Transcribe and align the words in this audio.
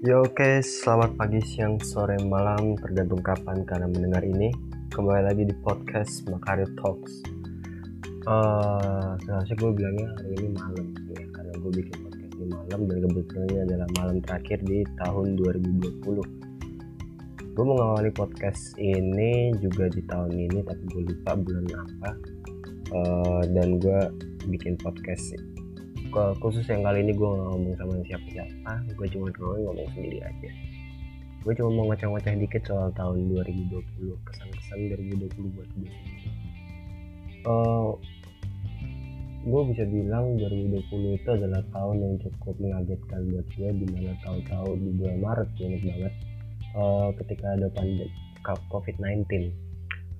Ya 0.00 0.16
oke, 0.16 0.64
selamat 0.64 1.20
pagi, 1.20 1.44
siang, 1.44 1.76
sore, 1.76 2.16
malam, 2.24 2.72
tergantung 2.80 3.20
kapan 3.20 3.68
kalian 3.68 3.92
mendengar 3.92 4.24
ini. 4.24 4.48
Kembali 4.88 5.28
lagi 5.28 5.44
di 5.44 5.52
podcast 5.60 6.24
Makario 6.24 6.64
Talks. 6.80 7.20
Uh, 8.24 9.12
seharusnya 9.20 9.60
gue 9.60 9.70
bilangnya 9.76 10.08
hari 10.16 10.32
ini 10.40 10.48
malam 10.56 10.96
ya, 11.04 11.20
karena 11.36 11.52
gue 11.52 11.72
bikin 11.84 11.96
podcast 12.00 12.32
di 12.32 12.46
malam 12.48 12.80
dan 12.88 12.98
kebetulan 13.04 13.44
ini 13.44 13.58
adalah 13.60 13.88
malam 14.00 14.16
terakhir 14.24 14.58
di 14.64 14.78
tahun 15.04 15.26
2020. 15.36 17.52
Gue 17.52 17.64
mau 17.68 17.76
ngawali 17.76 18.10
podcast 18.16 18.80
ini 18.80 19.52
juga 19.60 19.84
di 19.92 20.00
tahun 20.08 20.32
ini, 20.32 20.64
tapi 20.64 20.80
gue 20.96 21.12
lupa 21.12 21.36
bulan 21.36 21.64
apa. 21.76 22.10
Uh, 22.88 23.44
dan 23.52 23.76
gue 23.76 24.00
bikin 24.48 24.80
podcast 24.80 25.36
khusus 26.40 26.66
yang 26.66 26.82
kali 26.82 27.06
ini 27.06 27.12
gue 27.14 27.28
ngomong 27.28 27.74
sama 27.78 27.94
siapa-siapa 28.30 28.72
gue 28.94 29.08
cuma 29.12 29.26
ngomong 29.34 29.60
ngomong 29.66 29.88
sendiri 29.98 30.18
aja. 30.22 30.50
Gue 31.40 31.52
cuma 31.56 31.70
mau 31.72 31.84
ngoceh-ngoceh 31.90 32.36
dikit 32.36 32.62
soal 32.68 32.92
tahun 32.94 33.32
2020 33.32 33.80
kesan-kesan 34.28 34.78
2020 34.92 35.56
buat 35.56 35.68
gue 35.72 35.90
uh, 37.48 37.96
gue 39.40 39.62
bisa 39.72 39.88
bilang 39.88 40.36
2020 40.36 41.16
itu 41.16 41.28
adalah 41.32 41.64
tahun 41.72 41.96
yang 41.96 42.14
cukup 42.20 42.54
mengagetkan 42.60 43.20
buat 43.32 43.46
gue 43.56 43.70
di 43.72 43.86
mana 43.88 44.12
tahu-tahu 44.20 44.76
di 44.76 44.90
bulan 45.00 45.18
Maret 45.24 45.48
inget 45.56 45.82
banget. 45.88 46.14
Uh, 46.70 47.08
ketika 47.18 47.56
ada 47.56 47.66
pandemi 47.72 48.06
COVID-19 48.44 49.50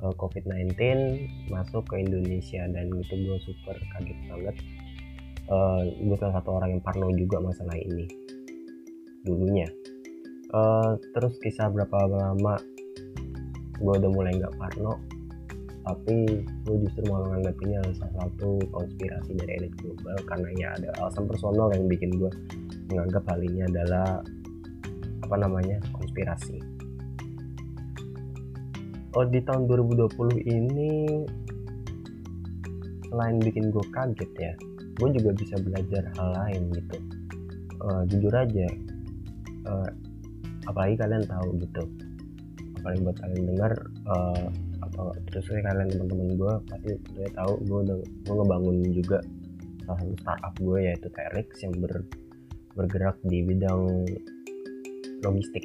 uh, 0.02 0.14
COVID-19 0.16 0.72
masuk 1.52 1.84
ke 1.86 2.00
Indonesia 2.00 2.64
dan 2.72 2.90
itu 2.90 3.14
gue 3.14 3.38
super 3.44 3.76
kaget 3.94 4.18
banget 4.26 4.56
uh, 5.50 5.82
eh, 5.82 6.06
gue 6.06 6.16
salah 6.16 6.38
satu 6.38 6.56
orang 6.56 6.78
yang 6.78 6.82
parno 6.82 7.10
juga 7.12 7.42
masalah 7.42 7.74
ini. 7.76 8.06
Dulunya. 9.26 9.68
Uh, 10.50 10.98
terus 11.14 11.38
kisah 11.38 11.70
berapa 11.70 12.10
lama 12.10 12.58
gue 13.78 13.92
udah 13.96 14.10
mulai 14.10 14.34
nggak 14.34 14.58
parno 14.58 14.98
tapi 15.80 16.44
gue 16.68 16.76
justru 16.84 17.08
malah 17.08 17.32
menganggapnya 17.32 17.80
salah 17.96 18.26
satu 18.26 18.60
konspirasi 18.68 19.32
dari 19.38 19.62
elit 19.62 19.72
global 19.80 20.18
karena 20.28 20.48
ya 20.58 20.68
ada 20.76 20.88
alasan 21.00 21.24
personal 21.24 21.72
yang 21.72 21.88
bikin 21.88 22.12
gue 22.20 22.28
menganggap 22.92 23.24
hal 23.30 23.40
ini 23.40 23.64
adalah 23.64 24.20
apa 25.24 25.36
namanya 25.38 25.78
konspirasi. 25.94 26.58
Oh 29.14 29.26
di 29.26 29.42
tahun 29.42 29.66
2020 29.66 30.38
ini 30.46 30.92
selain 33.10 33.42
bikin 33.42 33.74
gue 33.74 33.84
kaget 33.90 34.30
ya 34.38 34.54
gue 35.00 35.08
juga 35.16 35.30
bisa 35.32 35.56
belajar 35.56 36.04
hal 36.20 36.28
lain 36.36 36.62
gitu. 36.76 36.96
Uh, 37.80 38.04
jujur 38.12 38.28
aja 38.36 38.68
uh, 39.64 39.88
apalagi 40.68 41.00
kalian 41.00 41.24
tahu 41.24 41.56
gitu. 41.56 41.82
Apalagi 42.80 43.00
buat 43.04 43.16
kalian 43.20 43.44
dengar 43.56 43.72
uh, 44.08 44.46
atau 44.84 45.16
terus 45.32 45.48
kalian 45.48 45.88
teman-teman 45.88 46.28
gue 46.36 46.52
pasti 46.68 46.90
tentunya 47.08 47.30
tahu 47.32 47.52
gue 47.64 47.78
udah 47.88 47.96
gue 48.04 48.34
ngebangun 48.36 48.76
juga 48.92 49.18
salah 49.84 49.98
satu 50.04 50.14
startup 50.20 50.54
gue 50.60 50.78
yaitu 50.84 51.08
Terix 51.10 51.48
yang 51.64 51.74
ber, 51.80 51.92
bergerak 52.76 53.16
di 53.24 53.38
bidang 53.40 54.04
logistik. 55.24 55.64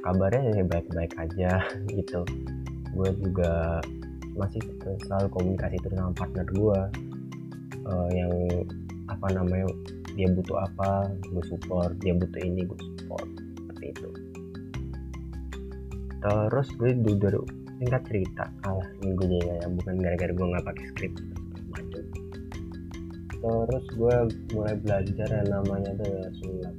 Kabarnya 0.00 0.62
ya 0.62 0.64
baik-baik 0.64 1.12
aja 1.18 1.50
gitu. 1.98 2.24
Gue 2.96 3.12
juga 3.20 3.84
masih 4.36 4.60
selalu 5.08 5.28
komunikasi 5.32 5.80
terus 5.80 5.96
sama 5.96 6.12
partner 6.12 6.44
gue 6.52 6.80
uh, 7.86 8.08
yang 8.10 8.32
apa 9.06 9.26
namanya 9.32 9.70
dia 10.18 10.26
butuh 10.32 10.58
apa 10.66 11.10
gue 11.30 11.44
support 11.46 11.92
dia 12.02 12.12
butuh 12.16 12.40
ini 12.42 12.66
gue 12.66 12.78
support 12.78 13.28
seperti 13.54 13.84
itu. 13.94 14.08
Terus 16.20 16.68
gue 16.74 16.90
dulu 16.98 17.42
singkat 17.76 18.02
cerita 18.08 18.44
kalah 18.64 18.88
minggunya 19.04 19.40
ya 19.60 19.68
bukan 19.68 20.00
gara-gara 20.00 20.32
gue 20.32 20.46
nggak 20.48 20.64
pakai 20.64 20.84
skrip 20.96 21.12
terus 23.46 23.84
gue 23.94 24.16
mulai 24.56 24.74
belajar 24.80 25.28
yang 25.30 25.48
namanya 25.52 25.90
tuh 26.00 26.08
ya 26.08 26.28
sulap 26.42 26.74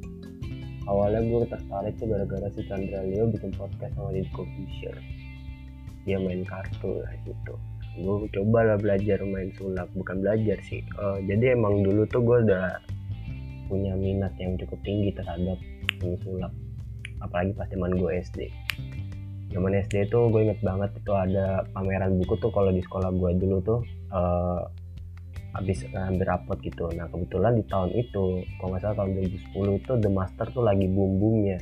awalnya 0.89 1.21
gue 1.23 1.41
tertarik 1.47 1.93
tuh 1.95 2.07
gara-gara 2.11 2.47
si 2.51 2.61
Chandra 2.67 3.01
Leo 3.07 3.29
bikin 3.31 3.55
podcast 3.55 3.93
sama 3.95 4.11
di 4.11 4.27
Publisher 4.35 4.95
dia 6.03 6.17
main 6.19 6.43
kartu 6.43 7.03
lah 7.03 7.13
gitu 7.23 7.55
gue 7.97 8.29
coba 8.29 8.59
lah 8.73 8.77
belajar 8.77 9.19
main 9.25 9.49
sulap 9.57 9.89
bukan 9.97 10.21
belajar 10.21 10.57
sih. 10.65 10.85
Uh, 11.01 11.17
jadi 11.25 11.57
emang 11.57 11.81
dulu 11.81 12.05
tuh 12.07 12.21
gue 12.21 12.37
udah 12.45 12.77
punya 13.67 13.93
minat 13.97 14.31
yang 14.39 14.55
cukup 14.55 14.79
tinggi 14.85 15.11
terhadap 15.11 15.59
main 15.99 16.15
sulap 16.23 16.53
apalagi 17.21 17.51
pas 17.57 17.67
zaman 17.67 17.97
gue 17.97 18.11
SD 18.23 18.39
zaman 19.51 19.73
SD 19.73 20.11
itu 20.11 20.19
gue 20.29 20.41
inget 20.43 20.59
banget 20.61 20.91
itu 20.95 21.11
ada 21.15 21.65
pameran 21.71 22.19
buku 22.19 22.35
tuh 22.37 22.51
kalau 22.51 22.69
di 22.69 22.83
sekolah 22.83 23.09
gue 23.15 23.31
dulu 23.39 23.57
tuh 23.63 23.79
uh, 24.11 24.61
habis 25.55 25.81
hampir 25.89 26.27
rapot 26.27 26.59
gitu. 26.61 26.85
Nah 26.93 27.09
kebetulan 27.09 27.57
di 27.57 27.65
tahun 27.65 27.89
itu 27.97 28.45
kalau 28.61 28.69
nggak 28.75 28.81
salah 28.83 28.97
tahun 29.01 29.17
2010 29.57 29.81
itu 29.81 29.91
The 30.05 30.11
Master 30.11 30.45
tuh 30.53 30.61
lagi 30.61 30.85
boom 30.85 31.17
boomnya 31.17 31.57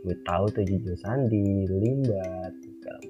gue 0.00 0.16
tahu 0.24 0.48
tuh 0.48 0.64
Jijo 0.64 0.96
Sandi, 0.96 1.68
Limbat, 1.68 2.52
segala 2.56 3.00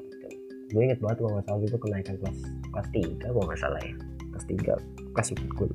gue 0.71 0.83
inget 0.87 0.99
banget 1.03 1.19
kalau 1.23 1.31
nggak 1.35 1.47
salah 1.51 1.63
itu 1.67 1.79
kenaikan 1.79 2.15
kelas 2.23 2.39
kelas 2.71 2.89
tiga 2.95 3.27
kalau 3.31 3.47
nggak 3.47 3.61
salah 3.61 3.81
ya. 3.83 3.95
Kelas 4.31 4.45
tiga 4.47 4.75
kelas 5.13 5.29
empat 5.35 5.49
gue 5.51 5.69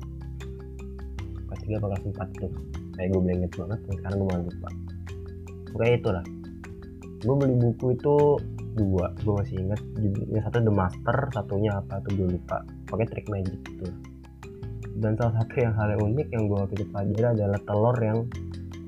kelas 1.46 1.60
tiga 1.62 1.74
apa 1.78 1.86
kelas 1.92 2.04
empat 2.08 2.28
tuh. 2.40 2.52
Kayak 2.96 3.08
gue 3.12 3.20
inget 3.28 3.52
banget 3.52 3.78
sekarang 3.92 4.16
gue 4.16 4.28
malah 4.28 4.44
lupa. 4.44 4.68
Pokoknya 5.72 5.94
itulah. 6.00 6.24
Gue 7.20 7.34
beli 7.36 7.54
buku 7.56 7.86
itu 7.96 8.16
dua 8.76 9.08
gue 9.24 9.32
masih 9.32 9.56
inget 9.56 9.80
yang 10.28 10.44
satu 10.44 10.60
The 10.60 10.72
Master 10.72 11.16
satunya 11.32 11.70
apa 11.76 12.00
tuh 12.04 12.12
gue 12.16 12.28
lupa. 12.36 12.64
Pakai 12.88 13.06
trick 13.08 13.26
magic 13.28 13.60
gitu 13.68 13.92
dan 14.96 15.12
salah 15.20 15.44
satu 15.44 15.54
yang 15.60 15.74
hal 15.76 15.88
yang 15.92 16.02
unik 16.08 16.28
yang 16.32 16.42
gue 16.48 16.56
waktu 16.56 16.74
itu 16.80 16.86
pelajari 16.88 17.26
adalah 17.36 17.60
telur 17.68 17.96
yang 18.00 18.18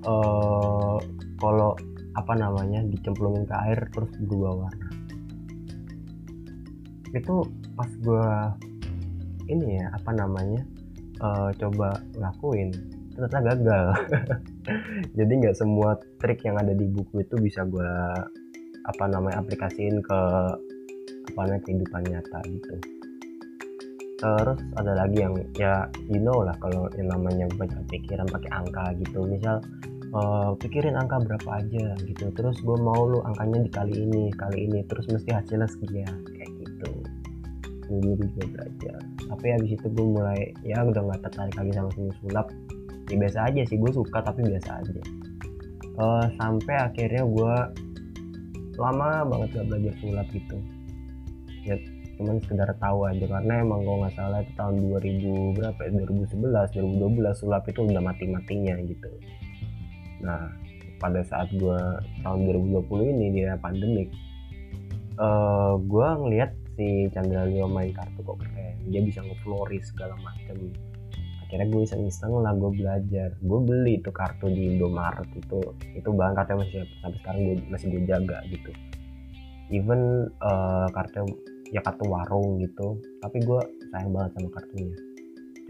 uh, 0.09 0.97
kalau 1.37 1.77
apa 2.17 2.33
namanya 2.35 2.81
dicemplungin 2.89 3.45
ke 3.45 3.55
air 3.69 3.79
terus 3.93 4.11
berubah 4.25 4.67
warna 4.67 4.88
itu 7.17 7.35
pas 7.77 7.91
gue 8.03 8.29
ini 9.49 9.81
ya 9.81 9.87
apa 9.97 10.11
namanya 10.13 10.63
uh, 11.25 11.51
coba 11.57 11.99
lakuin 12.19 12.71
ternyata 13.19 13.39
gagal. 13.43 13.87
Jadi 15.19 15.33
nggak 15.43 15.57
semua 15.59 15.99
trik 16.23 16.47
yang 16.47 16.55
ada 16.55 16.71
di 16.71 16.87
buku 16.87 17.27
itu 17.27 17.35
bisa 17.43 17.67
gue 17.67 17.93
apa 18.89 19.05
namanya 19.11 19.43
aplikasiin 19.43 19.99
ke 20.01 20.21
apa 21.35 21.39
namanya 21.45 21.63
kehidupan 21.67 22.03
nyata 22.07 22.39
gitu. 22.47 22.75
Terus 24.19 24.59
ada 24.79 24.93
lagi 24.99 25.19
yang 25.23 25.35
ya 25.59 25.87
you 26.07 26.23
know 26.23 26.43
lah 26.47 26.55
kalau 26.63 26.87
yang 26.95 27.11
namanya 27.11 27.51
baca 27.59 27.83
pikiran 27.91 28.27
pakai 28.31 28.51
angka 28.55 28.85
gitu. 29.03 29.27
Misal 29.27 29.59
uh, 30.15 30.55
pikirin 30.55 30.95
angka 30.95 31.19
berapa 31.19 31.51
aja 31.59 31.99
gitu. 32.07 32.31
Terus 32.39 32.63
gue 32.63 32.79
mau 32.79 33.03
lu 33.03 33.19
angkanya 33.27 33.67
dikali 33.67 33.95
ini 33.99 34.31
kali 34.39 34.71
ini. 34.71 34.87
Terus 34.87 35.11
mesti 35.11 35.35
hasilnya 35.35 35.67
sekian 35.67 36.38
kayak 37.89 38.05
dulu 38.05 38.23
juga 38.29 38.45
belajar 38.53 39.01
tapi 39.29 39.47
habis 39.53 39.71
itu 39.77 39.87
gue 39.93 40.07
mulai 40.09 40.41
ya 40.65 40.81
udah 40.85 41.03
nggak 41.05 41.21
tertarik 41.29 41.55
lagi 41.57 41.73
sama 41.77 41.91
seni 41.93 42.13
sulap. 42.25 42.47
Ya 43.09 43.17
biasa 43.17 43.39
aja 43.49 43.61
sih 43.65 43.77
gue 43.81 43.93
suka 43.93 44.19
tapi 44.21 44.41
biasa 44.45 44.71
aja. 44.85 45.03
Uh, 45.99 46.25
sampai 46.41 46.77
akhirnya 46.77 47.25
gue 47.25 47.55
lama 48.79 49.27
banget 49.27 49.49
gak 49.59 49.67
belajar 49.69 49.95
sulap 50.01 50.27
gitu. 50.33 50.59
Ya 51.69 51.77
cuman 52.19 52.37
sekedar 52.43 52.71
tahu 52.83 53.07
aja 53.07 53.25
karena 53.31 53.63
emang 53.63 53.87
gue 53.87 53.97
nggak 54.05 54.15
salah 54.19 54.43
itu 54.43 54.53
tahun 54.59 54.75
2000 54.91 55.55
berapa 55.55 55.81
ya? 55.87 55.91
2011 56.03 56.75
2012 56.99 57.41
sulap 57.41 57.63
itu 57.69 57.81
udah 57.85 58.03
mati-matinya 58.03 58.75
gitu. 58.85 59.11
Nah 60.25 60.51
pada 60.99 61.23
saat 61.23 61.47
gue 61.55 61.79
tahun 62.27 62.41
2020 62.43 63.13
ini 63.15 63.27
dia 63.39 63.55
pandemik 63.63 64.11
uh, 65.21 65.79
gue 65.79 66.09
ngelihat 66.27 66.51
si 66.79 67.11
Chandra 67.11 67.43
Leo 67.43 67.67
main 67.67 67.91
kartu 67.91 68.23
kok 68.23 68.39
keren 68.39 68.79
dia 68.87 69.03
bisa 69.03 69.19
ngefloris 69.27 69.91
segala 69.91 70.15
macam 70.23 70.71
akhirnya 71.49 71.65
gue 71.73 71.81
iseng-iseng 71.81 72.45
lah 72.45 72.53
gue 72.53 72.71
belajar. 72.77 73.33
Gue 73.41 73.61
beli 73.65 73.97
itu 73.97 74.13
kartu 74.13 74.53
di 74.53 74.77
Indomaret 74.77 75.25
itu. 75.33 75.65
Itu 75.97 76.13
bahan 76.13 76.37
kartu 76.37 76.61
masih 76.61 76.85
sampai 77.01 77.19
sekarang 77.25 77.41
gue 77.41 77.57
masih 77.73 77.87
gue 77.89 78.03
jaga 78.05 78.45
gitu. 78.53 78.71
Even 79.73 80.29
uh, 80.45 80.93
kartu 80.93 81.25
ya 81.73 81.81
kartu 81.81 82.05
warung 82.05 82.61
gitu. 82.61 83.01
Tapi 83.25 83.41
gue 83.41 83.61
sayang 83.89 84.13
banget 84.13 84.37
sama 84.37 84.49
kartunya. 84.61 84.97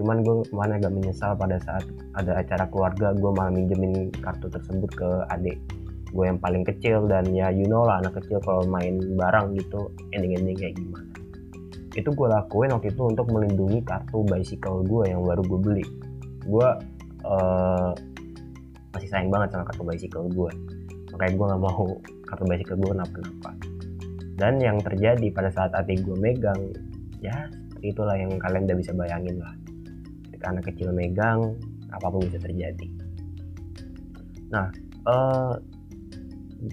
Cuman 0.03 0.17
gue 0.27 0.35
kemarin 0.51 0.75
agak 0.83 0.93
menyesal 0.99 1.33
pada 1.39 1.57
saat 1.63 1.87
ada 2.19 2.43
acara 2.43 2.67
keluarga 2.75 3.15
gue 3.15 3.31
malah 3.31 3.55
minjemin 3.55 4.11
kartu 4.19 4.51
tersebut 4.51 4.91
ke 4.99 5.11
adik 5.31 5.63
gue 6.09 6.25
yang 6.25 6.41
paling 6.41 6.65
kecil 6.65 7.05
dan 7.05 7.29
ya 7.37 7.53
you 7.53 7.69
know 7.69 7.85
lah 7.85 8.01
anak 8.01 8.17
kecil 8.21 8.41
kalau 8.41 8.65
main 8.65 8.97
barang 9.17 9.53
gitu 9.57 9.93
ending-ending 10.17 10.57
kayak 10.57 10.75
gimana. 10.77 11.13
Itu 11.93 12.15
gue 12.15 12.29
lakuin 12.31 12.73
waktu 12.73 12.95
itu 12.95 13.03
untuk 13.05 13.27
melindungi 13.29 13.85
kartu 13.85 14.25
bicycle 14.25 14.85
gue 14.89 15.13
yang 15.13 15.21
baru 15.25 15.43
gue 15.45 15.61
beli. 15.61 15.87
Gue 16.49 16.69
uh, 17.29 17.93
masih 18.97 19.09
sayang 19.13 19.29
banget 19.29 19.53
sama 19.53 19.65
kartu 19.69 19.85
bicycle 19.85 20.27
gue. 20.33 20.51
Makanya 21.13 21.33
gue 21.37 21.47
nggak 21.53 21.63
mau 21.63 21.85
kartu 22.25 22.45
bicycle 22.49 22.79
gue 22.81 22.91
kenapa-napa. 22.97 23.51
Dan 24.39 24.63
yang 24.63 24.79
terjadi 24.81 25.27
pada 25.35 25.51
saat 25.53 25.75
adik 25.75 26.07
gue 26.07 26.17
megang 26.17 26.73
ya 27.19 27.51
itulah 27.83 28.15
yang 28.15 28.33
kalian 28.39 28.65
udah 28.65 28.79
bisa 28.79 28.95
bayangin 28.97 29.37
lah. 29.43 29.53
Ketika 30.31 30.57
anak 30.57 30.65
kecil 30.73 30.89
megang 30.95 31.59
apa 31.93 32.07
pun 32.09 32.25
bisa 32.25 32.39
terjadi. 32.41 32.89
Nah 34.55 34.73
uh, 35.05 35.59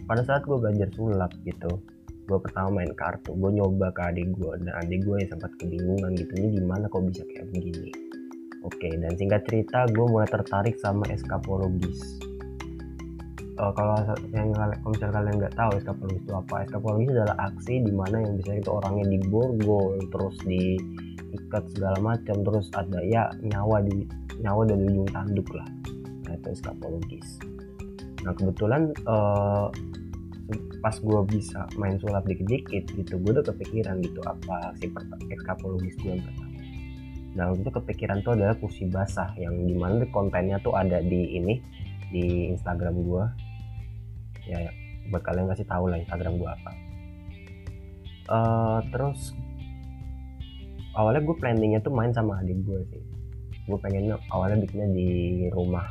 pada 0.06 0.22
saat 0.26 0.42
gue 0.46 0.58
belajar 0.58 0.90
sulap 0.98 1.32
gitu 1.46 1.82
gue 2.26 2.40
pertama 2.42 2.82
main 2.82 2.90
kartu 2.98 3.38
gue 3.38 3.52
nyoba 3.54 3.94
ke 3.94 4.02
adik 4.02 4.34
gue 4.34 4.52
dan 4.66 4.74
adik 4.82 5.06
gue 5.06 5.16
yang 5.22 5.30
sempat 5.30 5.52
kebingungan 5.62 6.18
gitu 6.18 6.34
ini 6.42 6.58
gimana 6.58 6.90
kok 6.90 7.06
bisa 7.06 7.22
kayak 7.30 7.48
begini? 7.54 7.94
Oke 8.66 8.90
dan 8.98 9.14
singkat 9.14 9.46
cerita 9.46 9.86
gue 9.94 10.06
mulai 10.10 10.26
tertarik 10.26 10.74
sama 10.82 11.06
eskapologis 11.14 12.02
uh, 13.62 13.70
kalau 13.78 13.94
yang 14.34 14.50
kalau 14.58 14.74
misalnya 14.90 15.14
kalian 15.22 15.36
nggak 15.38 15.54
tahu 15.54 15.72
eskapologis 15.78 16.22
itu 16.26 16.34
apa 16.34 16.56
eskapologis 16.66 17.10
adalah 17.14 17.38
aksi 17.54 17.76
di 17.86 17.94
mana 17.94 18.16
yang 18.26 18.34
bisa 18.42 18.52
itu 18.58 18.70
orangnya 18.74 19.06
diborgol 19.06 20.02
terus 20.10 20.36
diikat 20.50 21.64
segala 21.78 21.98
macam 22.02 22.42
terus 22.42 22.74
ada 22.74 23.00
ya 23.06 23.30
nyawa 23.46 23.86
di 23.86 24.02
nyawa 24.42 24.66
dari 24.66 24.82
ujung 24.90 25.10
tanduk 25.14 25.48
lah. 25.54 25.70
Nah, 26.26 26.34
itu 26.34 26.48
eskapologis 26.58 27.55
nah 28.26 28.34
kebetulan 28.34 28.90
uh, 29.06 29.70
pas 30.82 30.94
gue 30.98 31.22
bisa 31.30 31.66
main 31.78 31.98
sulap 31.98 32.26
dikit-dikit 32.26 32.90
gitu 32.94 33.18
gue 33.22 33.32
udah 33.38 33.46
kepikiran 33.46 34.02
gitu 34.02 34.22
apa 34.26 34.74
si 34.78 34.90
ekskapologis 35.34 35.98
gue 36.02 36.18
yang 36.18 36.22
pertama 36.22 36.56
dan 37.36 37.52
itu 37.52 37.68
kepikiran 37.68 38.24
tuh 38.24 38.32
adalah 38.40 38.56
kursi 38.56 38.88
basah 38.88 39.36
yang 39.36 39.68
di 39.68 39.76
mana 39.76 40.08
kontennya 40.16 40.56
tuh 40.64 40.72
ada 40.72 41.04
di 41.04 41.36
ini 41.36 41.60
di 42.08 42.48
Instagram 42.56 42.96
gue 42.96 43.24
ya, 44.48 44.58
ya 44.70 44.72
buat 45.12 45.22
kalian 45.22 45.52
kasih 45.52 45.68
tahu 45.68 45.92
lah 45.92 46.00
Instagram 46.00 46.40
gue 46.40 46.50
apa. 46.50 46.72
Uh, 48.26 48.80
terus 48.90 49.36
awalnya 50.98 51.22
gue 51.22 51.36
planningnya 51.38 51.84
tuh 51.84 51.94
main 51.94 52.16
sama 52.16 52.42
adik 52.42 52.58
gue 52.64 52.80
sih. 52.90 53.04
Gue 53.68 53.78
pengennya 53.84 54.16
awalnya 54.32 54.64
bikinnya 54.64 54.90
di 54.96 55.10
rumah 55.52 55.86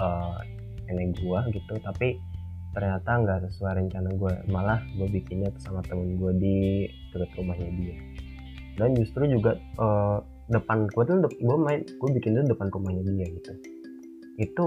uh, 0.00 0.40
nenek 0.90 1.18
gue 1.20 1.40
gitu 1.54 1.74
tapi 1.82 2.18
ternyata 2.72 3.10
nggak 3.20 3.38
sesuai 3.52 3.84
rencana 3.84 4.08
gue 4.16 4.32
malah 4.48 4.80
gue 4.96 5.08
bikinnya 5.12 5.52
sama 5.60 5.84
temen 5.84 6.16
gue 6.16 6.32
di 6.40 6.56
dekat 7.12 7.30
rumahnya 7.36 7.68
dia. 7.76 7.96
Dan 8.80 8.96
justru 8.96 9.28
juga 9.28 9.60
uh, 9.76 10.24
depan 10.48 10.88
gue 10.88 11.04
tuh 11.04 11.16
gue 11.28 11.56
main 11.60 11.84
gue 11.84 12.10
bikin 12.16 12.40
tuh 12.40 12.48
depan 12.48 12.72
rumahnya 12.72 13.04
dia 13.12 13.26
gitu. 13.28 13.52
Itu 14.40 14.64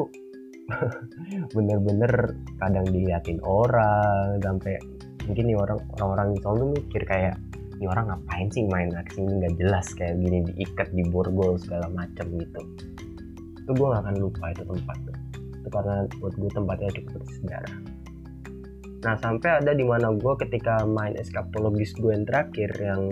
bener-bener 1.57 2.37
kadang 2.61 2.85
diliatin 2.89 3.41
orang 3.41 4.37
sampai 4.41 4.77
mungkin 5.25 5.43
nih 5.49 5.57
orang 5.57 5.79
orang-orang 5.97 6.27
di 6.37 6.39
tuh 6.45 6.69
mikir 6.69 7.01
kayak 7.09 7.35
ini 7.75 7.85
orang 7.91 8.07
ngapain 8.13 8.47
sih 8.53 8.69
main 8.69 8.93
aksi 8.93 9.17
ini? 9.25 9.33
Nggak 9.41 9.53
jelas 9.57 9.87
kayak 9.97 10.15
gini 10.21 10.45
diikat 10.53 10.93
di 10.93 11.03
borgol 11.09 11.57
segala 11.57 11.89
macam 11.89 12.29
gitu. 12.37 12.61
Itu 13.65 13.73
gue 13.73 13.87
gak 13.89 14.05
akan 14.05 14.15
lupa 14.21 14.53
itu 14.53 14.61
tempat 14.61 14.97
tuh 15.09 15.14
itu 15.65 15.69
karena 15.73 16.05
buat 16.21 16.33
gue 16.37 16.51
tempatnya 16.53 16.89
cukup 17.01 17.25
bersejarah 17.25 17.75
nah 19.01 19.13
sampai 19.17 19.49
ada 19.61 19.73
di 19.73 19.81
mana 19.81 20.13
gue 20.13 20.33
ketika 20.45 20.85
main 20.85 21.17
eskapologis 21.17 21.97
gue 21.97 22.13
yang 22.13 22.25
terakhir 22.29 22.69
yang 22.77 23.09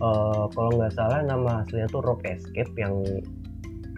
uh, 0.00 0.48
kalau 0.52 0.70
nggak 0.80 0.92
salah 0.96 1.20
nama 1.20 1.60
aslinya 1.64 1.88
tuh 1.92 2.00
rope 2.00 2.24
escape 2.24 2.72
yang 2.80 3.04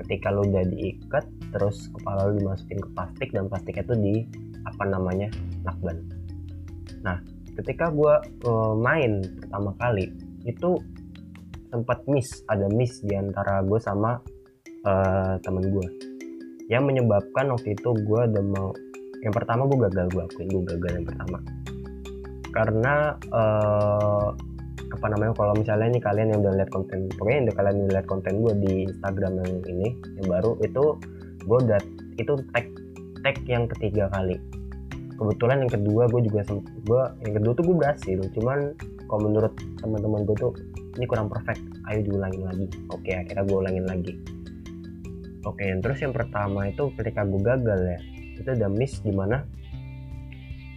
ketika 0.02 0.34
lo 0.34 0.42
udah 0.46 0.66
diikat 0.66 1.22
terus 1.54 1.86
kepala 1.94 2.30
lo 2.30 2.38
dimasukin 2.38 2.78
ke 2.82 2.88
plastik 2.94 3.28
dan 3.30 3.46
plastiknya 3.46 3.84
tuh 3.86 3.98
di 3.98 4.26
apa 4.66 4.82
namanya 4.86 5.30
lakban 5.62 6.02
nah 7.06 7.22
ketika 7.54 7.90
gue 7.90 8.14
uh, 8.50 8.74
main 8.74 9.22
pertama 9.38 9.74
kali 9.78 10.10
itu 10.42 10.78
sempat 11.70 12.02
miss 12.10 12.42
ada 12.50 12.66
miss 12.70 12.98
di 13.02 13.14
antara 13.14 13.62
gue 13.62 13.78
sama 13.78 14.18
uh, 14.86 15.34
temen 15.42 15.70
gue 15.70 16.09
yang 16.70 16.86
menyebabkan 16.86 17.50
waktu 17.50 17.74
itu 17.74 17.90
gue 18.06 18.20
udah 18.30 18.44
mau 18.46 18.70
yang 19.20 19.34
pertama 19.34 19.68
gue 19.68 19.78
gagal 19.90 20.06
gue 20.14 20.22
akuin 20.22 20.48
gue 20.48 20.64
gagal 20.64 20.92
yang 21.02 21.06
pertama. 21.06 21.38
Karena 22.50 22.94
uh, 23.34 24.32
apa 24.90 25.06
namanya 25.06 25.34
kalau 25.36 25.54
misalnya 25.54 25.86
ini 25.92 26.00
kalian 26.00 26.28
yang 26.34 26.40
udah 26.42 26.54
lihat 26.62 26.70
konten 26.72 27.06
pokoknya 27.14 27.36
yang 27.36 27.46
udah 27.46 27.56
kalian 27.58 27.74
udah 27.76 27.94
lihat 28.00 28.06
konten 28.08 28.32
gue 28.42 28.52
di 28.64 28.74
Instagram 28.90 29.32
yang 29.38 29.52
ini 29.70 29.88
yang 30.18 30.26
baru 30.30 30.50
itu 30.62 30.84
gue 31.44 31.58
udah 31.68 31.80
itu 32.16 32.32
tag 32.54 32.66
tag 33.26 33.36
yang 33.50 33.66
ketiga 33.76 34.06
kali. 34.14 34.38
Kebetulan 35.20 35.66
yang 35.66 35.72
kedua 35.74 36.08
gue 36.08 36.20
juga 36.24 36.40
gue 36.86 37.02
yang 37.26 37.34
kedua 37.34 37.52
tuh 37.52 37.64
gue 37.66 37.76
berhasil 37.76 38.18
cuman 38.38 38.58
kalau 39.10 39.20
menurut 39.26 39.52
teman-teman 39.82 40.22
gue 40.22 40.36
tuh 40.38 40.54
ini 40.96 41.04
kurang 41.04 41.26
perfect. 41.26 41.60
Ayo 41.90 42.06
diulangin 42.06 42.46
lagi. 42.46 42.66
Oke 42.94 43.10
akhirnya 43.10 43.42
gue 43.42 43.58
ulangin 43.58 43.86
lagi 43.90 44.14
oke 45.44 45.62
yang 45.62 45.80
terus 45.80 46.00
yang 46.04 46.12
pertama 46.12 46.68
itu 46.68 46.92
ketika 46.96 47.24
gue 47.24 47.40
gagal 47.40 47.80
ya 47.80 47.98
itu 48.40 48.48
udah 48.56 48.70
miss 48.72 49.00
di 49.04 49.12
mana 49.12 49.44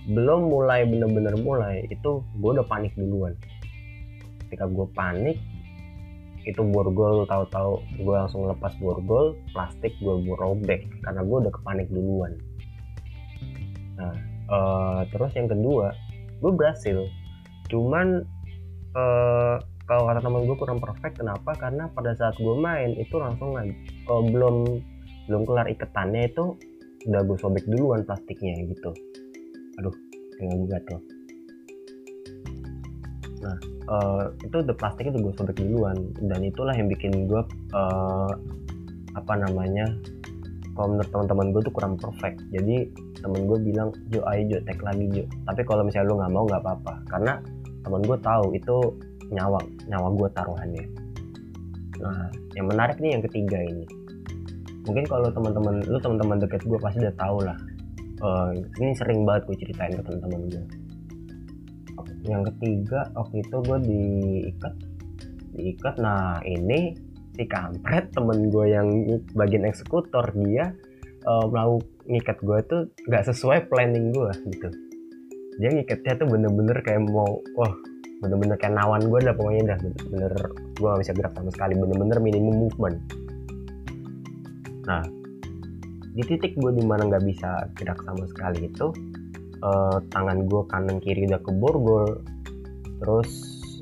belum 0.04 0.52
mulai 0.52 0.84
bener-bener 0.84 1.36
mulai 1.40 1.88
itu 1.88 2.20
gue 2.20 2.50
udah 2.60 2.68
panik 2.68 2.92
duluan. 3.00 3.32
Ketika 4.44 4.68
gue 4.68 4.88
panik 4.92 5.40
itu 6.44 6.60
borgol 6.60 7.24
tahu-tahu 7.24 7.80
gue 8.04 8.16
langsung 8.16 8.44
lepas 8.52 8.76
borgol 8.84 9.40
plastik 9.56 9.96
gue 10.04 10.16
robek 10.36 10.84
karena 11.08 11.24
gue 11.24 11.38
udah 11.48 11.54
kepanik 11.56 11.88
duluan. 11.88 12.36
Nah 13.96 14.16
uh, 14.52 15.02
terus 15.08 15.32
yang 15.40 15.48
kedua 15.48 15.96
gue 16.44 16.52
berhasil. 16.52 17.08
Cuman 17.72 18.28
uh, 19.00 19.56
kalau 19.94 20.10
kata 20.10 20.26
teman 20.26 20.42
gue 20.50 20.58
kurang 20.58 20.82
perfect 20.82 21.22
kenapa? 21.22 21.54
Karena 21.54 21.86
pada 21.94 22.18
saat 22.18 22.34
gue 22.42 22.56
main 22.58 22.98
itu 22.98 23.14
langsung 23.22 23.54
uh, 23.54 24.24
belum 24.26 24.82
belum 25.30 25.42
kelar 25.46 25.70
iketannya 25.70 26.34
itu 26.34 26.58
udah 27.06 27.22
gue 27.22 27.38
sobek 27.38 27.62
duluan 27.70 28.02
plastiknya 28.02 28.58
gitu. 28.74 28.90
Aduh 29.78 29.94
tinggal 30.42 30.66
gue 30.66 30.70
gatel 30.74 31.00
nah 33.44 33.60
uh, 33.92 34.26
itu 34.40 34.64
the 34.64 34.72
plastik 34.72 35.12
itu 35.12 35.20
gue 35.20 35.34
sobek 35.38 35.62
duluan. 35.62 36.10
Dan 36.26 36.42
itulah 36.42 36.74
yang 36.74 36.90
bikin 36.90 37.30
gue 37.30 37.44
uh, 37.78 38.32
apa 39.14 39.34
namanya 39.38 39.86
kalau 40.74 40.98
menurut 40.98 41.12
teman-teman 41.14 41.48
gue 41.54 41.62
tuh 41.70 41.74
kurang 41.76 41.94
perfect. 42.02 42.42
Jadi 42.50 42.90
temen 43.22 43.46
gue 43.46 43.60
bilang 43.62 43.94
Jo 44.10 44.26
ayo 44.26 44.42
Jo 44.50 44.58
tag 44.66 44.80
lagi 44.82 45.06
Jo. 45.12 45.24
Tapi 45.46 45.62
kalau 45.70 45.86
misalnya 45.86 46.10
lu 46.10 46.16
nggak 46.18 46.34
mau 46.34 46.44
nggak 46.50 46.62
apa-apa. 46.66 46.94
Karena 47.14 47.34
temen 47.84 48.02
gue 48.02 48.18
tahu 48.24 48.46
itu 48.56 48.78
nyawa 49.34 49.60
nyawa 49.90 50.08
gue 50.14 50.30
taruhannya. 50.38 50.86
Nah 52.00 52.30
yang 52.54 52.70
menarik 52.70 52.98
nih 53.02 53.18
yang 53.18 53.24
ketiga 53.26 53.60
ini. 53.60 53.86
Mungkin 54.84 55.06
kalau 55.08 55.32
teman-teman 55.32 55.82
lu 55.88 55.98
teman-teman 55.98 56.38
deket 56.44 56.62
gue 56.64 56.78
pasti 56.78 57.02
udah 57.02 57.16
tahu 57.18 57.38
lah. 57.42 57.58
Uh, 58.24 58.56
ini 58.80 58.96
sering 58.96 59.28
banget 59.28 59.52
gue 59.52 59.58
ceritain 59.68 59.92
ke 59.92 60.04
teman-teman 60.06 60.42
gue 60.48 60.64
yang 62.24 62.44
ketiga 62.48 63.12
waktu 63.16 63.44
itu 63.44 63.56
gue 63.64 63.78
diikat. 63.84 64.74
Diikat 65.54 65.96
nah 66.00 66.40
ini 66.48 66.96
si 67.36 67.44
kampret 67.50 68.14
temen 68.16 68.48
gue 68.48 68.66
yang 68.72 68.88
bagian 69.36 69.66
eksekutor 69.68 70.32
dia 70.38 70.72
uh, 71.28 71.46
mau 71.50 71.82
ngikat 72.08 72.38
gue 72.42 72.60
tuh 72.68 72.82
nggak 73.10 73.28
sesuai 73.28 73.68
planning 73.68 74.16
gue 74.16 74.32
gitu. 74.50 74.70
Dia 75.60 75.70
ngikatnya 75.70 76.24
tuh 76.24 76.28
bener-bener 76.32 76.78
kayak 76.82 77.04
mau 77.12 77.44
wah 77.60 77.74
bener-bener 78.24 78.56
kayak 78.56 78.80
nawan 78.80 79.04
gue 79.04 79.20
lah 79.20 79.36
pokoknya 79.36 79.76
dah. 79.76 79.78
Bener-bener 79.84 80.34
gue 80.80 80.88
gak 80.88 81.02
bisa 81.04 81.14
gerak 81.14 81.34
sama 81.36 81.50
sekali. 81.52 81.74
Bener-bener 81.76 82.18
minimum 82.24 82.56
movement. 82.68 82.98
Nah 84.88 85.04
di 86.14 86.22
titik 86.22 86.54
gue 86.62 86.72
di 86.78 86.86
mana 86.86 87.10
nggak 87.10 87.26
bisa 87.26 87.66
gerak 87.74 87.98
sama 88.06 88.30
sekali 88.30 88.70
itu 88.70 88.94
uh, 89.66 89.98
tangan 90.14 90.46
gue 90.46 90.62
kanan 90.70 91.02
kiri 91.02 91.26
udah 91.26 91.42
ke 91.42 91.52
borgol 91.58 92.22
terus 93.02 93.30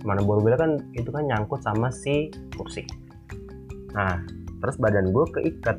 mana 0.08 0.24
borgolnya 0.24 0.58
kan 0.58 0.72
itu 0.96 1.12
kan 1.12 1.28
nyangkut 1.28 1.60
sama 1.62 1.92
si 1.92 2.32
kursi. 2.56 2.88
Nah 3.94 4.24
terus 4.64 4.80
badan 4.80 5.12
gue 5.12 5.26
keikat 5.36 5.78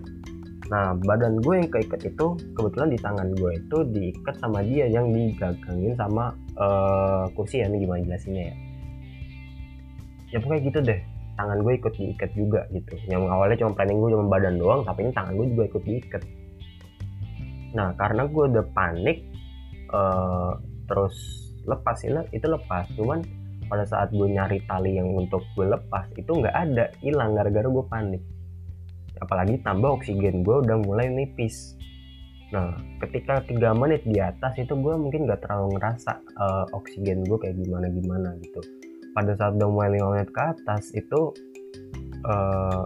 nah 0.73 0.97
badan 1.05 1.37
gue 1.45 1.61
yang 1.61 1.69
keikat 1.69 2.01
itu 2.09 2.33
kebetulan 2.57 2.89
di 2.89 2.97
tangan 2.97 3.29
gue 3.37 3.61
itu 3.61 3.79
diikat 3.93 4.41
sama 4.41 4.65
dia 4.65 4.89
yang 4.89 5.13
digagangin 5.13 5.93
sama 6.01 6.33
uh, 6.57 7.29
kursi 7.37 7.61
ya 7.61 7.69
ini 7.69 7.85
gimana 7.85 8.01
jelasinnya 8.09 8.45
ya? 8.49 8.57
Ya 10.33 10.39
pokoknya 10.41 10.61
gitu 10.73 10.79
deh. 10.81 11.01
Tangan 11.37 11.59
gue 11.61 11.73
ikut 11.77 11.93
diikat 11.93 12.31
juga 12.33 12.65
gitu. 12.73 12.97
Yang 13.05 13.23
awalnya 13.29 13.57
cuma 13.61 13.77
planning 13.77 14.01
gue 14.01 14.11
cuma 14.17 14.27
badan 14.33 14.57
doang 14.57 14.81
tapi 14.89 15.05
ini 15.05 15.13
tangan 15.13 15.33
gue 15.37 15.47
juga 15.53 15.65
ikut 15.77 15.83
diikat. 15.85 16.23
Nah 17.77 17.89
karena 18.01 18.23
gue 18.25 18.45
udah 18.57 18.65
panik 18.73 19.19
uh, 19.93 20.57
terus 20.89 21.17
lepas 21.69 22.01
itu 22.01 22.17
itu 22.33 22.47
lepas. 22.49 22.89
Cuman 22.97 23.21
pada 23.69 23.85
saat 23.85 24.09
gue 24.09 24.25
nyari 24.25 24.65
tali 24.65 24.97
yang 24.97 25.13
untuk 25.13 25.45
gue 25.53 25.69
lepas 25.69 26.09
itu 26.17 26.33
nggak 26.33 26.57
ada. 26.57 26.89
Hilang 27.05 27.37
gara-gara 27.37 27.69
gue 27.69 27.85
panik 27.93 28.25
apalagi 29.21 29.61
tambah 29.61 30.01
oksigen 30.01 30.47
gue 30.47 30.57
udah 30.65 30.79
mulai 30.81 31.11
nipis. 31.13 31.77
Nah 32.53 32.73
ketika 33.05 33.45
tiga 33.45 33.73
menit 33.77 34.05
di 34.09 34.21
atas 34.21 34.57
itu 34.57 34.73
gue 34.73 34.95
mungkin 34.97 35.29
gak 35.29 35.45
terlalu 35.45 35.77
ngerasa 35.77 36.13
uh, 36.39 36.65
oksigen 36.73 37.25
gue 37.27 37.39
kayak 37.41 37.57
gimana 37.61 37.87
gimana 37.93 38.29
gitu. 38.41 38.61
Pada 39.13 39.37
saat 39.37 39.61
udah 39.61 39.69
mulai 39.69 39.91
lima 40.01 40.17
menit 40.17 40.33
ke 40.33 40.41
atas 40.41 40.89
itu 40.97 41.37
uh, 42.25 42.85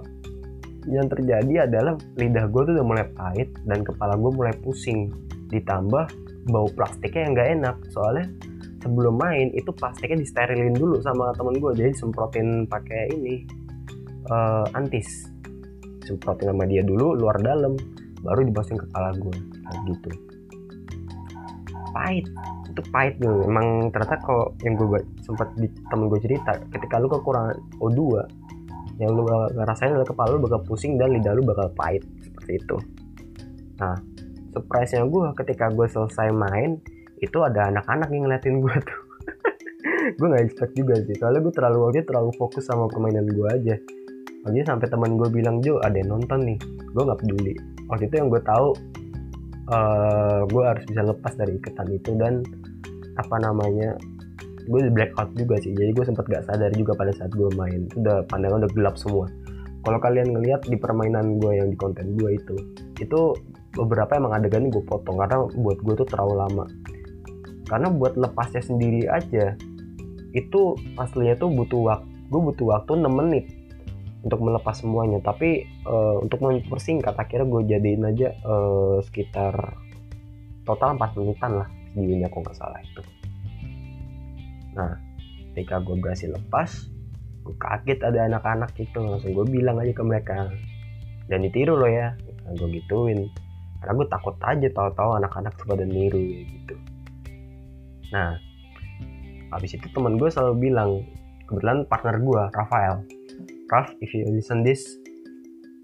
yang 0.86 1.06
terjadi 1.10 1.66
adalah 1.66 1.98
lidah 2.18 2.46
gue 2.46 2.62
tuh 2.62 2.72
udah 2.78 2.86
mulai 2.86 3.06
pahit 3.14 3.50
dan 3.66 3.82
kepala 3.86 4.18
gue 4.18 4.32
mulai 4.34 4.54
pusing. 4.62 5.10
Ditambah 5.50 6.04
bau 6.50 6.68
plastiknya 6.74 7.22
yang 7.30 7.32
gak 7.34 7.50
enak. 7.58 7.76
Soalnya 7.94 8.26
sebelum 8.86 9.18
main 9.18 9.50
itu 9.54 9.70
plastiknya 9.74 10.22
disterilin 10.22 10.74
dulu 10.74 11.02
sama 11.02 11.34
temen 11.34 11.58
gue 11.58 11.72
jadi 11.74 11.90
semprotin 11.98 12.70
pakai 12.70 13.10
ini 13.18 13.42
uh, 14.30 14.66
antis 14.78 15.35
semprotin 16.06 16.54
sama 16.54 16.64
dia 16.64 16.86
dulu 16.86 17.18
luar 17.18 17.36
dalam. 17.42 17.74
Baru 18.22 18.46
dipasang 18.46 18.78
kepala 18.78 19.12
gue 19.18 19.34
kayak 19.34 19.80
gitu. 19.90 20.10
Pahit. 21.90 22.26
Itu 22.70 22.80
pahit 22.94 23.14
gue 23.18 23.44
emang 23.44 23.90
ternyata 23.90 24.22
kalau 24.22 24.54
yang 24.62 24.78
gue 24.78 25.02
sempat 25.26 25.50
di 25.58 25.66
temen 25.90 26.06
gue 26.06 26.20
cerita 26.22 26.56
ketika 26.70 27.02
lu 27.02 27.10
kekurangan 27.10 27.56
O2 27.82 28.00
yang 28.96 29.12
lu 29.12 29.28
ngerasain 29.28 29.92
adalah 29.92 30.08
kepala 30.08 30.28
lu 30.36 30.40
bakal 30.40 30.60
pusing 30.64 30.96
dan 30.96 31.12
lidah 31.12 31.34
lu 31.34 31.42
bakal 31.44 31.68
pahit. 31.74 32.02
Seperti 32.22 32.62
itu. 32.62 32.76
Nah 33.82 33.96
surprise 34.56 34.96
nya 34.96 35.04
gue 35.04 35.24
ketika 35.44 35.68
gue 35.68 35.86
selesai 35.90 36.32
main 36.32 36.80
itu 37.20 37.38
ada 37.44 37.68
anak-anak 37.68 38.08
yang 38.12 38.28
ngeliatin 38.28 38.60
gue 38.60 38.76
tuh. 38.84 39.00
Gue 40.16 40.30
nggak 40.30 40.44
expect 40.46 40.72
juga 40.78 40.94
sih. 41.02 41.18
Soalnya 41.18 41.42
gue 41.42 41.50
terlalu 41.50 41.78
waktu 41.82 42.06
terlalu 42.06 42.30
fokus 42.38 42.62
sama 42.62 42.86
permainan 42.86 43.26
gue 43.26 43.48
aja 43.50 43.74
waktu 44.46 44.62
sampai 44.62 44.86
teman 44.86 45.18
gue 45.18 45.26
bilang 45.26 45.58
Jo 45.58 45.82
ada 45.82 45.98
yang 45.98 46.14
nonton 46.14 46.46
nih. 46.46 46.58
Gue 46.94 47.02
nggak 47.02 47.18
peduli. 47.18 47.54
Waktu 47.90 48.06
itu 48.06 48.14
yang 48.22 48.28
gue 48.30 48.42
tahu 48.46 48.68
uh, 49.74 50.40
gue 50.46 50.62
harus 50.62 50.84
bisa 50.86 51.02
lepas 51.02 51.34
dari 51.34 51.58
ikatan 51.58 51.88
itu 51.90 52.14
dan 52.14 52.46
apa 53.18 53.36
namanya 53.42 53.98
gue 54.70 54.80
blackout 54.94 55.34
juga 55.34 55.58
sih. 55.58 55.74
Jadi 55.74 55.90
gue 55.90 56.04
sempat 56.06 56.26
gak 56.30 56.46
sadar 56.46 56.70
juga 56.74 56.94
pada 56.94 57.10
saat 57.14 57.34
gue 57.34 57.50
main. 57.58 57.90
Itu 57.90 58.06
udah 58.06 58.22
pandangan 58.30 58.66
udah 58.66 58.72
gelap 58.74 58.94
semua. 58.98 59.26
Kalau 59.82 59.98
kalian 60.02 60.34
ngelihat 60.34 60.66
di 60.66 60.74
permainan 60.78 61.38
gue 61.38 61.62
yang 61.62 61.70
di 61.70 61.78
konten 61.78 62.18
gue 62.18 62.34
itu 62.34 62.56
itu 62.98 63.20
beberapa 63.74 64.18
emang 64.18 64.34
adegan 64.34 64.66
gue 64.70 64.82
potong 64.82 65.18
karena 65.18 65.46
buat 65.58 65.78
gue 65.82 65.94
tuh 66.02 66.06
terlalu 66.06 66.34
lama. 66.38 66.64
Karena 67.66 67.90
buat 67.90 68.14
lepasnya 68.14 68.62
sendiri 68.62 69.10
aja 69.10 69.58
itu 70.34 70.74
aslinya 70.98 71.34
tuh 71.38 71.50
butuh 71.50 71.82
waktu 71.82 72.16
gue 72.26 72.40
butuh 72.42 72.66
waktu 72.74 72.92
6 72.98 73.06
menit 73.06 73.44
untuk 74.26 74.42
melepas 74.42 74.74
semuanya. 74.74 75.22
Tapi 75.22 75.62
uh, 75.86 76.18
untuk 76.18 76.42
mempersingkat 76.42 77.14
akhirnya 77.14 77.46
gue 77.46 77.62
jadiin 77.70 78.02
aja 78.02 78.34
uh, 78.42 78.98
sekitar 79.06 79.54
total 80.66 80.98
4 80.98 81.14
menitan 81.22 81.62
lah 81.62 81.68
videonya 81.94 82.26
kok 82.26 82.42
nggak 82.42 82.58
salah 82.58 82.82
itu. 82.82 83.02
Nah 84.74 84.98
ketika 85.54 85.78
gue 85.80 85.96
berhasil 85.96 86.28
lepas 86.34 86.90
gue 87.46 87.54
kaget 87.62 88.02
ada 88.02 88.26
anak-anak 88.26 88.74
itu 88.76 88.98
langsung 88.98 89.30
gue 89.30 89.46
bilang 89.46 89.78
aja 89.78 89.94
ke 89.94 90.02
mereka. 90.02 90.50
Dan 91.30 91.46
ditiru 91.46 91.78
loh 91.78 91.86
ya 91.86 92.10
nah, 92.42 92.52
gue 92.58 92.68
gituin. 92.82 93.30
Karena 93.78 93.92
gue 93.94 94.06
takut 94.10 94.34
aja 94.42 94.68
tahu-tahu 94.74 95.22
anak-anak 95.22 95.54
tuh 95.54 95.70
pada 95.70 95.86
niru 95.86 96.18
gitu. 96.18 96.74
Nah 98.10 98.34
habis 99.54 99.78
itu 99.78 99.86
teman 99.94 100.18
gue 100.18 100.26
selalu 100.26 100.66
bilang 100.66 101.06
kebetulan 101.46 101.86
partner 101.86 102.18
gue 102.18 102.42
Rafael 102.50 103.06
Raf 103.70 103.90
if 104.02 104.14
you 104.14 104.26
listen 104.30 104.62
this 104.62 104.84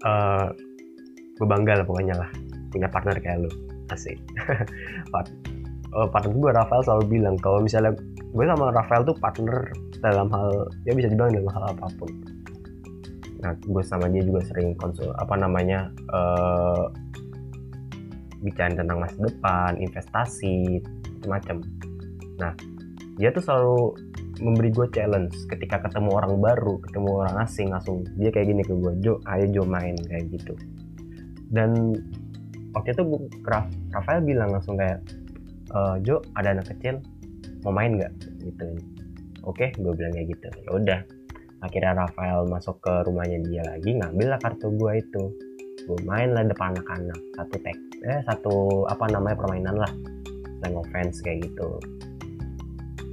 uh, 0.07 0.51
gue 1.39 1.47
bangga 1.47 1.81
lah 1.81 1.85
pokoknya 1.85 2.15
lah 2.15 2.29
punya 2.73 2.89
partner 2.89 3.17
kayak 3.19 3.45
lu. 3.45 3.51
Asik. 3.91 4.17
Uh, 5.93 6.09
partner 6.09 6.33
gue 6.33 6.49
Rafael 6.57 6.81
selalu 6.81 7.21
bilang 7.21 7.37
kalau 7.37 7.61
misalnya 7.61 7.93
gue 8.33 8.45
sama 8.49 8.73
Rafael 8.73 9.05
tuh 9.05 9.13
partner 9.13 9.69
dalam 10.01 10.25
hal 10.33 10.65
ya 10.89 10.97
bisa 10.97 11.05
dibilang 11.05 11.37
dalam 11.37 11.53
hal 11.53 11.63
apa 11.69 11.85
pun. 12.01 12.09
Nah 13.45 13.53
gue 13.61 13.83
sama 13.85 14.09
dia 14.09 14.25
juga 14.25 14.41
sering 14.41 14.73
konsul 14.73 15.13
apa 15.21 15.37
namanya 15.37 15.93
uh, 16.09 16.89
bicara 18.43 18.75
tentang 18.75 18.99
masa 18.99 19.17
depan 19.23 19.79
investasi 19.79 20.83
macam 21.25 21.63
nah 22.37 22.51
dia 23.15 23.31
tuh 23.31 23.39
selalu 23.39 23.95
memberi 24.43 24.69
gue 24.75 24.87
challenge. 24.91 25.33
Ketika 25.47 25.79
ketemu 25.87 26.19
orang 26.19 26.35
baru 26.43 26.75
ketemu 26.83 27.09
orang 27.23 27.35
asing 27.47 27.71
langsung 27.71 28.03
dia 28.19 28.29
kayak 28.29 28.51
gini 28.51 28.61
ke 28.61 28.75
gue 28.75 28.93
Jo 28.99 29.17
ayo 29.31 29.47
Jo 29.49 29.63
main 29.63 29.95
kayak 29.95 30.27
gitu. 30.35 30.53
Dan 31.47 31.95
waktu 32.75 32.91
itu 32.91 33.03
Rafael 33.95 34.21
bilang 34.21 34.51
langsung 34.51 34.75
kayak 34.75 34.99
e, 35.71 35.79
Jo 36.03 36.19
ada 36.35 36.59
anak 36.59 36.67
kecil 36.75 36.99
mau 37.63 37.71
main 37.71 37.95
nggak? 37.95 38.13
Gitu. 38.43 38.67
Oke 39.47 39.71
gue 39.79 39.93
bilang 39.95 40.11
kayak 40.11 40.27
gitu. 40.35 40.47
Ya 40.67 40.71
udah. 40.75 40.99
Akhirnya 41.63 41.95
Rafael 41.95 42.43
masuk 42.51 42.83
ke 42.83 43.07
rumahnya 43.07 43.39
dia 43.47 43.63
lagi 43.63 43.95
ngambil 43.95 44.35
lah 44.35 44.39
kartu 44.43 44.67
gue 44.75 44.91
itu. 44.99 45.23
Gue 45.87 45.99
main 46.03 46.35
lah 46.35 46.43
depan 46.43 46.75
anak-anak. 46.75 47.19
Satu 47.39 47.55
tek 47.63 47.77
eh 48.03 48.19
satu 48.27 48.83
apa 48.91 49.07
namanya 49.07 49.39
permainan 49.39 49.79
lah. 49.79 49.91
Slang 50.59 50.75
offense 50.75 51.23
kayak 51.23 51.47
gitu. 51.47 51.79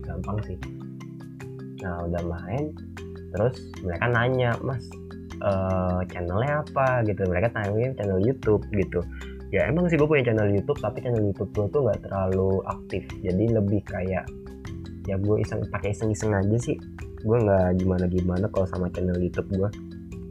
Gampang 0.02 0.42
sih 0.42 0.79
nah 1.80 2.04
udah 2.04 2.22
main 2.28 2.72
terus 3.30 3.56
mereka 3.80 4.06
nanya 4.10 4.52
mas 4.60 4.84
uh, 5.44 6.00
channelnya 6.08 6.62
apa? 6.64 7.02
Gitu. 7.04 7.24
Mereka 7.26 7.52
tanya 7.52 7.92
channel 7.96 8.20
YouTube 8.20 8.62
gitu. 8.72 9.00
Ya 9.50 9.66
emang 9.66 9.90
sih 9.90 9.98
gue 9.98 10.06
punya 10.06 10.30
channel 10.30 10.46
YouTube 10.46 10.78
tapi 10.78 11.02
channel 11.02 11.26
YouTube 11.26 11.50
gue 11.56 11.66
tuh 11.74 11.80
nggak 11.82 12.00
terlalu 12.06 12.62
aktif. 12.70 13.02
Jadi 13.24 13.44
lebih 13.50 13.80
kayak 13.88 14.24
ya 15.08 15.16
gue 15.16 15.36
iseng 15.42 15.64
pakai 15.72 15.90
iseng-iseng 15.90 16.30
aja 16.36 16.56
sih. 16.60 16.76
Gue 17.26 17.36
nggak 17.42 17.82
gimana 17.82 18.04
gimana 18.06 18.46
kalau 18.54 18.66
sama 18.70 18.86
channel 18.94 19.18
YouTube 19.18 19.50
gue 19.50 19.70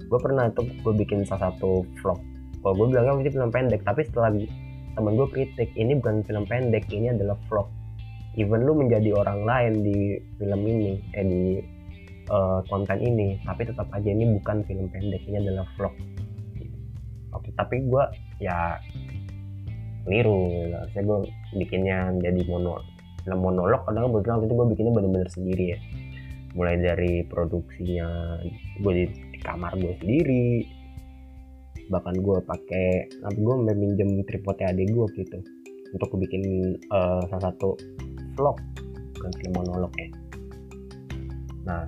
gue 0.10 0.20
pernah 0.24 0.50
itu 0.50 0.66
gue 0.66 0.94
bikin 1.06 1.28
salah 1.28 1.52
satu 1.52 1.84
vlog. 2.00 2.20
Kalau 2.60 2.74
gue 2.76 2.88
bilang 2.96 3.20
itu 3.20 3.36
film 3.36 3.52
pendek 3.52 3.84
tapi 3.84 4.08
setelah 4.08 4.32
temen 4.96 5.14
gue 5.16 5.28
kritik 5.32 5.70
ini 5.76 6.00
bukan 6.00 6.24
film 6.26 6.44
pendek 6.48 6.88
ini 6.92 7.12
adalah 7.14 7.36
vlog 7.48 7.68
even 8.40 8.64
lu 8.64 8.74
menjadi 8.80 9.12
orang 9.20 9.44
lain 9.44 9.74
di 9.84 10.16
film 10.40 10.62
ini 10.64 10.96
eh 11.12 11.26
di 11.28 11.44
uh, 12.32 12.64
konten 12.72 12.98
ini 13.04 13.36
tapi 13.44 13.68
tetap 13.68 13.92
aja 13.92 14.08
ini 14.08 14.40
bukan 14.40 14.64
film 14.64 14.88
pendek 14.88 15.22
ini 15.28 15.44
adalah 15.44 15.68
vlog. 15.76 15.94
Oke 17.36 17.52
tapi 17.60 17.84
gue 17.84 18.04
ya 18.40 18.80
keliru. 20.08 20.72
Saya 20.96 21.04
gue 21.04 21.20
bikinnya 21.60 22.16
jadi 22.24 22.42
mono 22.48 22.80
film 23.28 23.40
monolog 23.44 23.84
kadang 23.84 24.10
kebetulan 24.10 24.48
itu 24.48 24.54
gue 24.56 24.68
bikinnya 24.72 24.94
bener-bener 24.96 25.30
sendiri 25.30 25.66
ya. 25.76 25.80
Mulai 26.56 26.76
dari 26.82 27.14
produksinya 27.28 28.40
gue 28.80 28.94
di, 28.96 29.06
di 29.36 29.40
kamar 29.44 29.76
gue 29.76 29.94
sendiri 30.00 30.80
bahkan 31.90 32.14
gue 32.22 32.38
pakai 32.46 33.10
apa 33.26 33.34
gue 33.34 33.56
meminjam 33.66 34.22
tripodnya 34.30 34.70
adik 34.70 34.94
gue 34.94 35.06
gitu 35.18 35.42
untuk 35.90 36.22
bikin 36.22 36.78
uh, 36.94 37.26
salah 37.34 37.50
satu 37.50 37.74
vlog 38.40 38.58
bukan 39.20 39.32
film 39.44 39.54
monolog 39.60 39.92
ya. 40.00 40.08
Nah 41.68 41.84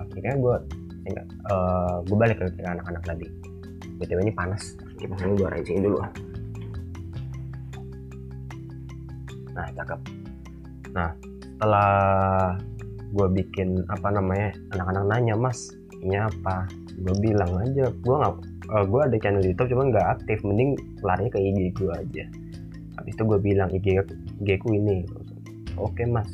akhirnya 0.00 0.34
gue 0.40 0.56
uh, 1.12 1.20
eh, 1.52 1.96
gue 2.08 2.16
balik 2.16 2.40
ke 2.40 2.64
anak-anak 2.64 3.04
tadi. 3.04 3.28
Btw 4.00 4.18
ini 4.24 4.32
panas. 4.32 4.74
Kipas 4.96 5.20
ini 5.22 5.36
gue 5.36 5.48
rancing 5.48 5.84
dulu. 5.84 5.98
Nah 9.52 9.66
cakep. 9.76 10.00
Nah 10.96 11.10
setelah 11.44 11.92
gue 13.08 13.28
bikin 13.34 13.82
apa 13.92 14.08
namanya 14.14 14.54
anak-anak 14.72 15.04
nanya 15.04 15.34
mas 15.36 15.76
ini 16.00 16.16
apa? 16.16 16.64
Gue 16.98 17.14
bilang 17.20 17.52
aja 17.60 17.92
gue 17.92 18.16
nggak 18.16 18.34
uh, 18.72 18.84
gue 18.88 19.00
ada 19.04 19.16
channel 19.20 19.44
YouTube 19.44 19.68
cuman 19.76 19.92
nggak 19.92 20.06
aktif. 20.18 20.40
Mending 20.42 20.80
larinya 21.04 21.30
ke 21.36 21.38
IG 21.44 21.58
gue 21.76 21.92
aja. 21.92 22.24
Habis 22.98 23.14
itu 23.14 23.22
gue 23.22 23.38
bilang 23.38 23.68
IG 23.70 23.86
IG 24.42 24.62
ku 24.62 24.74
ini. 24.74 25.04
Oke 25.78 26.06
mas. 26.06 26.28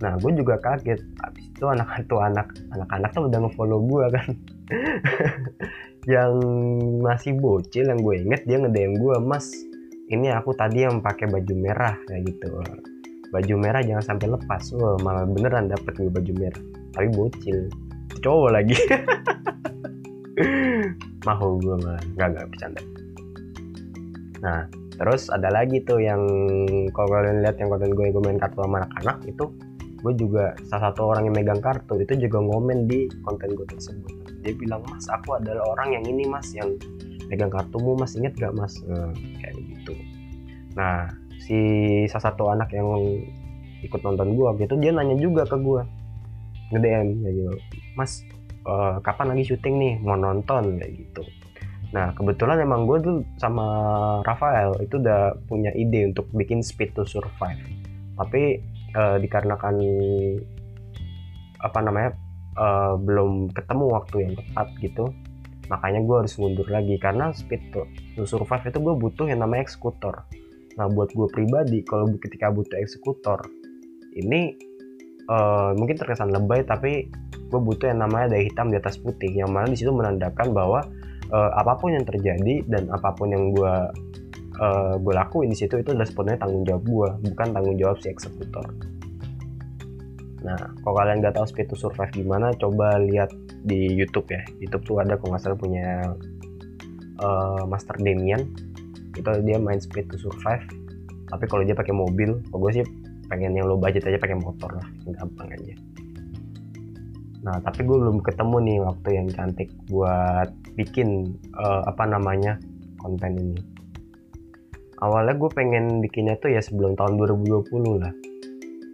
Nah 0.00 0.16
gue 0.20 0.32
juga 0.36 0.60
kaget. 0.60 1.00
Habis 1.20 1.44
itu 1.48 1.64
anak 1.64 1.88
itu 2.04 2.16
anak 2.20 2.48
anak-anak 2.72 3.10
tuh 3.12 3.28
udah 3.28 3.38
ngefollow 3.44 3.80
gue 3.84 4.04
kan. 4.12 4.28
Yang 6.14 6.34
masih 7.02 7.32
bocil 7.34 7.90
yang 7.90 7.98
gue 7.98 8.14
inget 8.22 8.46
dia 8.46 8.62
ngedem 8.62 8.94
gue 8.94 9.16
mas 9.18 9.50
ini 10.06 10.30
aku 10.30 10.54
tadi 10.54 10.86
yang 10.86 11.02
pakai 11.02 11.26
baju 11.26 11.54
merah 11.58 11.98
kayak 12.06 12.30
gitu. 12.30 12.62
Baju 13.34 13.54
merah 13.58 13.82
jangan 13.82 14.14
sampai 14.14 14.30
lepas. 14.30 14.70
Wah 14.78 14.94
malah 15.02 15.26
beneran 15.26 15.66
dapet 15.66 15.98
gue 15.98 16.06
baju 16.06 16.32
merah. 16.38 16.62
Tapi 16.94 17.10
bocil. 17.10 17.66
Cowok 18.22 18.50
lagi. 18.54 18.78
Mau 21.26 21.58
gue 21.58 21.74
mah 21.82 21.98
nggak 22.14 22.28
nggak 22.38 22.46
bercanda. 22.54 22.82
Nah 24.46 24.70
terus 24.96 25.28
ada 25.28 25.52
lagi 25.52 25.84
tuh 25.84 26.00
yang 26.00 26.20
kalau 26.96 27.08
kalian 27.12 27.44
lihat 27.44 27.56
yang 27.60 27.68
konten 27.68 27.92
gue 27.92 28.08
gue 28.08 28.22
main 28.24 28.40
kartu 28.40 28.64
sama 28.64 28.84
anak-anak 28.84 29.18
itu 29.28 29.44
gue 30.00 30.12
juga 30.16 30.54
salah 30.68 30.92
satu 30.92 31.12
orang 31.12 31.28
yang 31.28 31.34
megang 31.34 31.60
kartu 31.60 31.98
itu 31.98 32.28
juga 32.28 32.38
ngomen 32.38 32.86
di 32.86 33.10
konten 33.24 33.56
gue 33.56 33.66
tersebut. 33.68 34.12
Dia 34.44 34.52
bilang 34.54 34.84
mas 34.86 35.08
aku 35.10 35.40
adalah 35.40 35.64
orang 35.76 35.98
yang 35.98 36.04
ini 36.06 36.24
mas 36.28 36.48
yang 36.54 36.76
pegang 37.26 37.50
kartumu 37.50 37.98
mas. 37.98 38.14
Inget 38.14 38.38
gak 38.38 38.54
mas? 38.54 38.78
Nah, 38.86 39.10
kayak 39.42 39.54
gitu. 39.56 39.94
Nah 40.78 41.10
si 41.42 41.58
salah 42.08 42.32
satu 42.32 42.52
anak 42.52 42.70
yang 42.72 42.86
ikut 43.84 44.00
nonton 44.02 44.34
gue 44.34 44.48
gitu 44.64 44.74
dia 44.80 44.90
nanya 44.90 45.14
juga 45.20 45.44
ke 45.44 45.56
gue 45.58 45.82
nge 46.74 46.78
DM 46.82 47.08
ya 47.26 47.30
gitu. 47.32 47.52
Mas 47.98 48.22
uh, 48.68 49.00
kapan 49.02 49.34
lagi 49.34 49.48
syuting 49.48 49.74
nih? 49.80 49.94
Mau 50.04 50.16
nonton? 50.16 50.76
Kayak 50.78 50.92
gitu 51.02 51.24
nah 51.94 52.10
kebetulan 52.14 52.58
emang 52.58 52.84
gue 52.84 52.98
tuh 52.98 53.16
sama 53.38 53.66
Rafael 54.26 54.74
itu 54.82 54.98
udah 54.98 55.38
punya 55.46 55.70
ide 55.74 56.10
untuk 56.10 56.26
bikin 56.34 56.60
Speed 56.60 56.98
to 56.98 57.06
Survive. 57.06 57.62
Tapi 58.16 58.58
uh, 58.96 59.16
dikarenakan 59.20 59.76
apa 61.60 61.78
namanya 61.80 62.10
uh, 62.56 62.94
belum 63.00 63.52
ketemu 63.52 63.84
waktu 63.92 64.16
yang 64.28 64.34
tepat 64.34 64.68
gitu 64.80 65.04
makanya 65.66 66.00
gue 66.02 66.16
harus 66.24 66.34
mundur 66.38 66.66
lagi. 66.70 66.94
Karena 66.98 67.34
speed 67.34 67.74
to, 67.74 67.86
to 68.14 68.22
survive 68.26 68.62
itu 68.66 68.78
gue 68.78 68.94
butuh 68.94 69.26
yang 69.26 69.42
namanya 69.42 69.66
eksekutor. 69.66 70.24
Nah 70.78 70.86
buat 70.90 71.10
gue 71.10 71.28
pribadi 71.30 71.82
kalau 71.82 72.06
ketika 72.18 72.52
butuh 72.54 72.78
eksekutor 72.78 73.42
ini 74.16 74.56
uh, 75.28 75.74
mungkin 75.76 75.96
terkesan 75.98 76.32
lebay 76.32 76.64
tapi 76.64 77.10
gue 77.46 77.60
butuh 77.60 77.92
yang 77.92 78.02
namanya 78.02 78.34
daya 78.34 78.46
hitam 78.48 78.72
di 78.72 78.78
atas 78.78 78.98
putih 78.98 79.30
yang 79.30 79.52
mana 79.52 79.70
di 79.70 79.78
situ 79.78 79.92
menandakan 79.92 80.50
bahwa 80.54 80.86
uh, 81.30 81.50
apa 81.56 81.78
pun 81.78 81.94
yang 81.94 82.04
terjadi 82.04 82.62
dan 82.66 82.90
apa 82.90 83.14
pun 83.14 83.30
yang 83.30 83.54
gue 83.54 83.74
uh, 84.60 84.94
gue 84.98 85.14
lakuin 85.14 85.50
di 85.50 85.58
situ 85.58 85.80
itu 85.80 85.94
adalah 85.94 86.06
sepenuhnya 86.06 86.38
tanggung 86.42 86.64
jawab 86.66 86.84
gue 86.84 87.08
bukan 87.32 87.48
tanggung 87.54 87.76
jawab 87.78 87.96
si 88.02 88.10
eksekutor 88.10 88.66
Nah, 90.46 90.62
kalau 90.86 90.94
kalian 90.94 91.18
nggak 91.18 91.34
tahu 91.34 91.46
Speed 91.50 91.74
to 91.74 91.76
Survive 91.78 92.14
gimana, 92.14 92.54
coba 92.54 93.02
lihat 93.02 93.34
di 93.66 93.90
YouTube 93.90 94.30
ya. 94.30 94.46
YouTube 94.62 94.86
tuh 94.86 94.96
ada 95.02 95.18
kalau 95.18 95.34
nggak 95.34 95.42
salah 95.42 95.58
punya 95.58 96.14
uh, 97.18 97.66
Master 97.66 97.98
Damian. 97.98 98.46
Itu 99.18 99.26
dia 99.42 99.58
main 99.58 99.82
Speed 99.82 100.06
to 100.14 100.16
Survive. 100.22 100.62
Tapi 101.26 101.44
kalau 101.50 101.66
dia 101.66 101.74
pakai 101.74 101.90
mobil, 101.90 102.38
kalau 102.46 102.60
gue 102.62 102.78
sih 102.78 102.84
pengen 103.26 103.58
yang 103.58 103.66
low 103.66 103.74
budget 103.74 104.06
aja 104.06 104.22
pakai 104.22 104.38
motor 104.38 104.70
lah, 104.70 104.86
gampang 105.18 105.50
aja. 105.50 105.74
Nah, 107.42 107.58
tapi 107.66 107.82
gue 107.82 107.98
belum 107.98 108.22
ketemu 108.22 108.56
nih 108.62 108.78
waktu 108.86 109.08
yang 109.18 109.28
cantik 109.34 109.70
buat 109.90 110.50
bikin 110.76 111.34
uh, 111.56 111.82
apa 111.88 112.04
namanya 112.06 112.60
konten 113.00 113.32
ini. 113.36 113.60
Awalnya 115.00 115.36
gue 115.36 115.50
pengen 115.52 116.00
bikinnya 116.00 116.40
tuh 116.40 116.52
ya 116.52 116.60
sebelum 116.60 116.96
tahun 116.96 117.20
2020 117.20 118.00
lah. 118.00 118.12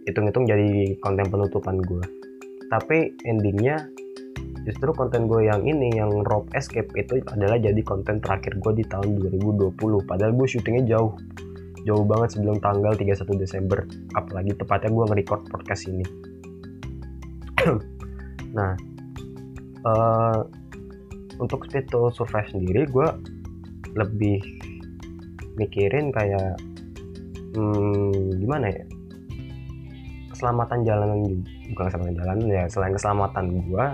Hitung-hitung 0.07 0.51
jadi 0.51 0.99
konten 0.99 1.31
penutupan 1.31 1.79
gue 1.79 2.23
tapi 2.73 3.13
endingnya 3.29 3.85
justru 4.65 4.97
konten 4.97 5.29
gue 5.29 5.45
yang 5.45 5.61
ini 5.69 5.93
yang 5.93 6.25
Rob 6.25 6.49
Escape 6.57 6.89
itu 6.97 7.21
adalah 7.29 7.61
jadi 7.61 7.77
konten 7.85 8.25
terakhir 8.25 8.57
gue 8.57 8.81
di 8.81 8.85
tahun 8.89 9.21
2020 9.21 9.77
padahal 10.09 10.33
gue 10.33 10.49
syutingnya 10.49 10.97
jauh. 10.97 11.13
Jauh 11.83 12.07
banget 12.07 12.39
sebelum 12.39 12.63
tanggal 12.63 12.95
31 12.95 13.43
Desember. 13.43 13.83
Apalagi 14.15 14.55
tepatnya 14.55 14.95
gue 14.95 15.05
nge-record 15.05 15.43
podcast 15.53 15.85
ini. 15.93 16.07
Nah 18.53 18.77
uh, 19.89 20.45
untuk 21.43 21.67
to 21.67 22.15
Survive 22.15 22.47
sendiri 22.55 22.87
gue 22.87 23.09
lebih 23.99 24.39
mikirin 25.59 26.15
kayak 26.15 26.55
hmm, 27.59 28.39
gimana 28.39 28.71
ya? 28.71 28.85
Keselamatan 30.31 30.87
jalanan 30.87 31.21
bukan 31.75 31.85
keselamatan 31.91 32.17
jalanan 32.17 32.47
ya 32.47 32.65
selain 32.71 32.95
keselamatan 32.95 33.45
gue 33.67 33.87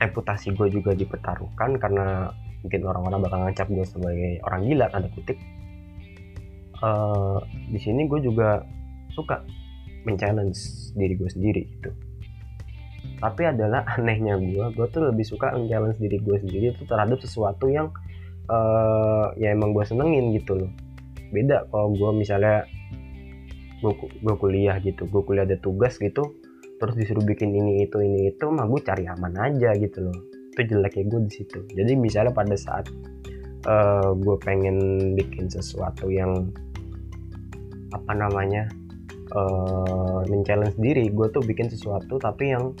reputasi 0.00 0.56
gue 0.56 0.68
juga 0.72 0.96
dipertaruhkan 0.96 1.76
karena 1.76 2.32
mungkin 2.64 2.80
orang-orang 2.88 3.20
bakal 3.20 3.38
ngecap 3.44 3.68
gue 3.68 3.84
sebagai 3.84 4.32
orang 4.48 4.64
gila 4.64 4.86
tanda 4.88 5.08
kutip. 5.12 5.36
Uh, 6.80 7.36
di 7.68 7.76
sini 7.76 8.08
gue 8.08 8.24
juga 8.24 8.64
suka 9.12 9.44
men-challenge 10.08 10.56
diri 10.96 11.12
gue 11.12 11.28
sendiri 11.28 11.62
gitu 11.76 11.92
tapi 13.20 13.42
adalah 13.46 13.84
anehnya 14.00 14.40
gue 14.40 14.66
gue 14.72 14.86
tuh 14.90 15.12
lebih 15.12 15.24
suka 15.28 15.52
men-challenge 15.54 16.00
diri 16.00 16.18
gue 16.18 16.36
sendiri 16.40 16.66
itu 16.72 16.82
terhadap 16.88 17.20
sesuatu 17.20 17.68
yang 17.68 17.92
uh, 18.48 19.30
ya 19.36 19.52
emang 19.52 19.76
gue 19.76 19.84
senengin 19.84 20.32
gitu 20.34 20.56
loh. 20.56 20.70
Beda 21.30 21.68
kalau 21.70 21.94
gue 21.94 22.10
misalnya 22.16 22.66
gue 23.80 24.34
kuliah 24.36 24.76
gitu 24.84 25.08
gue 25.08 25.22
kuliah 25.24 25.48
ada 25.48 25.56
tugas 25.56 25.96
gitu 25.96 26.36
terus 26.76 26.96
disuruh 26.96 27.24
bikin 27.24 27.48
ini 27.56 27.88
itu 27.88 27.96
ini 27.96 28.28
itu 28.28 28.44
mah 28.48 28.68
gue 28.68 28.80
cari 28.80 29.04
aman 29.04 29.36
aja 29.36 29.76
gitu 29.76 30.08
loh. 30.08 30.16
Itu 30.56 30.66
jeleknya 30.66 31.04
gue 31.12 31.20
di 31.28 31.32
situ. 31.32 31.58
Jadi 31.76 31.92
misalnya 31.94 32.32
pada 32.32 32.56
saat 32.56 32.88
uh, 33.68 34.16
gue 34.16 34.36
pengen 34.40 34.76
bikin 35.16 35.52
sesuatu 35.52 36.08
yang 36.08 36.48
apa 37.90 38.12
namanya 38.14 38.70
uh, 39.34 40.22
men-challenge 40.30 40.78
diri 40.78 41.10
gue 41.10 41.26
tuh 41.30 41.42
bikin 41.42 41.68
sesuatu 41.68 42.16
tapi 42.18 42.54
yang 42.54 42.72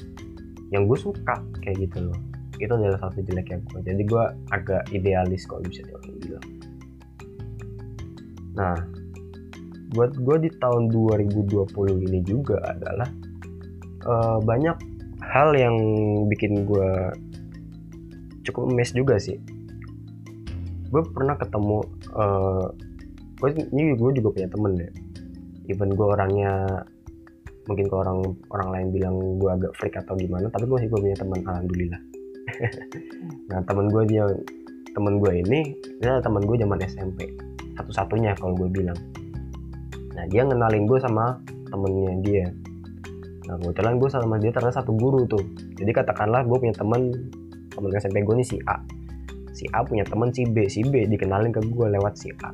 yang 0.70 0.86
gue 0.86 0.98
suka 0.98 1.38
kayak 1.62 1.90
gitu 1.90 2.10
loh. 2.10 2.18
Itu 2.60 2.76
adalah 2.76 3.00
satu 3.00 3.24
jeleknya 3.24 3.64
gue 3.72 3.80
jadi 3.88 4.02
gue 4.04 4.24
agak 4.52 4.82
idealis 4.92 5.48
kalau 5.48 5.64
bisa 5.64 5.80
dibilang 5.86 6.44
nah 8.50 8.76
buat 9.90 10.14
gue 10.14 10.36
di 10.46 10.50
tahun 10.62 10.90
2020 10.92 12.06
ini 12.06 12.20
juga 12.22 12.62
adalah 12.62 13.08
uh, 14.06 14.38
banyak 14.38 14.76
hal 15.24 15.50
yang 15.54 15.76
bikin 16.30 16.62
gue 16.66 16.90
cukup 18.46 18.70
mes 18.70 18.90
juga 18.94 19.18
sih. 19.18 19.38
Gue 20.90 21.02
pernah 21.10 21.34
ketemu 21.38 21.82
uh, 22.14 22.70
gue 23.42 23.48
ini 23.74 23.94
gue 23.98 24.10
juga 24.14 24.28
punya 24.30 24.48
temen 24.50 24.72
ya. 24.78 24.90
Even 25.70 25.90
gue 25.94 26.06
orangnya 26.06 26.86
mungkin 27.70 27.86
ke 27.86 27.94
orang 27.94 28.18
orang 28.50 28.68
lain 28.74 28.86
bilang 28.90 29.14
gue 29.38 29.46
agak 29.46 29.72
freak 29.78 29.94
atau 29.94 30.18
gimana 30.18 30.50
tapi 30.50 30.66
gue 30.66 30.78
sih 30.82 30.88
gue 30.90 30.98
punya 30.98 31.14
teman 31.14 31.38
alhamdulillah. 31.46 32.00
Nah 33.46 33.62
temen 33.62 33.86
gue 33.86 34.02
dia 34.10 34.26
temen 34.90 35.22
gue 35.22 35.32
ini 35.38 35.78
adalah 36.02 36.18
temen 36.18 36.42
gue 36.42 36.56
zaman 36.58 36.78
SMP 36.82 37.30
satu-satunya 37.78 38.34
kalau 38.34 38.58
gue 38.58 38.66
bilang. 38.66 38.98
Nah 40.18 40.26
dia 40.26 40.42
ngenalin 40.42 40.90
gue 40.90 40.98
sama 40.98 41.38
temennya 41.70 42.12
dia. 42.26 42.46
Nah 43.46 43.54
kebetulan 43.62 44.02
gue 44.02 44.08
sama 44.10 44.36
dia 44.42 44.50
ternyata 44.50 44.82
satu 44.82 44.90
guru 44.98 45.30
tuh. 45.30 45.46
Jadi 45.78 45.94
katakanlah 45.94 46.42
gue 46.42 46.58
punya 46.58 46.74
temen 46.74 47.14
temen 47.70 47.90
SMP 47.94 48.26
gue 48.26 48.34
nih 48.42 48.48
si 48.50 48.56
A. 48.66 48.82
Si 49.54 49.70
A 49.70 49.86
punya 49.86 50.02
temen 50.02 50.34
si 50.34 50.42
B. 50.42 50.66
Si 50.66 50.82
B 50.82 51.06
dikenalin 51.06 51.54
ke 51.54 51.62
gue 51.62 51.86
lewat 51.86 52.18
si 52.18 52.34
A 52.42 52.50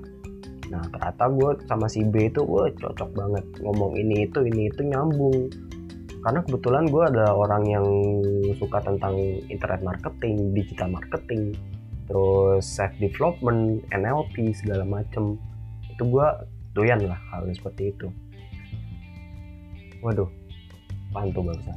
nah 0.66 0.82
ternyata 0.90 1.30
gue 1.30 1.50
sama 1.70 1.86
si 1.86 2.02
B 2.02 2.26
itu 2.26 2.42
gue 2.42 2.64
cocok 2.78 3.10
banget 3.14 3.44
ngomong 3.62 3.94
ini 3.94 4.26
itu 4.26 4.42
ini 4.42 4.70
itu 4.70 4.82
nyambung. 4.82 5.50
Karena 6.26 6.42
kebetulan 6.42 6.90
gue 6.90 7.02
ada 7.06 7.30
orang 7.38 7.62
yang 7.70 7.86
suka 8.58 8.82
tentang 8.82 9.14
internet 9.46 9.80
marketing 9.86 10.50
digital 10.50 10.90
marketing 10.90 11.54
terus 12.10 12.66
self 12.66 12.90
development 12.98 13.86
NLP 13.94 14.50
segala 14.58 14.82
macem. 14.82 15.38
Itu 15.86 16.02
gue 16.10 16.26
doyan 16.74 17.06
lah 17.06 17.18
hal 17.30 17.46
seperti 17.54 17.94
itu. 17.94 18.10
Waduh 20.02 20.46
pantu 21.16 21.40
bangsa 21.40 21.72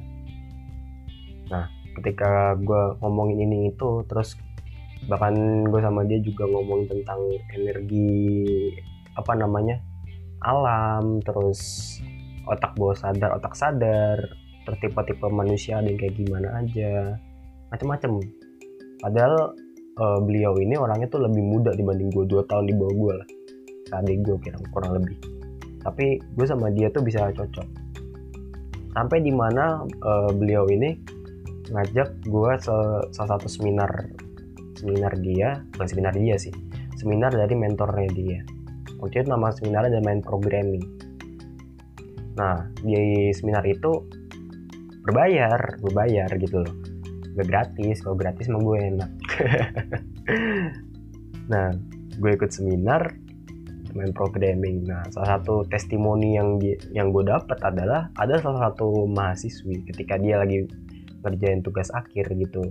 nah 1.49 1.65
ketika 1.97 2.53
gue 2.59 2.83
ngomongin 3.01 3.49
ini 3.49 3.73
itu 3.73 4.05
terus 4.05 4.37
bahkan 5.07 5.63
gue 5.63 5.79
sama 5.79 6.03
dia 6.03 6.19
juga 6.19 6.43
ngomong 6.49 6.89
tentang 6.91 7.21
energi 7.55 8.35
apa 9.15 9.31
namanya 9.37 9.79
alam 10.43 11.23
terus 11.23 11.59
otak 12.49 12.75
bawah 12.75 12.97
sadar 12.97 13.35
otak 13.35 13.55
sadar 13.55 14.17
terus 14.67 14.79
tipe-tipe 14.83 15.27
manusia 15.31 15.79
yang 15.79 15.97
kayak 15.97 16.13
gimana 16.19 16.61
aja 16.61 17.17
macem-macem. 17.73 18.21
Padahal 18.99 19.55
uh, 19.97 20.19
beliau 20.21 20.57
ini 20.59 20.75
orangnya 20.75 21.07
tuh 21.07 21.23
lebih 21.23 21.41
muda 21.41 21.71
dibanding 21.73 22.11
gue 22.11 22.25
dua 22.27 22.43
tahun 22.49 22.67
di 22.67 22.75
bawah 22.75 22.93
gue 22.93 23.13
lah. 23.23 23.27
Adik 23.97 24.21
gue 24.25 24.37
kira 24.43 24.57
kurang 24.69 25.01
lebih. 25.01 25.17
Tapi 25.81 26.19
gue 26.19 26.45
sama 26.45 26.69
dia 26.69 26.91
tuh 26.91 27.01
bisa 27.05 27.31
cocok. 27.31 27.67
Sampai 28.93 29.23
di 29.23 29.31
mana 29.31 29.85
uh, 30.03 30.31
beliau 30.33 30.67
ini 30.67 30.97
ngajak 31.69 32.25
gue 32.25 32.51
salah 32.61 33.29
satu 33.37 33.45
seminar 33.45 33.89
seminar 34.79 35.13
dia 35.19 35.59
bukan 35.75 35.87
seminar 35.87 36.13
dia 36.15 36.35
sih 36.39 36.53
seminar 36.95 37.35
dari 37.35 37.53
mentornya 37.55 38.09
dia 38.15 38.39
waktu 39.03 39.23
itu 39.23 39.27
nama 39.27 39.51
seminarnya 39.51 39.99
adalah 39.99 40.05
main 40.07 40.21
programming 40.23 40.85
nah 42.39 42.63
di 42.79 43.29
seminar 43.35 43.67
itu 43.67 44.07
berbayar 45.03 45.79
berbayar 45.83 46.29
gitu 46.39 46.63
loh 46.63 46.73
gak 47.35 47.47
gratis 47.47 47.99
kalau 47.99 48.15
gratis 48.15 48.47
mah 48.47 48.61
gue 48.63 48.77
enak 48.79 49.11
nah 51.51 51.75
gue 52.19 52.31
ikut 52.35 52.51
seminar 52.51 53.15
main 53.93 54.13
programming. 54.13 54.85
Nah, 54.85 55.05
salah 55.13 55.39
satu 55.39 55.65
testimoni 55.65 56.37
yang 56.37 56.61
di, 56.61 56.75
yang 56.93 57.09
gue 57.09 57.25
dapat 57.25 57.57
adalah 57.61 58.09
ada 58.17 58.37
salah 58.41 58.69
satu 58.69 59.09
mahasiswi 59.09 59.85
ketika 59.89 60.17
dia 60.19 60.41
lagi 60.41 60.65
ngerjain 61.25 61.61
tugas 61.65 61.89
akhir 61.93 62.31
gitu. 62.37 62.63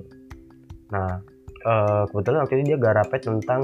Nah, 0.94 1.21
uh, 1.64 2.05
kebetulan 2.11 2.38
waktu 2.44 2.55
itu 2.61 2.64
dia 2.75 2.79
garapnya 2.79 3.21
tentang 3.23 3.62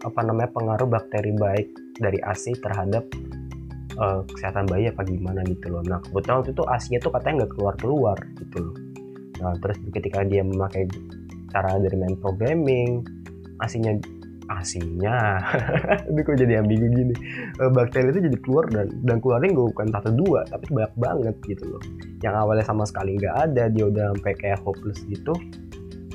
apa 0.00 0.20
namanya 0.24 0.50
pengaruh 0.56 0.88
bakteri 0.88 1.32
baik 1.36 1.68
dari 2.00 2.16
ASI 2.24 2.56
terhadap 2.56 3.04
uh, 4.00 4.24
kesehatan 4.24 4.64
bayi 4.64 4.88
apa 4.88 5.04
gimana 5.04 5.44
gitu 5.44 5.68
loh. 5.68 5.84
Nah 5.84 6.00
kebetulan 6.00 6.36
waktu 6.40 6.52
itu 6.56 6.64
ASInya 6.64 6.98
tuh 7.04 7.12
katanya 7.12 7.34
nggak 7.44 7.52
keluar 7.56 7.74
keluar 7.76 8.16
gitu 8.40 8.56
loh. 8.64 8.76
Nah 9.44 9.52
terus 9.60 9.76
ketika 9.92 10.24
dia 10.24 10.40
memakai 10.40 10.88
cara 11.52 11.76
dari 11.76 11.96
main 12.00 12.16
programming, 12.16 13.04
ASInya 13.60 14.00
asinya 14.50 15.38
ini 16.10 16.20
kok 16.26 16.34
jadi 16.34 16.58
ambigu 16.58 16.86
gini 16.90 17.14
uh, 17.62 17.70
bakteri 17.70 18.10
itu 18.10 18.26
jadi 18.26 18.38
keluar 18.42 18.66
dan 18.66 18.90
dan 19.06 19.22
keluarnya 19.22 19.54
nggak 19.54 19.68
bukan 19.70 19.88
satu 19.94 20.10
dua 20.10 20.40
tapi 20.50 20.66
banyak 20.74 20.94
banget 20.98 21.36
gitu 21.46 21.64
loh 21.70 21.82
yang 22.26 22.34
awalnya 22.34 22.66
sama 22.66 22.82
sekali 22.82 23.14
nggak 23.14 23.36
ada 23.46 23.70
dia 23.70 23.86
udah 23.86 24.10
sampai 24.18 24.34
kayak 24.34 24.58
hopeless 24.66 24.98
gitu 25.06 25.32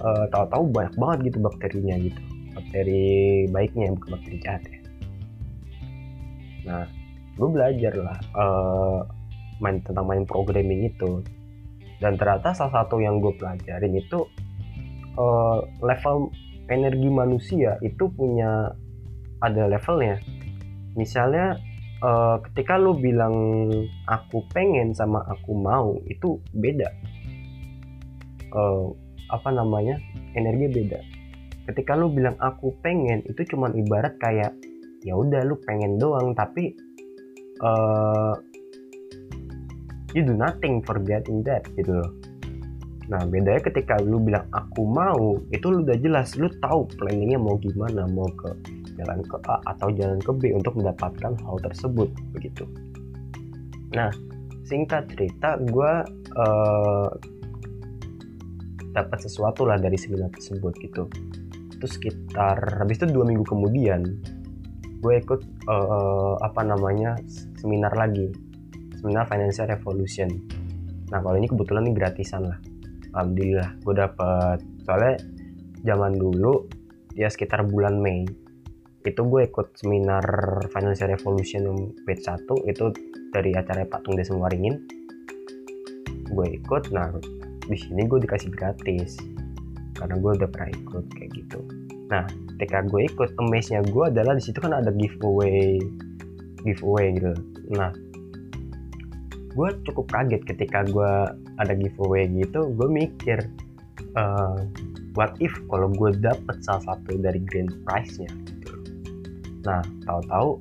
uh, 0.02 0.26
tahu-tahu 0.32 0.64
banyak 0.72 0.96
banget 1.00 1.20
gitu 1.32 1.38
bakterinya 1.44 1.96
gitu. 2.00 2.22
Bakteri 2.56 3.46
baiknya 3.52 3.92
bukan 3.96 4.10
bakteri 4.16 4.38
jahat 4.44 4.64
ya. 4.64 4.80
Nah 6.66 6.84
gue 7.36 7.50
belajar 7.52 7.94
lah 8.00 8.18
uh, 8.36 9.00
main 9.60 9.84
tentang 9.84 10.08
main 10.08 10.24
programming 10.24 10.88
itu. 10.88 11.22
Dan 12.00 12.20
ternyata 12.20 12.52
salah 12.52 12.84
satu 12.84 13.00
yang 13.00 13.24
gue 13.24 13.32
pelajarin 13.40 13.96
itu 13.96 14.28
uh, 15.16 15.64
level 15.80 16.32
energi 16.68 17.08
manusia 17.08 17.80
itu 17.80 18.10
punya 18.12 18.72
ada 19.44 19.68
levelnya. 19.68 20.20
Misalnya 20.96 21.60
uh, 22.04 22.40
ketika 22.52 22.80
lu 22.80 22.96
bilang 22.96 23.36
aku 24.08 24.44
pengen 24.52 24.92
sama 24.96 25.24
aku 25.28 25.56
mau 25.56 26.00
itu 26.08 26.40
beda. 26.56 26.90
Uh, 28.56 28.96
apa 29.32 29.50
namanya 29.50 29.98
energi 30.38 30.68
beda. 30.70 31.00
Ketika 31.66 31.98
lu 31.98 32.14
bilang 32.14 32.38
aku 32.38 32.76
pengen 32.86 33.26
itu 33.26 33.42
cuman 33.56 33.74
ibarat 33.74 34.18
kayak 34.22 34.54
ya 35.02 35.18
udah 35.18 35.42
lu 35.46 35.58
pengen 35.66 35.98
doang 35.98 36.34
tapi 36.38 36.78
uh, 37.62 38.34
you 40.14 40.22
do 40.22 40.34
nothing 40.34 40.82
for 40.86 40.98
getting 41.02 41.42
that 41.42 41.66
gitu 41.74 42.02
loh. 42.02 42.12
Nah 43.06 43.22
bedanya 43.26 43.62
ketika 43.62 44.02
lu 44.02 44.18
bilang 44.18 44.50
aku 44.54 44.82
mau 44.86 45.38
itu 45.54 45.66
lu 45.70 45.86
udah 45.86 45.98
jelas 46.02 46.34
lu 46.38 46.50
tahu 46.62 46.90
planningnya 46.98 47.38
mau 47.38 47.58
gimana 47.62 48.10
mau 48.10 48.26
ke 48.34 48.50
jalan 48.98 49.22
ke 49.26 49.38
A 49.46 49.62
atau 49.76 49.92
jalan 49.94 50.18
ke 50.24 50.32
B 50.34 50.56
untuk 50.56 50.74
mendapatkan 50.80 51.34
hal 51.38 51.58
tersebut 51.62 52.10
begitu. 52.34 52.66
Nah 53.94 54.10
singkat 54.66 55.06
cerita 55.14 55.62
gue 55.62 55.94
uh, 56.34 57.08
dapat 58.96 59.20
sesuatu 59.28 59.68
lah 59.68 59.76
dari 59.76 60.00
seminar 60.00 60.32
tersebut 60.32 60.74
gitu. 60.80 61.12
Itu 61.76 61.86
sekitar 61.86 62.80
habis 62.80 63.04
itu 63.04 63.12
dua 63.12 63.28
minggu 63.28 63.44
kemudian 63.44 64.02
gue 65.04 65.14
ikut 65.22 65.68
uh, 65.68 66.40
apa 66.40 66.64
namanya 66.64 67.20
seminar 67.60 67.92
lagi. 67.94 68.32
Seminar 68.96 69.28
financial 69.28 69.68
revolution. 69.68 70.32
Nah 71.12 71.20
kalau 71.20 71.36
ini 71.36 71.52
kebetulan 71.52 71.86
ini 71.86 71.94
gratisan 71.94 72.48
lah. 72.48 72.58
Alhamdulillah 73.12 73.70
gue 73.84 73.94
dapet. 74.00 74.58
Soalnya 74.88 75.20
zaman 75.84 76.16
dulu 76.16 76.66
ya 77.14 77.28
sekitar 77.28 77.68
bulan 77.68 78.00
Mei 78.00 78.26
itu 79.06 79.22
gue 79.22 79.46
ikut 79.46 79.78
seminar 79.78 80.26
financial 80.74 81.14
revolution 81.14 81.62
yang 81.70 81.80
batch 82.10 82.26
1 82.26 82.66
itu 82.66 82.86
dari 83.30 83.54
acara 83.54 83.86
Pak 83.86 84.02
Tung 84.02 84.18
Desa 84.18 84.34
Waringin. 84.34 84.82
Gue 86.26 86.58
ikut 86.58 86.90
nah 86.90 87.14
di 87.66 87.78
sini 87.78 88.06
gue 88.06 88.20
dikasih 88.22 88.52
gratis. 88.54 89.18
Karena 89.96 90.20
gue 90.20 90.32
udah 90.44 90.50
pernah 90.52 90.70
ikut 90.76 91.06
kayak 91.16 91.32
gitu. 91.34 91.60
Nah 92.12 92.28
ketika 92.56 92.84
gue 92.86 93.02
ikut 93.08 93.30
amaze-nya 93.40 93.82
gue 93.88 94.06
adalah 94.12 94.36
di 94.36 94.44
situ 94.44 94.60
kan 94.60 94.76
ada 94.76 94.92
giveaway. 94.92 95.80
Giveaway 96.62 97.16
gitu. 97.16 97.32
Nah 97.74 97.96
gue 99.56 99.70
cukup 99.88 100.06
kaget 100.12 100.44
ketika 100.44 100.84
gue 100.84 101.12
ada 101.56 101.74
giveaway 101.74 102.28
gitu 102.28 102.76
gue 102.76 102.88
mikir 102.92 103.40
uh, 104.20 104.60
what 105.16 105.32
if 105.40 105.56
kalau 105.72 105.88
gue 105.96 106.12
dapet 106.20 106.60
salah 106.60 106.84
satu 106.84 107.16
dari 107.24 107.40
grand 107.40 107.72
prize-nya 107.88 108.28
gitu. 108.28 108.76
nah 109.64 109.80
tahu-tahu 110.04 110.60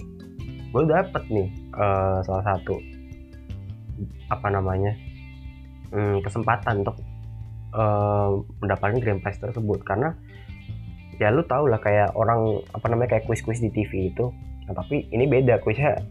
gue 0.70 0.82
dapet 0.86 1.22
nih 1.26 1.50
uh, 1.74 2.22
salah 2.22 2.54
satu 2.54 2.78
apa 4.30 4.46
namanya 4.50 4.94
hmm, 5.94 6.26
kesempatan 6.26 6.82
untuk 6.82 6.98
uh, 7.72 8.42
mendapatkan 8.58 8.98
grand 8.98 9.22
prize 9.22 9.38
tersebut. 9.38 9.80
Karena 9.86 10.10
ya 11.22 11.30
lu 11.30 11.46
tau 11.46 11.70
lah 11.70 11.78
kayak 11.78 12.12
orang 12.18 12.58
apa 12.74 12.86
namanya 12.90 13.16
kayak 13.16 13.24
kuis-kuis 13.30 13.62
di 13.62 13.70
TV 13.70 14.10
itu. 14.10 14.34
Nah, 14.66 14.74
tapi 14.74 15.06
ini 15.14 15.30
beda 15.30 15.62
kuisnya 15.62 16.02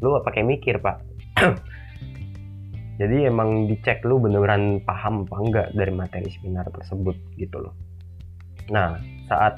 lu 0.00 0.16
pakai 0.24 0.42
mikir 0.42 0.80
pak. 0.80 1.04
Jadi 3.00 3.24
emang 3.24 3.64
dicek 3.64 4.04
lu 4.04 4.20
beneran 4.20 4.84
paham 4.84 5.24
apa 5.24 5.36
enggak 5.40 5.66
dari 5.72 5.92
materi 5.92 6.28
seminar 6.28 6.68
tersebut 6.68 7.16
gitu 7.40 7.56
loh. 7.60 7.72
Nah 8.68 9.00
saat 9.24 9.56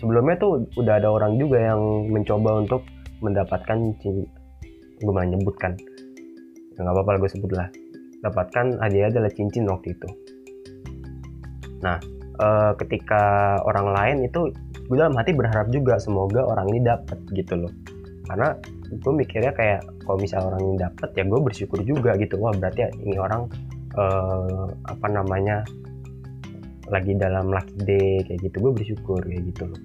sebelumnya 0.00 0.40
tuh 0.40 0.64
udah 0.80 0.96
ada 0.96 1.12
orang 1.12 1.36
juga 1.36 1.60
yang 1.60 2.08
mencoba 2.08 2.64
untuk 2.64 2.80
mendapatkan 3.20 4.00
gue 4.00 5.12
malah 5.12 5.28
nyebutkan. 5.28 5.76
Ya 6.72 6.88
nggak 6.88 6.94
apa-apa 6.96 7.20
gue 7.20 7.30
sebut 7.36 7.52
lah 7.52 7.68
dapatkan 8.20 8.80
hadiah 8.80 9.08
adalah 9.08 9.30
cincin 9.32 9.64
waktu 9.68 9.96
itu. 9.96 10.08
Nah 11.80 11.96
uh, 12.40 12.72
ketika 12.76 13.56
orang 13.64 13.92
lain 13.92 14.16
itu 14.28 14.52
gue 14.90 14.96
dalam 14.98 15.14
hati 15.14 15.36
berharap 15.36 15.70
juga 15.70 16.00
semoga 16.02 16.42
orang 16.42 16.66
ini 16.74 16.80
dapat 16.82 17.18
gitu 17.32 17.54
loh. 17.66 17.72
Karena 18.26 18.54
gue 18.90 19.12
mikirnya 19.14 19.52
kayak 19.54 19.86
kalau 20.06 20.18
misalnya 20.18 20.54
orang 20.54 20.62
ini 20.66 20.74
dapat 20.78 21.08
ya 21.14 21.24
gue 21.26 21.40
bersyukur 21.40 21.80
juga 21.86 22.14
gitu. 22.18 22.34
Wah 22.42 22.52
berarti 22.54 22.90
ini 23.00 23.16
orang 23.16 23.46
uh, 23.94 24.66
apa 24.86 25.06
namanya 25.08 25.62
lagi 26.90 27.14
dalam 27.14 27.54
lucky 27.54 27.78
day 27.86 28.20
kayak 28.26 28.40
gitu. 28.50 28.56
Gue 28.68 28.72
bersyukur 28.74 29.20
kayak 29.22 29.42
gitu 29.54 29.64
loh. 29.70 29.80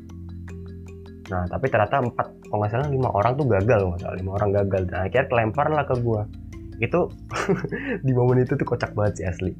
Nah 1.29 1.45
tapi 1.49 1.69
ternyata 1.69 2.01
empat 2.01 2.27
kalau 2.49 2.57
nggak 2.61 2.71
salah 2.73 2.89
lima 2.89 3.09
orang 3.13 3.33
tuh 3.37 3.45
gagal 3.49 3.81
nggak 3.97 4.13
lima 4.19 4.31
orang 4.41 4.49
gagal. 4.53 4.81
Dan 4.89 4.97
akhirnya 5.05 5.25
kelempar 5.29 5.67
lah 5.69 5.85
ke 5.85 5.95
gue 6.01 6.21
itu 6.79 7.11
di 8.05 8.11
momen 8.11 8.43
itu 8.43 8.55
tuh 8.55 8.67
kocak 8.67 8.91
banget 8.97 9.13
sih 9.21 9.25
asli. 9.27 9.51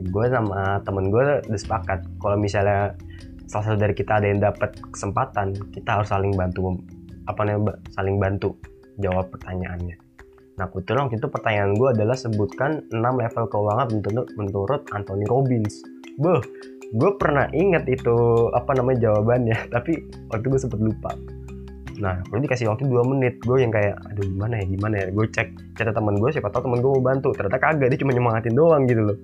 Gue 0.00 0.26
sama 0.32 0.80
temen 0.84 1.12
gue 1.12 1.44
udah 1.44 1.60
sepakat 1.60 2.04
kalau 2.20 2.36
misalnya 2.40 2.96
salah 3.50 3.64
satu 3.66 3.78
dari 3.82 3.94
kita 3.96 4.22
ada 4.22 4.26
yang 4.30 4.40
dapat 4.40 4.78
kesempatan 4.94 5.52
kita 5.74 6.00
harus 6.00 6.08
saling 6.08 6.32
bantu 6.38 6.78
apa 7.26 7.42
namanya 7.44 7.76
saling 7.92 8.16
bantu 8.16 8.56
jawab 9.02 9.28
pertanyaannya. 9.34 9.96
Nah 10.56 10.66
kebetulan 10.68 11.08
waktu 11.08 11.16
itu 11.18 11.28
pertanyaan 11.28 11.72
gue 11.76 11.88
adalah 11.88 12.16
sebutkan 12.16 12.84
6 12.92 13.00
level 13.00 13.44
keuangan 13.48 13.88
menurut, 13.90 14.28
menurut 14.36 14.82
Anthony 14.92 15.24
Robbins. 15.24 15.80
Beuh, 16.20 16.44
gue 16.92 17.10
pernah 17.16 17.48
inget 17.56 17.88
itu 17.88 18.16
apa 18.52 18.76
namanya 18.76 19.08
jawabannya. 19.08 19.56
Tapi 19.74 19.92
waktu 20.28 20.46
gue 20.46 20.60
sempet 20.60 20.80
lupa 20.84 21.16
nah 22.00 22.16
kalau 22.26 22.40
dikasih 22.40 22.66
waktu 22.72 22.88
2 22.88 23.12
menit. 23.12 23.34
Gue 23.44 23.60
yang 23.60 23.72
kayak 23.72 24.00
aduh 24.08 24.24
gimana 24.24 24.54
ya 24.58 24.64
gimana 24.66 24.94
ya? 25.04 25.06
Gue 25.12 25.26
cek 25.28 25.48
cerita 25.76 25.92
teman 25.92 26.16
gue 26.16 26.30
siapa 26.32 26.48
tahu 26.48 26.66
teman 26.66 26.80
gue 26.80 26.90
mau 26.96 27.04
bantu. 27.04 27.30
Ternyata 27.36 27.58
kagak 27.60 27.88
dia 27.92 27.98
cuma 28.00 28.12
nyemangatin 28.16 28.54
doang 28.56 28.82
gitu 28.88 29.02
loh. 29.04 29.18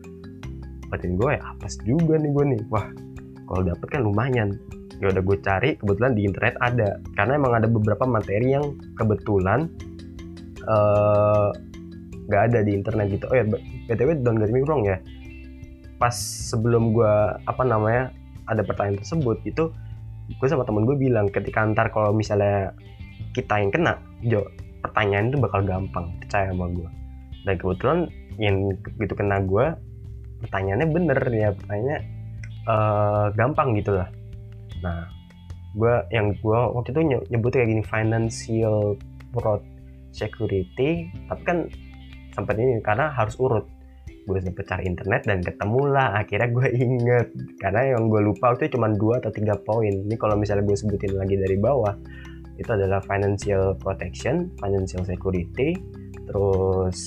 Batin 0.92 1.18
gue 1.18 1.30
ya 1.34 1.42
apa 1.42 1.66
juga 1.82 2.14
nih 2.20 2.30
gue 2.30 2.44
nih. 2.54 2.60
Wah 2.68 2.86
kalau 3.48 3.62
dapet 3.64 3.88
kan 3.88 4.00
lumayan. 4.04 4.48
Ya 4.96 5.12
udah 5.12 5.22
gue 5.24 5.36
cari 5.44 5.70
kebetulan 5.80 6.12
di 6.12 6.22
internet 6.28 6.54
ada. 6.60 6.88
Karena 7.16 7.32
emang 7.36 7.52
ada 7.56 7.68
beberapa 7.68 8.04
materi 8.04 8.56
yang 8.56 8.76
kebetulan 8.96 9.68
uh, 10.68 11.50
ada 12.32 12.60
di 12.60 12.72
internet 12.76 13.06
gitu. 13.12 13.24
Oh 13.30 13.36
ya 13.36 13.44
btw 13.88 14.20
don't 14.20 14.36
get 14.40 14.52
me 14.52 14.60
wrong 14.66 14.84
ya. 14.84 15.00
Pas 15.96 16.12
sebelum 16.52 16.92
gue 16.92 17.14
apa 17.40 17.62
namanya 17.64 18.12
ada 18.46 18.62
pertanyaan 18.62 19.00
tersebut 19.00 19.42
itu 19.48 19.72
gue 20.26 20.48
sama 20.50 20.66
temen 20.66 20.82
gue 20.84 20.96
bilang 20.98 21.30
ketika 21.30 21.62
antar 21.62 21.90
kalau 21.94 22.10
misalnya 22.10 22.74
kita 23.32 23.62
yang 23.62 23.70
kena 23.70 23.94
jo 24.26 24.42
pertanyaan 24.82 25.30
itu 25.30 25.38
bakal 25.38 25.60
gampang 25.62 26.10
percaya 26.18 26.50
sama 26.50 26.66
gue 26.70 26.88
dan 27.46 27.54
kebetulan 27.56 27.98
yang 28.36 28.56
gitu 28.98 29.14
kena 29.14 29.40
gue 29.44 29.66
pertanyaannya 30.44 30.88
bener 30.92 31.20
ya 31.32 31.48
pertanyaannya 31.56 31.98
uh, 32.68 33.26
gampang 33.32 33.72
gitu 33.78 33.96
lah. 33.96 34.08
Nah 34.84 35.08
gue 35.76 35.94
yang 36.12 36.32
gue 36.40 36.60
waktu 36.72 36.88
itu 36.92 37.00
nyebut 37.32 37.52
kayak 37.52 37.68
gini 37.68 37.84
financial 37.84 38.96
fraud 39.36 39.60
security 40.16 41.12
tapi 41.28 41.42
kan 41.44 41.58
sempat 42.32 42.56
ini 42.56 42.80
karena 42.80 43.12
harus 43.12 43.36
urut 43.36 43.68
gue 44.26 44.42
cari 44.66 44.90
internet 44.90 45.22
dan 45.24 45.38
ketemu 45.38 45.80
lah 45.86 46.18
akhirnya 46.18 46.48
gue 46.50 46.68
inget. 46.74 47.26
Karena 47.62 47.94
yang 47.94 48.10
gue 48.10 48.20
lupa 48.26 48.52
itu 48.58 48.74
cuma 48.74 48.90
dua 48.90 49.22
atau 49.22 49.30
tiga 49.30 49.54
poin. 49.54 49.94
Ini 50.06 50.18
kalau 50.18 50.34
misalnya 50.34 50.66
gue 50.66 50.76
sebutin 50.76 51.14
lagi 51.14 51.38
dari 51.38 51.56
bawah 51.56 51.94
itu 52.56 52.70
adalah 52.72 53.04
financial 53.04 53.76
protection 53.76 54.48
financial 54.56 55.04
security 55.04 55.76
terus 56.24 56.98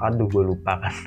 aduh 0.00 0.26
gue 0.26 0.44
lupa 0.52 0.80
kan. 0.80 0.94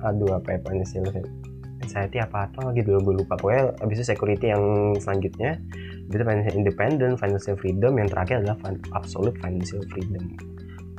Aduh 0.00 0.32
apa 0.32 0.56
ya 0.56 0.58
financial 0.64 1.04
anxiety 1.84 2.16
apa 2.24 2.48
apa 2.48 2.72
lagi 2.72 2.80
dulu 2.82 3.12
gue 3.12 3.14
lupa. 3.24 3.36
Pokoknya 3.36 3.76
abis 3.84 4.02
itu 4.02 4.06
security 4.16 4.48
yang 4.48 4.96
selanjutnya 4.96 5.60
itu 6.10 6.26
financial 6.26 6.54
independent 6.58 7.14
financial 7.22 7.54
freedom 7.54 7.94
yang 7.94 8.10
terakhir 8.10 8.42
adalah 8.42 8.58
absolute 8.98 9.36
financial 9.38 9.78
freedom. 9.94 10.34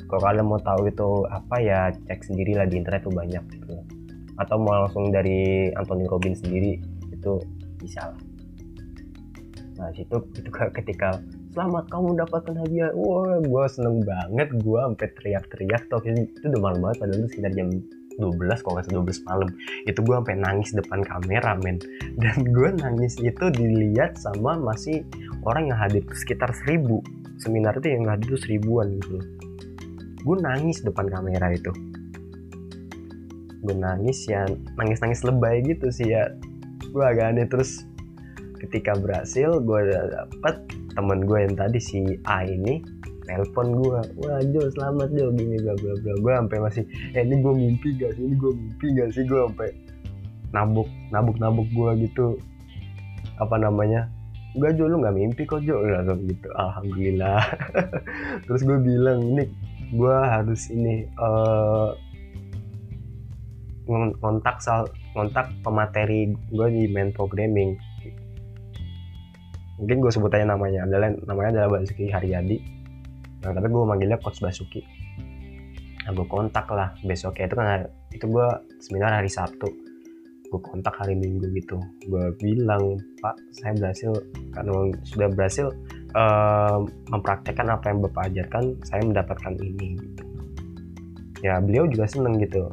Kalau 0.07 0.21
kalian 0.23 0.47
mau 0.47 0.59
tahu 0.59 0.87
itu 0.87 1.09
apa 1.27 1.55
ya 1.59 1.79
cek 2.07 2.31
sendiri 2.31 2.55
lah 2.55 2.67
di 2.67 2.79
internet 2.79 3.03
tuh 3.03 3.15
banyak 3.15 3.43
gitu. 3.51 3.75
Atau 4.39 4.59
mau 4.59 4.87
langsung 4.87 5.11
dari 5.11 5.71
Anthony 5.75 6.07
Robbins 6.07 6.39
sendiri 6.43 6.79
itu 7.11 7.33
bisa 7.79 8.11
lah. 8.11 8.19
Nah 9.79 9.91
situ 9.95 10.15
itu 10.35 10.49
ketika 10.51 11.19
selamat 11.51 11.91
kamu 11.91 12.15
dapatkan 12.15 12.55
hadiah. 12.63 12.91
Wah 12.95 13.39
gue 13.39 13.63
seneng 13.67 14.03
banget 14.03 14.47
gue 14.63 14.79
sampai 14.79 15.07
teriak-teriak 15.19 15.91
tuh 15.91 15.99
itu 16.07 16.43
udah 16.47 16.59
malam 16.59 16.79
banget 16.79 16.97
padahal 17.03 17.19
itu 17.23 17.29
sekitar 17.35 17.51
jam 17.55 17.67
12 18.19 18.63
kalau 18.63 18.73
nggak 18.79 18.85
salah 18.89 19.03
12 19.05 19.27
malam. 19.29 19.49
Itu 19.87 19.99
gue 20.03 20.15
sampai 20.17 20.35
nangis 20.39 20.69
depan 20.75 20.99
kamera 21.05 21.55
men. 21.61 21.77
Dan 22.19 22.37
gue 22.49 22.69
nangis 22.79 23.15
itu 23.21 23.45
dilihat 23.53 24.19
sama 24.19 24.59
masih 24.59 25.05
orang 25.47 25.71
yang 25.71 25.79
hadir 25.79 26.03
sekitar 26.11 26.51
seribu. 26.51 26.99
Seminar 27.39 27.77
itu 27.79 27.87
yang 27.89 28.09
hadir 28.09 28.35
tuh 28.35 28.41
seribuan 28.41 28.99
gitu 29.01 29.21
gue 30.21 30.37
nangis 30.37 30.85
depan 30.85 31.09
kamera 31.09 31.53
itu. 31.53 31.73
Gue 33.61 33.75
nangis 33.77 34.25
ya 34.25 34.45
nangis 34.77 35.01
nangis 35.01 35.21
lebay 35.25 35.65
gitu 35.65 35.89
sih 35.89 36.13
ya. 36.13 36.29
Gue 36.93 37.03
agak 37.05 37.33
aneh. 37.33 37.45
Terus 37.49 37.85
ketika 38.61 38.93
berhasil 38.97 39.61
gue 39.61 39.81
dapet 39.89 40.55
temen 40.93 41.25
gue 41.25 41.39
yang 41.49 41.55
tadi 41.57 41.79
si 41.81 41.99
A 42.29 42.45
ini 42.45 42.85
telepon 43.31 43.67
gue 43.79 43.99
wah 44.19 44.39
Jo 44.51 44.61
selamat 44.75 45.09
Jo. 45.15 45.31
Gini 45.31 45.55
bla 45.63 45.73
bla 45.79 45.93
bla. 46.03 46.13
Gue 46.19 46.31
sampai 46.35 46.57
masih 46.59 46.83
eh 47.15 47.23
ini 47.23 47.39
gue 47.39 47.53
mimpi 47.55 47.89
gak 47.95 48.11
sih? 48.19 48.23
Ini 48.27 48.35
gue 48.35 48.51
mimpi 48.51 48.87
gak 48.99 49.09
sih? 49.15 49.23
Gue 49.23 49.39
sampai 49.47 49.69
nabuk 50.51 50.89
nabuk 51.15 51.37
nabuk 51.39 51.67
gue 51.71 51.91
gitu. 52.07 52.35
Apa 53.39 53.55
namanya? 53.55 54.11
Enggak 54.59 54.75
Jo 54.75 54.91
lu 54.91 54.99
gak 54.99 55.15
mimpi 55.15 55.41
kok 55.47 55.63
Jo. 55.63 55.79
Langsung 55.79 56.27
gitu 56.27 56.47
alhamdulillah. 56.59 57.41
Terus 58.45 58.61
gue 58.67 58.77
bilang 58.83 59.19
ini 59.23 59.47
gue 59.95 60.17
harus 60.19 60.67
ini 60.71 61.07
uh, 61.15 61.95
ngontak 63.87 64.59
soal 64.63 64.87
ngontak 65.15 65.51
pemateri 65.63 66.35
gue 66.51 66.67
di 66.67 66.83
main 66.91 67.15
programming. 67.15 67.79
Mungkin 69.79 69.97
gue 69.97 70.11
sebut 70.13 70.29
aja 70.29 70.45
namanya 70.45 70.85
adalah 70.85 71.09
namanya 71.25 71.49
adalah 71.57 71.81
Basuki 71.81 72.13
Haryadi 72.13 72.80
nah 73.41 73.51
tapi 73.57 73.67
gue 73.67 73.83
manggilnya 73.85 74.17
coach 74.21 74.39
Basuki. 74.41 74.85
Nah 76.05 76.11
gue 76.13 76.25
kontak 76.29 76.65
lah 76.69 76.93
besoknya 77.05 77.45
itu 77.49 77.55
kan 77.57 77.67
itu 78.13 78.25
gue 78.25 78.47
seminar 78.81 79.17
hari 79.17 79.29
Sabtu. 79.29 79.69
Gue 80.51 80.59
kontak 80.61 80.93
hari 80.97 81.17
Minggu 81.17 81.49
gitu. 81.57 81.77
Gue 82.05 82.33
bilang 82.37 83.01
Pak 83.21 83.35
saya 83.53 83.73
berhasil. 83.77 84.13
Karena 84.53 84.93
sudah 85.05 85.27
berhasil 85.31 85.67
uh, 86.13 86.85
mempraktekkan 87.09 87.71
apa 87.71 87.85
yang 87.89 87.99
bapak 88.05 88.23
ajarkan 88.33 88.75
saya 88.85 89.01
mendapatkan 89.05 89.53
ini 89.57 89.97
gitu. 89.97 90.23
ya 91.41 91.57
beliau 91.57 91.89
juga 91.89 92.05
seneng 92.05 92.37
gitu. 92.37 92.69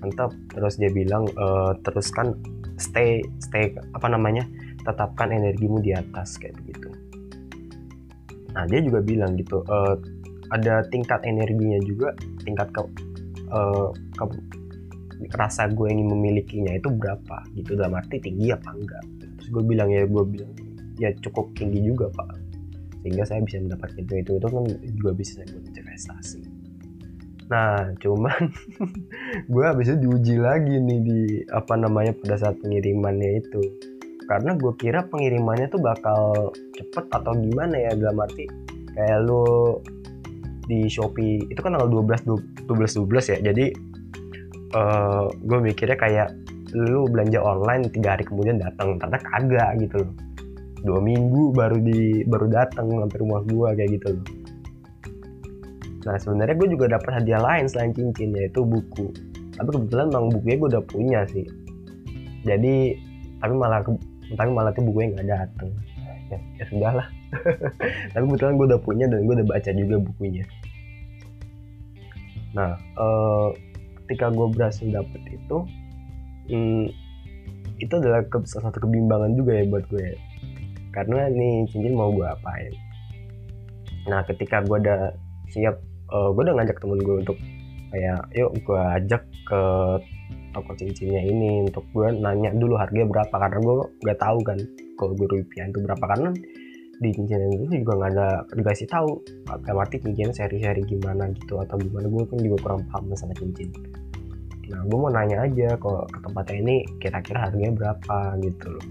Mantap. 0.00 0.32
Terus 0.52 0.80
dia 0.80 0.88
bilang 0.88 1.28
uh, 1.36 1.76
teruskan 1.84 2.32
stay 2.80 3.20
stay 3.38 3.70
apa 3.94 4.06
namanya 4.10 4.44
tetapkan 4.84 5.32
energimu 5.32 5.80
di 5.80 5.96
atas 5.96 6.36
kayak 6.36 6.58
begitu 6.60 6.73
nah 8.54 8.64
dia 8.70 8.80
juga 8.80 9.02
bilang 9.02 9.34
gitu 9.34 9.66
uh, 9.66 9.98
ada 10.54 10.86
tingkat 10.92 11.20
energinya 11.26 11.82
juga 11.82 12.14
tingkat 12.46 12.70
ke, 12.70 12.80
uh, 13.50 13.90
ke 14.14 14.24
rasa 15.34 15.70
gue 15.72 15.88
ingin 15.88 16.10
memilikinya 16.10 16.72
itu 16.76 16.90
berapa 16.92 17.46
gitu. 17.56 17.78
Dalam 17.78 17.96
arti 17.96 18.20
tinggi 18.20 18.52
apa 18.52 18.70
enggak. 18.74 19.04
Terus 19.20 19.48
gue 19.50 19.62
bilang 19.64 19.88
ya 19.88 20.04
gue 20.04 20.24
bilang 20.26 20.52
ya 21.00 21.10
cukup 21.24 21.54
tinggi 21.56 21.80
juga 21.80 22.10
pak. 22.12 22.28
Sehingga 23.04 23.24
saya 23.24 23.40
bisa 23.44 23.60
mendapatkan 23.60 24.00
itu 24.00 24.14
itu 24.20 24.30
itu 24.36 24.46
kan 24.48 24.64
juga 24.96 25.10
bisa 25.16 25.30
saya 25.40 25.46
buat 25.52 25.76
investasi. 25.76 26.40
Nah 27.48 27.92
cuman 28.00 28.40
gue 29.52 29.64
habis 29.64 29.92
itu 29.92 29.98
diuji 30.08 30.36
lagi 30.40 30.76
nih 30.80 30.98
di 31.04 31.20
apa 31.52 31.76
namanya 31.76 32.16
pada 32.16 32.40
saat 32.40 32.56
pengirimannya 32.60 33.44
itu 33.44 33.60
karena 34.24 34.56
gue 34.56 34.72
kira 34.80 35.04
pengirimannya 35.08 35.68
tuh 35.68 35.80
bakal 35.80 36.52
cepet 36.72 37.04
atau 37.12 37.32
gimana 37.36 37.76
ya 37.76 37.92
dalam 37.96 38.24
arti 38.24 38.48
kayak 38.94 39.26
lu 39.26 39.78
di 40.64 40.88
Shopee 40.88 41.44
itu 41.48 41.60
kan 41.60 41.76
tanggal 41.76 41.90
12 41.92 42.24
12 42.64 43.04
12 43.04 43.32
ya. 43.36 43.38
Jadi 43.52 43.66
uh, 44.72 44.80
eh, 44.80 45.24
gue 45.44 45.58
mikirnya 45.60 45.98
kayak 46.00 46.28
lu 46.74 47.06
belanja 47.06 47.38
online 47.38 47.86
tiga 47.92 48.18
hari 48.18 48.26
kemudian 48.26 48.58
datang 48.58 48.98
ternyata 48.98 49.22
kagak 49.22 49.70
gitu 49.78 49.96
loh. 50.02 50.12
Dua 50.84 51.00
minggu 51.00 51.54
baru 51.54 51.78
di 51.80 52.26
baru 52.28 52.50
datang 52.50 52.92
sampai 52.92 53.18
rumah 53.24 53.40
gua 53.48 53.72
kayak 53.72 54.00
gitu 54.00 54.20
loh. 54.20 54.26
Nah 56.04 56.16
sebenarnya 56.20 56.54
gue 56.60 56.68
juga 56.76 56.86
dapat 56.92 57.10
hadiah 57.22 57.40
lain 57.40 57.64
selain 57.70 57.96
cincin 57.96 58.36
yaitu 58.36 58.60
buku. 58.60 59.08
Tapi 59.54 59.68
kebetulan 59.70 60.12
bang 60.12 60.26
bukunya 60.28 60.56
gue 60.60 60.68
udah 60.76 60.84
punya 60.84 61.20
sih. 61.30 61.46
Jadi 62.44 62.98
tapi 63.40 63.54
malah 63.56 63.80
tapi 64.32 64.50
malah 64.50 64.72
tuh 64.72 64.84
bukunya 64.88 65.12
nggak 65.14 65.28
datang 65.28 65.70
ya, 66.32 66.38
ya 66.56 66.64
sudah 66.72 66.92
lah 67.02 67.08
tapi 68.12 68.24
kebetulan 68.30 68.54
gue 68.56 68.66
udah 68.72 68.80
punya 68.80 69.04
dan 69.10 69.26
gue 69.26 69.34
udah 69.34 69.48
baca 69.48 69.70
juga 69.74 69.96
bukunya. 69.98 70.44
Nah 72.54 72.78
eh, 72.78 73.48
ketika 74.04 74.30
gue 74.30 74.46
berhasil 74.54 74.86
dapet 74.86 75.22
itu 75.28 75.56
hmm, 76.50 76.86
itu 77.82 77.92
adalah 77.98 78.22
ke, 78.30 78.38
salah 78.46 78.70
satu 78.70 78.86
kebimbangan 78.86 79.34
juga 79.34 79.58
ya 79.58 79.64
buat 79.66 79.84
gue 79.90 80.14
karena 80.94 81.26
nih 81.26 81.66
cincin 81.74 81.94
mau 81.98 82.14
gue 82.14 82.26
apain? 82.26 82.70
Nah 84.06 84.22
ketika 84.30 84.62
gue 84.62 84.78
udah 84.78 85.10
siap 85.50 85.74
uh, 86.14 86.16
eh, 86.16 86.28
gue 86.30 86.42
udah 86.46 86.54
ngajak 86.62 86.78
temen 86.78 87.00
gue 87.02 87.16
untuk 87.26 87.38
kayak 87.90 88.22
yuk 88.34 88.50
gue 88.62 88.82
ajak 89.02 89.22
ke 89.46 89.62
toko 90.54 90.70
cincinnya 90.78 91.20
ini 91.20 91.66
untuk 91.66 91.82
gue 91.90 92.14
nanya 92.14 92.54
dulu 92.54 92.78
harganya 92.78 93.10
berapa 93.10 93.34
karena 93.34 93.58
gue 93.58 93.76
nggak 94.06 94.18
tahu 94.22 94.38
kan 94.46 94.58
kalau 94.94 95.12
gue 95.18 95.26
rupiah 95.26 95.66
itu 95.66 95.78
berapa. 95.82 96.04
Karena 96.06 96.30
di 96.94 97.10
cincin 97.10 97.50
itu 97.50 97.82
juga 97.82 97.92
nggak 97.98 98.10
ada 98.14 98.28
dikasih 98.54 98.86
tahu 98.86 99.18
dalam 99.66 99.82
arti 99.82 99.98
cincin 99.98 100.30
seri-seri 100.30 100.86
gimana 100.86 101.26
gitu 101.34 101.58
atau 101.58 101.74
gimana 101.82 102.06
gue 102.06 102.22
kan 102.30 102.38
juga 102.38 102.56
kurang 102.62 102.80
paham 102.88 103.10
masalah 103.10 103.34
cincin. 103.34 103.68
Nah 104.70 104.80
gue 104.86 104.98
mau 104.98 105.10
nanya 105.10 105.44
aja 105.44 105.74
kalau 105.76 106.06
ke 106.06 106.18
tempatnya 106.22 106.56
ini 106.62 106.76
kira-kira 107.02 107.38
harganya 107.50 107.72
berapa 107.74 108.18
gitu 108.40 108.66
loh. 108.70 108.86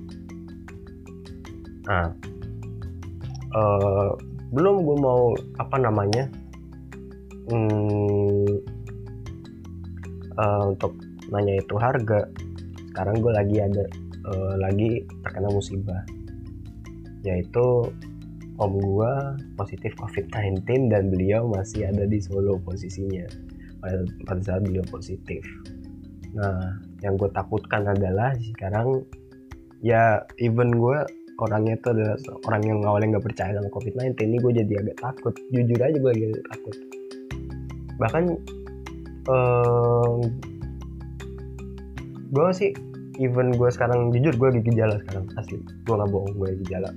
Nah 1.88 2.06
uh, 3.56 4.12
belum 4.54 4.76
gue 4.86 4.97
mau 5.02 5.34
apa 5.58 5.78
namanya 5.82 6.30
hmm, 7.49 8.52
uh, 10.38 10.63
untuk 10.69 10.93
nanya 11.34 11.58
itu 11.58 11.76
harga. 11.82 12.30
Sekarang 12.93 13.19
gue 13.19 13.34
lagi 13.34 13.58
ada 13.58 13.84
uh, 14.30 14.56
lagi 14.62 15.02
terkena 15.26 15.50
musibah. 15.50 16.02
Yaitu 17.26 17.89
om 18.62 18.74
gue 18.78 19.13
positif 19.58 19.98
covid-19 19.98 20.93
dan 20.93 21.10
beliau 21.10 21.50
masih 21.50 21.89
ada 21.89 22.06
di 22.06 22.22
Solo 22.22 22.62
posisinya. 22.62 23.26
Pada, 23.82 24.00
pada 24.30 24.41
saat 24.46 24.62
beliau 24.63 24.86
positif. 24.88 25.43
Nah 26.38 26.80
yang 27.02 27.19
gue 27.19 27.28
takutkan 27.34 27.84
adalah 27.89 28.32
sekarang 28.39 29.04
ya 29.84 30.24
even 30.39 30.72
gue 30.72 31.04
orangnya 31.41 31.76
tuh 31.84 31.91
adalah 31.98 32.15
orang 32.48 32.63
yang 32.63 32.80
awalnya 32.88 33.17
nggak 33.17 33.26
percaya 33.28 33.52
sama 33.58 33.69
COVID-19 33.74 34.15
ini 34.24 34.38
gue 34.39 34.52
jadi 34.63 34.74
agak 34.86 34.98
takut. 35.02 35.34
Jujur 35.52 35.80
aja 35.82 35.98
gue 35.98 36.12
lagi 36.13 36.26
takut. 36.48 36.76
Bahkan 38.00 38.24
um, 39.28 40.19
gue 42.34 42.48
sih 42.52 42.72
even 43.22 43.54
gue 43.54 43.69
sekarang 43.69 44.10
jujur 44.10 44.34
gue 44.34 44.48
lagi 44.58 44.62
gejala 44.74 44.98
sekarang 45.06 45.26
asli. 45.38 45.62
Gue 45.86 45.93
nggak 45.93 46.10
bohong 46.10 46.34
gue 46.34 46.50
gejala. 46.65 46.89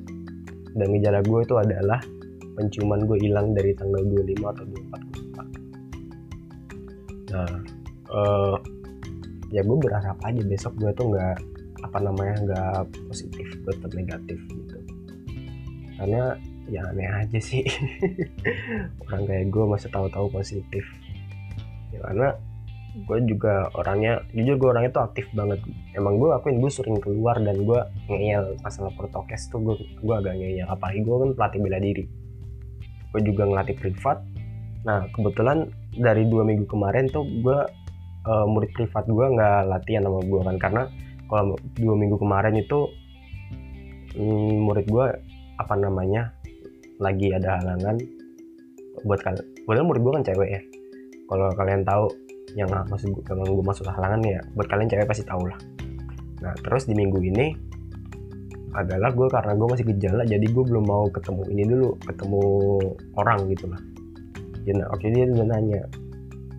Dan 0.77 0.87
gejala 0.97 1.21
gue 1.21 1.41
itu 1.45 1.55
adalah 1.61 2.01
penciuman 2.57 3.05
gue 3.05 3.21
hilang 3.21 3.53
dari 3.53 3.77
tanggal 3.77 4.01
25 4.01 4.41
atau 4.49 4.65
24 4.65 5.07
nah 7.27 7.53
uh, 8.15 8.57
ya 9.53 9.61
gue 9.61 9.77
berharap 9.77 10.17
aja 10.25 10.41
besok 10.47 10.73
gue 10.81 10.91
tuh 10.97 11.13
nggak 11.13 11.37
apa 11.85 11.99
namanya 12.01 12.37
nggak 12.49 12.83
positif 13.13 13.47
tetap 13.63 13.93
negatif 13.93 14.41
gitu. 14.49 14.77
Karena 15.97 16.35
ya 16.67 16.83
aneh 16.89 17.09
aja 17.09 17.39
sih. 17.39 17.63
Orang 19.07 19.29
kayak 19.29 19.53
gue 19.53 19.65
masih 19.69 19.91
tahu-tahu 19.93 20.33
positif. 20.33 20.85
Ya 21.95 22.01
karena 22.11 22.29
gue 22.97 23.19
juga 23.29 23.69
orangnya 23.77 24.25
jujur 24.33 24.57
gue 24.57 24.69
orangnya 24.73 24.93
tuh 24.97 25.05
aktif 25.05 25.29
banget. 25.37 25.61
Emang 25.93 26.17
gue 26.17 26.33
akuin 26.33 26.57
gue 26.65 26.73
sering 26.73 26.97
keluar 26.97 27.37
dan 27.37 27.61
gue 27.61 27.81
ngeyel 28.09 28.57
masalah 28.65 28.89
protokes 28.97 29.53
tuh 29.53 29.61
gue 29.61 29.77
gue 30.01 30.15
agak 30.17 30.33
ngeyel. 30.41 30.65
Apalagi 30.65 31.05
gue 31.05 31.17
kan 31.21 31.31
pelatih 31.37 31.61
bela 31.61 31.79
diri. 31.79 32.05
Gue 33.13 33.21
juga 33.21 33.45
ngelatih 33.45 33.77
privat. 33.77 34.25
Nah 34.89 35.05
kebetulan 35.13 35.69
dari 35.93 36.25
dua 36.25 36.49
minggu 36.49 36.65
kemarin 36.65 37.13
tuh 37.13 37.29
gue 37.29 37.59
uh, 38.25 38.47
murid 38.49 38.73
privat 38.73 39.05
gue 39.05 39.27
nggak 39.29 39.61
latihan 39.69 40.09
sama 40.09 40.25
gue 40.25 40.41
kan. 40.41 40.57
Karena 40.57 40.83
kalau 41.29 41.61
dua 41.77 41.95
minggu 42.01 42.17
kemarin 42.17 42.57
itu 42.57 42.89
um, 44.17 44.73
murid 44.73 44.89
gue 44.89 45.07
apa 45.61 45.75
namanya 45.77 46.33
lagi 46.97 47.29
ada 47.33 47.61
halangan 47.61 48.01
buat 49.05 49.21
kalian 49.21 49.45
padahal 49.69 49.85
murid 49.85 50.01
gue 50.01 50.13
kan 50.17 50.25
cewek 50.33 50.49
ya. 50.49 50.61
Kalau 51.27 51.51
kalian 51.59 51.83
tahu 51.85 52.07
yang 52.55 52.71
maksud 52.71 53.11
gue 53.11 53.25
kalau 53.27 53.43
gue 53.43 53.65
masuk 53.65 53.89
halangan 53.91 54.23
ya 54.23 54.41
buat 54.55 54.71
kalian 54.71 54.87
cewek 54.87 55.09
pasti 55.09 55.27
tahu 55.27 55.49
lah. 55.51 55.59
Nah 56.45 56.55
terus 56.63 56.87
di 56.87 56.95
minggu 56.95 57.19
ini 57.19 57.57
adalah 58.77 59.09
gue 59.09 59.27
karena 59.33 59.57
gue 59.57 59.69
masih 59.73 59.85
gejala 59.97 60.23
jadi 60.29 60.45
gue 60.45 60.65
belum 60.69 60.85
mau 60.85 61.09
ketemu 61.09 61.43
ini 61.49 61.63
dulu 61.65 61.89
ketemu 62.05 62.43
orang 63.17 63.39
gitu 63.49 63.67
lah. 63.73 63.81
Nah, 64.67 64.87
oke 64.91 65.07
dia 65.07 65.31
udah 65.31 65.47
nanya 65.47 65.83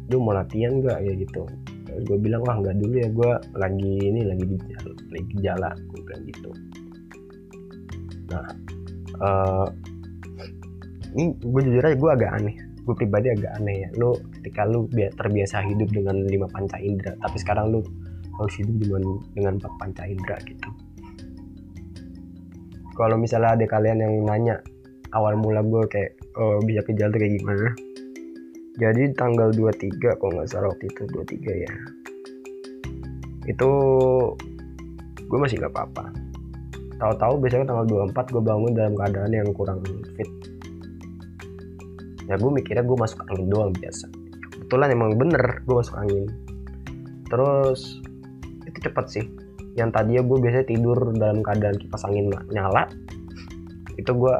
lu 0.07 0.23
mau 0.23 0.33
latihan 0.33 0.79
gak 0.79 1.03
ya 1.03 1.13
gitu. 1.13 1.43
Gue 2.07 2.17
bilang 2.17 2.41
wah 2.47 2.57
nggak 2.57 2.77
dulu 2.77 2.95
ya 2.97 3.09
gue 3.09 3.31
lagi 3.57 3.93
ini 4.01 4.21
lagi 4.25 4.43
gejala 4.47 4.91
lagi 5.11 5.25
gejala 5.35 5.69
gue 5.75 5.99
bilang 6.05 6.23
gitu. 6.25 6.49
Nah 8.33 8.45
uh, 9.21 9.67
ini 11.17 11.35
gue 11.37 11.61
jujur 11.67 11.83
aja 11.83 11.97
gue 11.97 12.11
agak 12.11 12.31
aneh. 12.37 12.55
Gue 12.81 12.95
pribadi 12.95 13.27
agak 13.33 13.51
aneh 13.61 13.75
ya. 13.85 13.89
Lu 13.99 14.15
ketika 14.47 14.63
lu 14.63 14.87
terbiasa 14.95 15.59
hidup 15.67 15.91
dengan 15.91 16.23
lima 16.23 16.47
panca 16.47 16.79
indera 16.79 17.11
tapi 17.19 17.35
sekarang 17.35 17.75
lu 17.75 17.83
harus 18.39 18.55
hidup 18.55 18.79
dengan 18.79 19.03
dengan 19.35 19.53
empat 19.59 19.73
panca 19.75 20.07
indera 20.07 20.39
gitu. 20.47 20.71
Kalau 22.95 23.19
misalnya 23.19 23.59
ada 23.59 23.65
kalian 23.67 23.99
yang 23.99 24.13
nanya 24.23 24.55
awal 25.11 25.35
mula 25.35 25.59
gue 25.67 25.83
kayak 25.91 26.15
oh, 26.39 26.63
bisa 26.63 26.79
ke 26.79 26.95
jalan 26.95 27.11
tuh 27.11 27.19
kayak 27.19 27.33
gimana? 27.43 27.67
Jadi 28.79 29.01
tanggal 29.19 29.51
23 29.51 30.15
kalau 30.15 30.31
nggak 30.39 30.47
salah 30.47 30.71
waktu 30.71 30.85
itu 30.87 31.03
23 31.11 31.65
ya. 31.67 31.73
Itu 33.51 33.69
gue 35.27 35.37
masih 35.43 35.59
nggak 35.59 35.75
apa-apa. 35.75 36.05
Tahu-tahu 36.97 37.33
biasanya 37.43 37.67
tanggal 37.67 37.85
24 38.15 38.31
gue 38.31 38.43
bangun 38.47 38.71
dalam 38.73 38.93
keadaan 38.95 39.33
yang 39.35 39.49
kurang 39.51 39.83
fit. 40.15 40.29
Ya 42.31 42.39
gue 42.39 42.51
mikirnya 42.53 42.87
gue 42.87 42.97
masuk 42.97 43.27
angin 43.27 43.51
doang 43.51 43.75
biasa 43.75 44.26
kebetulan 44.67 44.91
emang 44.91 45.15
bener 45.15 45.63
gue 45.63 45.75
masuk 45.79 45.95
angin. 45.95 46.27
Terus 47.31 48.03
itu 48.67 48.77
cepet 48.83 49.05
sih. 49.07 49.25
Yang 49.79 49.95
tadinya 49.95 50.27
gue 50.27 50.37
biasanya 50.43 50.67
tidur 50.67 50.99
dalam 51.15 51.39
keadaan 51.39 51.79
kipas 51.79 52.03
angin 52.03 52.27
nyala. 52.51 52.91
Itu 53.95 54.11
gue 54.11 54.35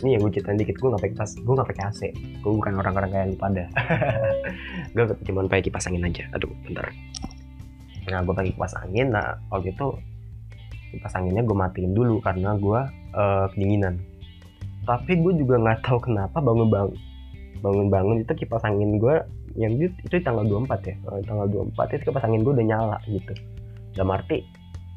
ini 0.00 0.16
ya 0.16 0.18
gue 0.24 0.30
ceritain 0.32 0.56
dikit 0.56 0.80
gue 0.80 0.88
nggak 0.88 1.04
pakai 1.04 1.12
kipas 1.12 1.30
gue 1.36 1.52
nggak 1.52 1.68
pakai 1.68 1.84
AC 1.84 2.00
gue 2.16 2.52
bukan 2.56 2.72
orang-orang 2.80 3.10
kayak 3.12 3.26
lu 3.28 3.36
pada. 3.36 3.64
Gue 4.96 5.04
cuma 5.28 5.44
pakai 5.52 5.68
kipas 5.68 5.84
angin 5.84 6.08
aja. 6.08 6.24
Aduh 6.32 6.48
bentar. 6.64 6.88
Nah 8.08 8.24
gue 8.24 8.32
pakai 8.32 8.56
kipas 8.56 8.72
angin. 8.80 9.12
Nah 9.12 9.36
waktu 9.52 9.76
itu 9.76 10.00
kipas 10.96 11.12
anginnya 11.12 11.44
gue 11.44 11.52
matiin 11.52 11.92
dulu 11.92 12.24
karena 12.24 12.56
gue 12.56 12.80
uh, 13.12 13.52
kedinginan. 13.52 14.00
Tapi 14.88 15.20
gue 15.20 15.32
juga 15.36 15.60
nggak 15.60 15.84
tahu 15.84 16.08
kenapa 16.08 16.40
bangun 16.40 16.72
bangun 16.72 16.96
bangun 17.64 17.88
bangun 17.88 18.20
itu 18.20 18.44
kipas 18.44 18.60
angin 18.68 19.00
gue 19.00 19.24
yang 19.56 19.80
itu, 19.80 19.96
itu 20.04 20.20
tanggal 20.20 20.44
24 20.44 20.84
ya. 20.84 20.94
Tanggal 21.24 21.46
24 21.72 21.96
itu 21.96 22.02
kipas 22.12 22.24
angin 22.28 22.44
gue 22.44 22.52
udah 22.52 22.66
nyala 22.68 22.96
gitu. 23.08 23.32
Dalam 23.96 24.12
arti 24.12 24.44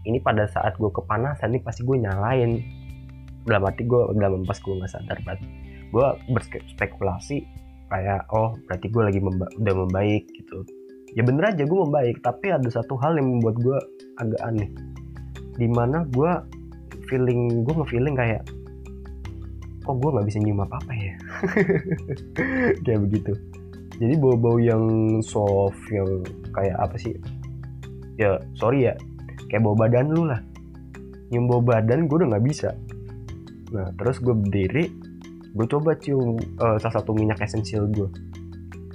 ini 0.03 0.19
pada 0.19 0.43
saat 0.51 0.75
gue 0.75 0.91
kepanasan 0.91 1.55
ini 1.55 1.63
pasti 1.63 1.87
gue 1.87 1.95
nyalain. 1.95 2.59
Dalam 3.47 3.63
arti 3.63 3.87
gue 3.87 4.01
dalam 4.19 4.43
pas 4.43 4.59
gue 4.59 4.73
nggak 4.75 4.91
sadar 4.91 5.17
banget. 5.23 5.47
Gue 5.95 6.07
berspekulasi 6.35 7.47
kayak 7.87 8.27
oh 8.35 8.51
berarti 8.67 8.87
gue 8.91 9.03
lagi 9.07 9.19
memba 9.23 9.47
udah 9.55 9.75
membaik 9.87 10.27
gitu. 10.35 10.67
Ya 11.15 11.23
bener 11.23 11.55
aja 11.55 11.63
gue 11.63 11.79
membaik 11.87 12.19
tapi 12.19 12.51
ada 12.51 12.67
satu 12.67 12.99
hal 12.99 13.15
yang 13.15 13.39
membuat 13.39 13.55
gue 13.63 13.77
agak 14.19 14.41
aneh. 14.43 14.67
Di 15.55 15.71
mana 15.71 16.03
gue 16.11 16.31
feeling 17.07 17.63
gue 17.63 17.73
nge-feeling 17.73 18.19
kayak 18.19 18.43
kok 19.87 19.97
gue 20.03 20.09
nggak 20.11 20.27
bisa 20.27 20.37
nyium 20.43 20.59
apa 20.59 20.75
apa 20.83 20.91
ya? 20.93 21.15
Kayak 22.83 22.99
begitu. 23.07 23.31
Jadi 23.97 24.13
bau-bau 24.19 24.59
yang 24.61 24.83
soft 25.25 25.79
yang 25.89 26.21
kayak 26.53 26.77
apa 26.77 26.95
sih? 26.99 27.17
Ya 28.19 28.37
sorry 28.53 28.91
ya. 28.91 28.93
Kayak 29.49 29.65
bawa 29.65 29.87
badan 29.87 30.13
lu 30.13 30.27
lah. 30.27 30.43
Nyium 31.33 31.49
bawa 31.49 31.79
badan 31.79 32.05
gue 32.05 32.17
udah 32.19 32.29
nggak 32.35 32.45
bisa. 32.45 32.75
Nah 33.73 33.89
terus 33.97 34.21
gue 34.21 34.35
berdiri 34.35 34.91
gue 35.57 35.65
coba 35.65 35.97
cium 35.97 36.37
uh, 36.61 36.77
salah 36.77 37.01
satu 37.01 37.17
minyak 37.17 37.41
esensial 37.41 37.89
gue 37.89 38.05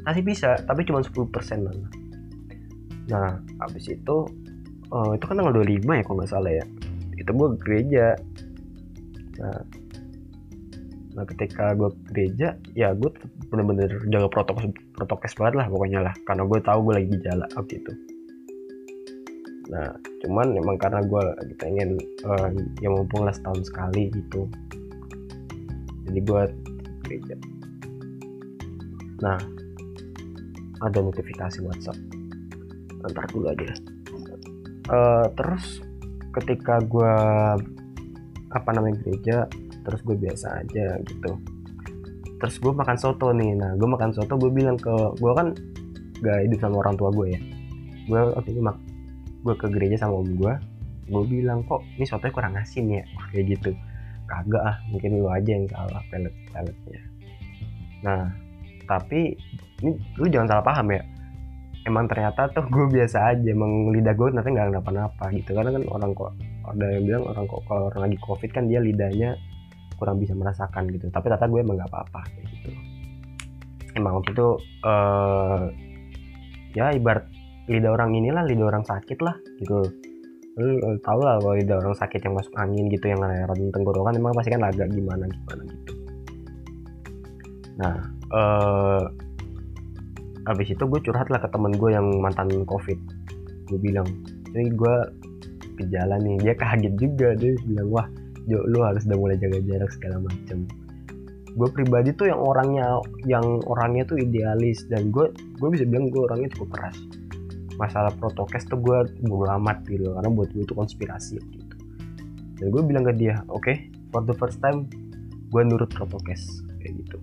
masih 0.07 0.23
bisa 0.23 0.55
tapi 0.63 0.87
cuma 0.87 1.03
10% 1.03 1.27
lah. 1.67 1.75
Nah 3.11 3.43
habis 3.59 3.91
itu 3.91 4.17
uh, 4.95 5.11
itu 5.19 5.25
kan 5.27 5.35
tanggal 5.35 5.55
25 5.59 5.83
ya 5.83 6.03
kalau 6.07 6.17
nggak 6.23 6.31
salah 6.31 6.53
ya. 6.55 6.65
Itu 7.19 7.31
gue 7.35 7.49
gereja. 7.59 8.15
Nah 9.43 9.82
nah 11.13 11.29
ketika 11.29 11.77
gue 11.77 11.93
ke 11.93 12.01
gereja 12.09 12.57
ya 12.73 12.97
gue 12.97 13.13
bener-bener 13.53 14.01
jaga 14.09 14.33
protokol 14.33 14.73
protokol 14.97 15.29
banget 15.37 15.55
lah 15.61 15.67
pokoknya 15.69 16.01
lah. 16.09 16.15
Karena 16.25 16.43
gue 16.49 16.59
tahu 16.65 16.79
gue 16.89 16.95
lagi 16.97 17.09
gejala 17.21 17.47
waktu 17.53 17.75
itu. 17.81 17.93
Nah 19.69 19.89
cuman 20.25 20.47
emang 20.57 20.77
karena 20.81 21.01
gue 21.05 21.21
lagi 21.21 21.55
pengen 21.61 22.01
uh, 22.25 22.49
ya 22.81 22.89
mumpung 22.89 23.29
lah 23.29 23.35
setahun 23.37 23.69
sekali 23.69 24.09
gitu. 24.09 24.49
Jadi 26.09 26.21
gue 26.25 26.43
gereja. 27.05 27.35
Nah 29.21 29.39
ada 30.83 30.99
notifikasi 30.99 31.61
WhatsApp. 31.63 31.99
Ntar 33.05 33.27
dulu 33.31 33.53
aja. 33.53 33.77
Uh, 34.91 35.27
terus 35.39 35.85
ketika 36.41 36.81
gue 36.83 37.15
apa 38.53 38.71
namanya 38.75 39.01
gereja 39.05 39.49
terus 39.83 40.01
gue 40.07 40.17
biasa 40.17 40.63
aja 40.63 40.99
gitu. 41.07 41.33
Terus 42.43 42.57
gue 42.59 42.73
makan 42.75 42.97
soto 42.99 43.31
nih. 43.31 43.55
Nah 43.55 43.79
gue 43.79 43.89
makan 43.89 44.11
soto 44.11 44.35
gue 44.35 44.51
bilang 44.51 44.75
ke 44.75 44.91
gue 45.19 45.33
kan 45.35 45.55
gak 46.23 46.39
hidup 46.47 46.59
sama 46.59 46.83
orang 46.83 46.95
tua 46.99 47.11
gue 47.15 47.27
ya. 47.35 47.41
Gue 48.11 48.21
waktu 48.35 48.51
itu 48.51 48.61
mak 48.63 48.79
gue 49.43 49.55
ke 49.59 49.67
gereja 49.71 50.07
sama 50.07 50.23
om 50.23 50.31
gue 50.39 50.55
gue 51.03 51.23
bilang 51.27 51.67
kok 51.67 51.83
ini 51.99 52.07
sotonya 52.07 52.35
kurang 52.35 52.55
asin 52.59 52.87
ya? 52.91 53.05
Kayak 53.31 53.59
gitu. 53.59 53.71
Kagak 54.27 54.63
ah 54.65 54.77
mungkin 54.89 55.23
lu 55.23 55.29
aja 55.29 55.51
yang 55.51 55.67
salah 55.71 56.03
pelet 56.11 56.35
peletnya. 56.51 57.03
Nah 58.03 58.23
tapi 58.87 59.39
ini 59.83 59.99
lu 60.19 60.27
jangan 60.31 60.59
salah 60.59 60.65
paham 60.67 60.95
ya. 60.95 61.03
Emang 61.83 62.07
ternyata 62.07 62.47
tuh 62.55 62.63
gue 62.71 62.87
biasa 62.95 63.35
aja 63.35 63.49
emang 63.51 63.91
lidah 63.91 64.15
gue 64.15 64.31
nanti 64.31 64.55
nggak 64.55 64.71
kenapa-napa 64.71 65.25
gitu. 65.35 65.51
Karena 65.55 65.75
kan 65.75 65.83
orang 65.91 66.11
kok 66.15 66.31
ada 66.63 66.87
yang 66.95 67.05
bilang 67.07 67.25
orang 67.27 67.45
kok 67.51 67.61
kalau 67.67 67.91
orang 67.91 68.03
lagi 68.07 68.19
covid 68.23 68.51
kan 68.55 68.71
dia 68.71 68.79
lidahnya 68.79 69.35
kurang 70.03 70.19
bisa 70.19 70.35
merasakan 70.35 70.91
gitu. 70.91 71.07
Tapi 71.15 71.31
ternyata 71.31 71.47
gue 71.47 71.61
emang 71.63 71.79
nggak 71.79 71.91
apa-apa 71.95 72.21
kayak 72.27 72.47
gitu. 72.51 72.71
Emang 73.95 74.19
waktu 74.19 74.35
itu 74.35 74.49
uh, 74.83 75.71
ya 76.75 76.91
ibarat 76.91 77.31
lidah 77.71 77.95
orang 77.95 78.11
inilah 78.19 78.43
lidah 78.43 78.67
orang 78.67 78.83
sakit 78.83 79.23
lah 79.23 79.39
gitu. 79.63 79.87
Lu 80.59 80.99
tau 81.07 81.23
lah 81.23 81.39
kalau 81.39 81.55
lidah 81.55 81.79
orang 81.79 81.95
sakit 81.95 82.27
yang 82.27 82.35
masuk 82.35 82.51
angin 82.59 82.91
gitu 82.91 83.07
yang 83.07 83.23
aeron 83.23 83.71
tenggorokan 83.71 84.19
emang 84.19 84.35
pasti 84.35 84.51
kan 84.51 84.67
agak 84.67 84.91
gimana 84.91 85.31
gimana 85.31 85.63
gitu. 85.71 85.93
Nah 87.79 87.97
uh, 88.35 89.05
abis 90.51 90.75
itu 90.75 90.83
gue 90.83 91.01
curhat 91.07 91.31
lah 91.31 91.39
ke 91.39 91.47
temen 91.55 91.73
gue 91.79 91.95
yang 91.95 92.05
mantan 92.19 92.51
covid. 92.67 92.99
Gue 93.71 93.79
bilang 93.79 94.09
ini 94.53 94.73
gue 94.75 94.95
gejala 95.79 96.19
nih. 96.19 96.37
Dia 96.43 96.55
kaget 96.59 96.95
juga 96.99 97.29
dia 97.39 97.55
bilang 97.65 97.89
wah 97.93 98.09
lu 98.49 98.81
harus 98.83 99.07
udah 99.07 99.19
mulai 99.19 99.37
jaga 99.39 99.59
jarak 99.63 99.91
segala 99.95 100.23
macem. 100.25 100.67
Gue 101.53 101.69
pribadi 101.69 102.17
tuh 102.17 102.33
yang 102.33 102.41
orangnya 102.41 102.99
yang 103.29 103.45
orangnya 103.69 104.09
tuh 104.09 104.17
idealis 104.17 104.89
dan 104.89 105.13
gue 105.13 105.31
gue 105.61 105.69
bisa 105.69 105.85
bilang 105.85 106.09
gue 106.09 106.23
orangnya 106.25 106.49
cukup 106.57 106.81
keras. 106.81 106.97
Masalah 107.77 108.13
protokes 108.17 108.65
tuh 108.67 108.81
gue 108.81 108.99
bodo 109.27 109.47
amat 109.61 109.85
gitu 109.87 110.13
karena 110.17 110.31
buat 110.33 110.49
gue 110.51 110.65
itu 110.65 110.75
konspirasi 110.75 111.37
gitu 111.41 111.73
dan 112.63 112.71
gue 112.71 112.83
bilang 112.87 113.03
ke 113.03 113.19
dia 113.19 113.43
oke 113.51 113.67
okay, 113.67 113.91
for 114.15 114.23
the 114.23 114.37
first 114.39 114.63
time 114.63 114.87
gue 115.51 115.63
nurut 115.67 115.91
protokes 115.91 116.63
kayak 116.79 117.03
gitu. 117.03 117.19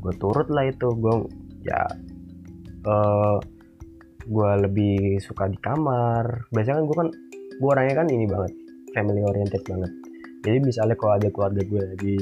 Gue 0.00 0.16
turut 0.16 0.48
lah 0.48 0.64
itu 0.64 0.88
gue 0.96 1.14
ya 1.68 1.84
uh, 2.88 3.36
gue 4.24 4.50
lebih 4.64 5.20
suka 5.20 5.44
di 5.52 5.60
kamar. 5.60 6.48
Biasanya 6.56 6.80
kan 6.80 6.84
gue 6.88 6.96
kan 6.96 7.08
gue 7.52 7.68
orangnya 7.68 7.94
kan 8.00 8.08
ini 8.08 8.24
banget 8.24 8.52
family 8.92 9.20
oriented 9.24 9.62
banget. 9.66 9.92
Jadi 10.42 10.58
misalnya 10.58 10.96
kalau 10.98 11.12
ada 11.16 11.28
keluarga 11.30 11.62
gue 11.62 11.84
di 12.02 12.14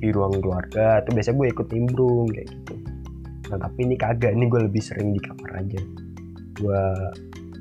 di 0.00 0.08
ruang 0.08 0.40
keluarga 0.40 1.04
itu 1.04 1.12
biasanya 1.12 1.36
gue 1.36 1.48
ikut 1.52 1.66
nimbrung 1.70 2.26
kayak 2.32 2.48
gitu. 2.48 2.74
Nah 3.52 3.58
tapi 3.60 3.78
ini 3.84 3.94
kagak 4.00 4.32
ini 4.32 4.44
gue 4.48 4.60
lebih 4.64 4.82
sering 4.82 5.12
di 5.12 5.20
kamar 5.20 5.50
aja. 5.60 5.80
Gue 6.56 6.82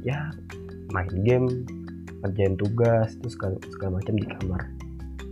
ya 0.08 0.32
main 0.96 1.12
game 1.28 1.48
kerjain 2.24 2.56
tugas 2.56 3.16
terus 3.20 3.36
segala, 3.36 3.60
segala 3.68 4.00
macam 4.00 4.14
di 4.16 4.26
kamar. 4.28 4.62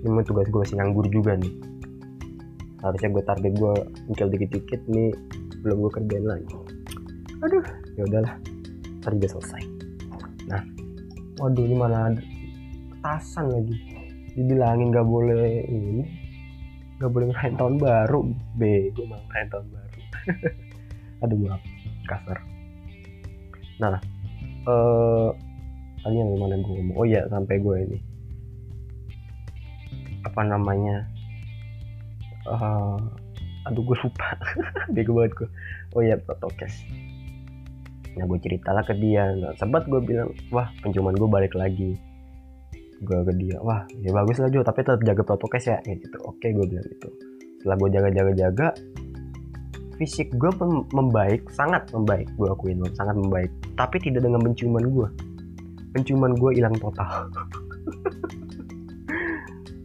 Ini 0.03 0.23
tugas 0.27 0.45
gue 0.51 0.59
masih 0.67 0.75
nganggur 0.79 1.07
juga 1.07 1.39
nih. 1.39 1.53
Harusnya 2.83 3.09
gue 3.15 3.23
target 3.23 3.53
gue 3.55 3.73
mikir 4.11 4.27
dikit-dikit 4.27 4.81
nih 4.91 5.09
belum 5.63 5.87
gue 5.87 5.91
kerjain 6.03 6.25
lagi. 6.27 6.51
Aduh 7.47 7.63
ya 7.95 8.03
udahlah 8.03 8.35
udah 9.07 9.29
selesai. 9.39 9.63
Nah 10.51 10.59
waduh 11.39 11.63
ini 11.63 11.75
mana 11.79 12.11
ada 12.97 13.21
tasan 13.21 13.53
lagi. 13.53 13.77
Dibilangin 14.33 14.89
gak 14.93 15.05
boleh 15.05 15.65
ini 15.69 16.05
gak 16.97 17.13
boleh 17.13 17.29
ngerayain 17.29 17.57
tahun 17.57 17.75
baru. 17.77 18.19
Bego 18.57 19.05
mah 19.05 19.21
ngerayain 19.29 19.49
tahun 19.53 19.67
baru. 19.69 19.99
Aduh 21.25 21.37
maaf 21.45 21.61
kasar. 22.09 22.37
Nah 23.77 24.01
eh 24.67 25.29
tadi 26.01 26.15
yang 26.17 26.33
mana 26.41 26.57
gue 26.57 26.73
ngomong. 26.73 26.97
Oh 26.97 27.05
iya 27.05 27.21
sampai 27.29 27.61
gue 27.61 27.75
ini. 27.85 27.99
Apa 30.25 30.41
namanya? 30.41 31.05
Uh, 32.47 32.97
aduh 33.69 33.83
gue 33.85 33.97
lupa. 34.01 34.33
Bego 34.93 35.21
banget 35.21 35.33
gue 35.37 35.49
oh 35.93 36.01
iya 36.01 36.17
protokes 36.17 36.81
nah 38.17 38.25
gue 38.25 38.41
ceritalah 38.41 38.81
ke 38.81 38.97
dia. 38.97 39.29
Nah, 39.37 39.53
sempat 39.61 39.85
gue 39.85 40.01
bilang 40.01 40.33
wah 40.49 40.73
penciuman 40.81 41.13
gue 41.13 41.29
balik 41.29 41.53
lagi 41.53 41.93
gue 42.97 43.19
ke 43.29 43.33
dia 43.37 43.61
wah 43.61 43.85
ya 44.01 44.09
bagus 44.09 44.41
lah 44.41 44.49
Jo 44.49 44.65
tapi 44.65 44.81
tetap 44.81 45.01
jaga 45.05 45.21
protokes 45.21 45.69
ya, 45.69 45.77
gitu. 45.85 46.17
Oke 46.25 46.49
gue 46.49 46.65
bilang 46.65 46.87
gitu. 46.87 47.09
Setelah 47.61 47.77
gue 47.77 47.89
jaga-jaga-jaga 47.93 48.67
fisik 49.97 50.29
gue 50.37 50.51
membaik 50.93 51.45
sangat 51.53 51.89
membaik. 51.93 52.29
Gue 52.37 52.49
akuin 52.49 52.81
sangat 52.97 53.17
membaik. 53.17 53.51
Tapi 53.77 54.01
tidak 54.01 54.25
dengan 54.25 54.41
penciuman 54.41 54.85
gue 54.85 55.09
penciuman 55.97 56.37
gue 56.37 56.51
hilang 56.53 56.77
total. 56.77 57.25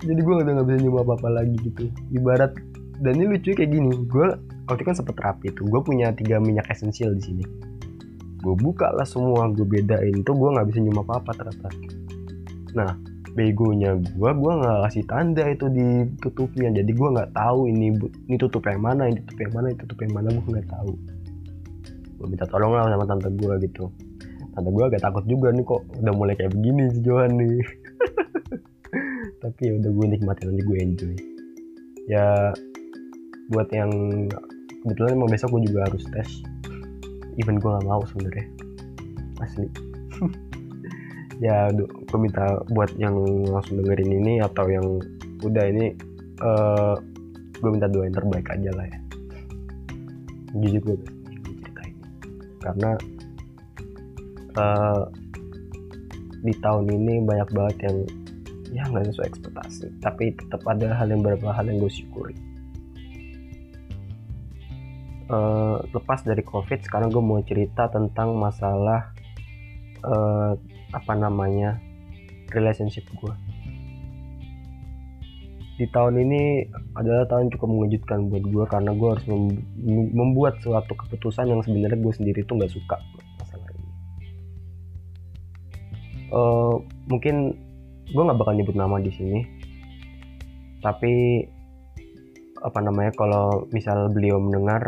Jadi 0.07 0.19
gue 0.19 0.35
udah 0.35 0.53
gak 0.61 0.67
bisa 0.67 0.79
nyoba 0.83 1.07
apa-apa 1.07 1.29
lagi 1.41 1.57
gitu. 1.63 1.87
Ibarat 2.13 2.53
dan 3.01 3.17
ini 3.17 3.39
lucu 3.39 3.57
kayak 3.57 3.71
gini. 3.71 3.95
Gue 4.11 4.35
waktu 4.69 4.83
kan 4.85 4.99
sempet 4.99 5.17
terapi 5.17 5.55
tuh. 5.55 5.65
Gue 5.65 5.81
punya 5.81 6.13
tiga 6.13 6.43
minyak 6.43 6.69
esensial 6.69 7.17
di 7.17 7.23
sini. 7.23 7.45
Gue 8.43 8.59
buka 8.59 8.91
lah 8.93 9.07
semua 9.07 9.47
gue 9.49 9.63
bedain. 9.63 10.27
Tuh 10.27 10.35
gue 10.35 10.51
nggak 10.53 10.67
bisa 10.69 10.83
nyoba 10.83 11.17
apa 11.17 11.23
apa 11.23 11.31
ternyata 11.39 11.71
nah 12.73 12.97
begonya 13.33 13.97
gue 13.97 14.31
gue 14.37 14.53
nggak 14.61 14.79
kasih 14.89 15.05
tanda 15.09 15.45
itu 15.49 15.67
di 15.73 16.05
tutupnya. 16.21 16.69
Jadi 16.73 16.91
gue 16.93 17.09
nggak 17.09 17.33
tahu 17.33 17.69
ini 17.69 17.97
ini 18.29 18.37
tutup 18.37 18.65
yang 18.69 18.85
mana 18.85 19.09
ini 19.09 19.21
tutup 19.25 19.39
yang 19.41 19.53
mana 19.57 19.67
ini 19.73 19.79
tutup 19.81 19.99
yang 20.05 20.13
mana 20.13 20.29
gue 20.33 20.45
nggak 20.45 20.69
tahu. 20.69 20.93
Gue 22.21 22.27
minta 22.29 22.47
tolong 22.47 22.73
lah 22.77 22.93
sama 22.93 23.05
tante 23.09 23.29
gue 23.33 23.55
gitu. 23.65 23.85
Tante 24.53 24.69
gue 24.69 24.85
agak 24.85 25.01
takut 25.01 25.25
juga 25.25 25.49
nih 25.51 25.65
kok 25.65 25.81
udah 26.05 26.13
mulai 26.13 26.35
kayak 26.37 26.53
begini 26.53 26.93
si 26.93 27.01
Johan 27.01 27.33
nih. 27.41 27.57
Tapi 29.43 29.61
ya 29.65 29.73
udah 29.81 29.91
gue 29.91 30.07
nikmatin 30.13 30.53
aja 30.53 30.63
gue 30.63 30.79
enjoy. 30.79 31.17
Ya 32.07 32.27
buat 33.51 33.69
yang 33.73 33.91
kebetulan 34.85 35.17
emang 35.17 35.33
besok 35.33 35.57
gue 35.57 35.73
juga 35.73 35.89
harus 35.89 36.05
tes. 36.13 36.29
Even 37.41 37.57
gue 37.57 37.71
gak 37.73 37.89
mau 37.89 38.05
sebenarnya. 38.05 38.45
Asli 39.41 39.67
ya 41.43 41.75
gue 41.75 42.19
minta 42.23 42.63
buat 42.71 42.95
yang 42.95 43.19
langsung 43.51 43.83
dengerin 43.83 44.15
ini 44.23 44.39
atau 44.39 44.63
yang 44.71 44.87
udah 45.43 45.65
ini 45.67 45.91
uh, 46.39 46.95
gue 47.59 47.71
minta 47.71 47.91
doa 47.91 48.07
yang 48.07 48.15
terbaik 48.15 48.47
aja 48.47 48.71
lah 48.79 48.87
ya. 48.87 48.99
Jujur 50.63 50.81
gue 50.87 50.97
cerita 51.03 51.83
ini 51.83 52.05
karena 52.63 52.91
uh, 54.55 55.03
di 56.47 56.55
tahun 56.63 56.87
ini 56.95 57.27
banyak 57.27 57.51
banget 57.51 57.77
yang 57.91 57.97
ya 58.71 58.83
nggak 58.87 59.11
sesuai 59.11 59.27
ekspektasi. 59.35 59.87
Tapi 59.99 60.39
tetap 60.39 60.63
ada 60.71 60.95
hal 60.95 61.11
yang 61.11 61.27
beberapa 61.27 61.51
hal 61.51 61.67
yang 61.67 61.83
gue 61.83 61.91
syukuri. 61.91 62.39
Uh, 65.27 65.83
lepas 65.91 66.23
dari 66.23 66.45
covid 66.47 66.87
sekarang 66.87 67.11
gue 67.11 67.25
mau 67.25 67.43
cerita 67.43 67.89
tentang 67.91 68.37
masalah 68.37 69.11
uh, 70.07 70.55
apa 70.93 71.13
namanya 71.17 71.81
relationship 72.53 73.05
gue 73.17 73.35
di 75.81 75.91
tahun 75.91 76.15
ini 76.21 76.69
adalah 76.95 77.27
tahun 77.27 77.51
cukup 77.57 77.67
mengejutkan 77.67 78.29
buat 78.29 78.45
gue 78.45 78.65
karena 78.71 78.93
gue 78.93 79.09
harus 79.09 79.27
membuat 80.15 80.61
suatu 80.61 80.93
keputusan 80.93 81.49
yang 81.49 81.59
sebenarnya 81.65 81.99
gue 81.99 82.13
sendiri 82.13 82.41
tuh 82.45 82.61
nggak 82.61 82.71
suka 82.71 83.01
masalah 83.41 83.67
ini. 83.73 83.91
Uh, 86.31 86.79
mungkin 87.09 87.57
gue 88.13 88.23
nggak 88.23 88.39
bakal 88.39 88.53
nyebut 88.53 88.77
nama 88.77 89.01
di 89.01 89.11
sini, 89.17 89.41
tapi 90.85 91.43
apa 92.63 92.79
namanya 92.79 93.11
kalau 93.17 93.67
misal 93.75 94.07
beliau 94.13 94.39
mendengar 94.39 94.87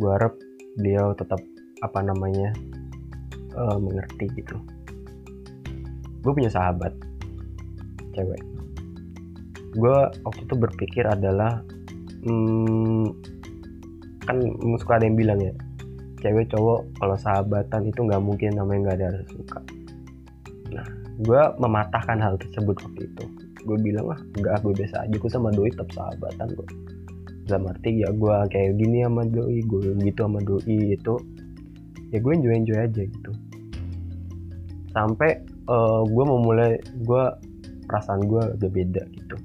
gue 0.00 0.10
harap 0.16 0.32
beliau 0.80 1.12
tetap 1.12 1.42
apa 1.84 2.00
namanya 2.00 2.56
uh, 3.52 3.76
mengerti 3.76 4.32
gitu 4.32 4.56
gue 6.26 6.32
punya 6.34 6.50
sahabat. 6.50 6.90
Cewek. 8.18 8.42
Gue 9.78 9.96
waktu 10.26 10.42
itu 10.42 10.54
berpikir 10.58 11.06
adalah 11.06 11.62
hmm, 12.26 13.14
kan 14.26 14.42
suka 14.82 14.98
ada 14.98 15.06
yang 15.06 15.14
bilang 15.14 15.38
ya 15.38 15.54
cewek 16.18 16.50
cowok 16.50 16.82
kalau 16.98 17.14
sahabatan 17.14 17.86
itu 17.86 18.00
nggak 18.02 18.18
mungkin 18.18 18.58
namanya 18.58 18.90
nggak 18.90 18.96
ada 18.98 19.06
rasa 19.14 19.30
suka. 19.30 19.60
Nah 20.74 20.86
gue 21.22 21.42
mematahkan 21.62 22.18
hal 22.18 22.34
tersebut 22.42 22.74
waktu 22.82 23.06
itu. 23.06 23.24
Gue 23.62 23.78
bilang 23.78 24.10
lah 24.10 24.18
enggak 24.34 24.66
gue 24.66 24.74
biasa 24.74 25.06
aja. 25.06 25.14
Gue 25.14 25.30
sama 25.30 25.54
doi 25.54 25.70
tetap 25.70 25.94
sahabatan 25.94 26.50
gue 26.50 26.68
dalam 27.46 27.70
arti 27.70 28.02
ya 28.02 28.10
gue 28.10 28.36
kayak 28.50 28.74
gini 28.74 29.06
sama 29.06 29.22
doi 29.30 29.62
gue 29.62 29.94
gitu 30.02 30.20
sama 30.26 30.42
doi 30.42 30.98
itu 30.98 31.14
ya 32.10 32.18
gue 32.18 32.32
enjoy 32.34 32.54
enjoy 32.58 32.78
aja 32.82 33.02
gitu. 33.06 33.30
Sampai 34.90 35.46
uh, 35.66 35.74
eh, 35.74 36.00
gue 36.06 36.24
mau 36.24 36.40
mulai 36.40 36.78
gue 37.02 37.24
perasaan 37.86 38.26
gue 38.26 38.42
agak 38.58 38.70
beda 38.72 39.02
gitu. 39.14 39.36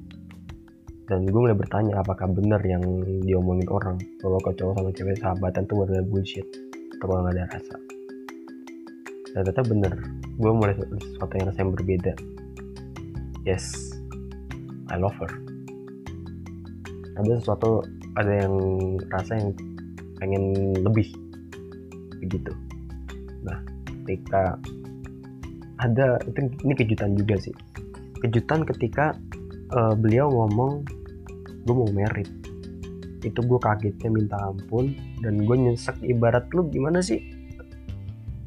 Dan 1.09 1.27
gue 1.27 1.39
mulai 1.43 1.57
bertanya 1.57 1.99
apakah 1.99 2.31
benar 2.31 2.63
yang 2.63 2.81
diomongin 3.27 3.67
orang? 3.67 3.99
Kalau 4.23 4.39
cowok 4.39 4.73
sama 4.79 4.89
cewek 4.95 5.19
sahabatan 5.19 5.67
tuh 5.67 5.83
adalah 5.83 6.05
bullshit. 6.07 6.47
Atau 6.97 7.11
gak 7.11 7.35
ada 7.35 7.43
rasa. 7.51 7.75
Dan 9.31 9.41
ternyata 9.47 9.63
bener 9.67 9.93
gue 10.39 10.51
mulai 10.51 10.73
sesuatu 10.77 11.33
yang 11.35 11.45
rasanya 11.51 11.69
berbeda. 11.75 12.13
Yes. 13.43 13.91
I 14.91 14.99
love 14.99 15.15
her. 15.19 15.31
Ada 17.19 17.43
sesuatu 17.43 17.83
ada 18.19 18.43
yang 18.43 18.55
rasa 19.11 19.39
yang 19.39 19.51
pengen 20.19 20.75
lebih. 20.79 21.11
Begitu. 22.23 22.51
Nah 23.43 23.59
ketika 24.03 24.59
ada 25.81 26.21
itu 26.29 26.39
ini 26.61 26.73
kejutan 26.77 27.17
juga 27.17 27.35
sih. 27.41 27.53
Kejutan 28.21 28.61
ketika 28.69 29.17
uh, 29.73 29.97
beliau 29.97 30.29
ngomong 30.29 30.85
gue 31.65 31.73
mau 31.73 31.89
merit. 31.89 32.29
Itu 33.21 33.41
gue 33.45 33.59
kagetnya 33.61 34.09
minta 34.13 34.37
ampun 34.37 34.93
dan 35.25 35.41
gue 35.41 35.57
nyesek 35.57 35.97
ibarat 36.05 36.45
lu 36.53 36.69
gimana 36.69 37.01
sih? 37.01 37.21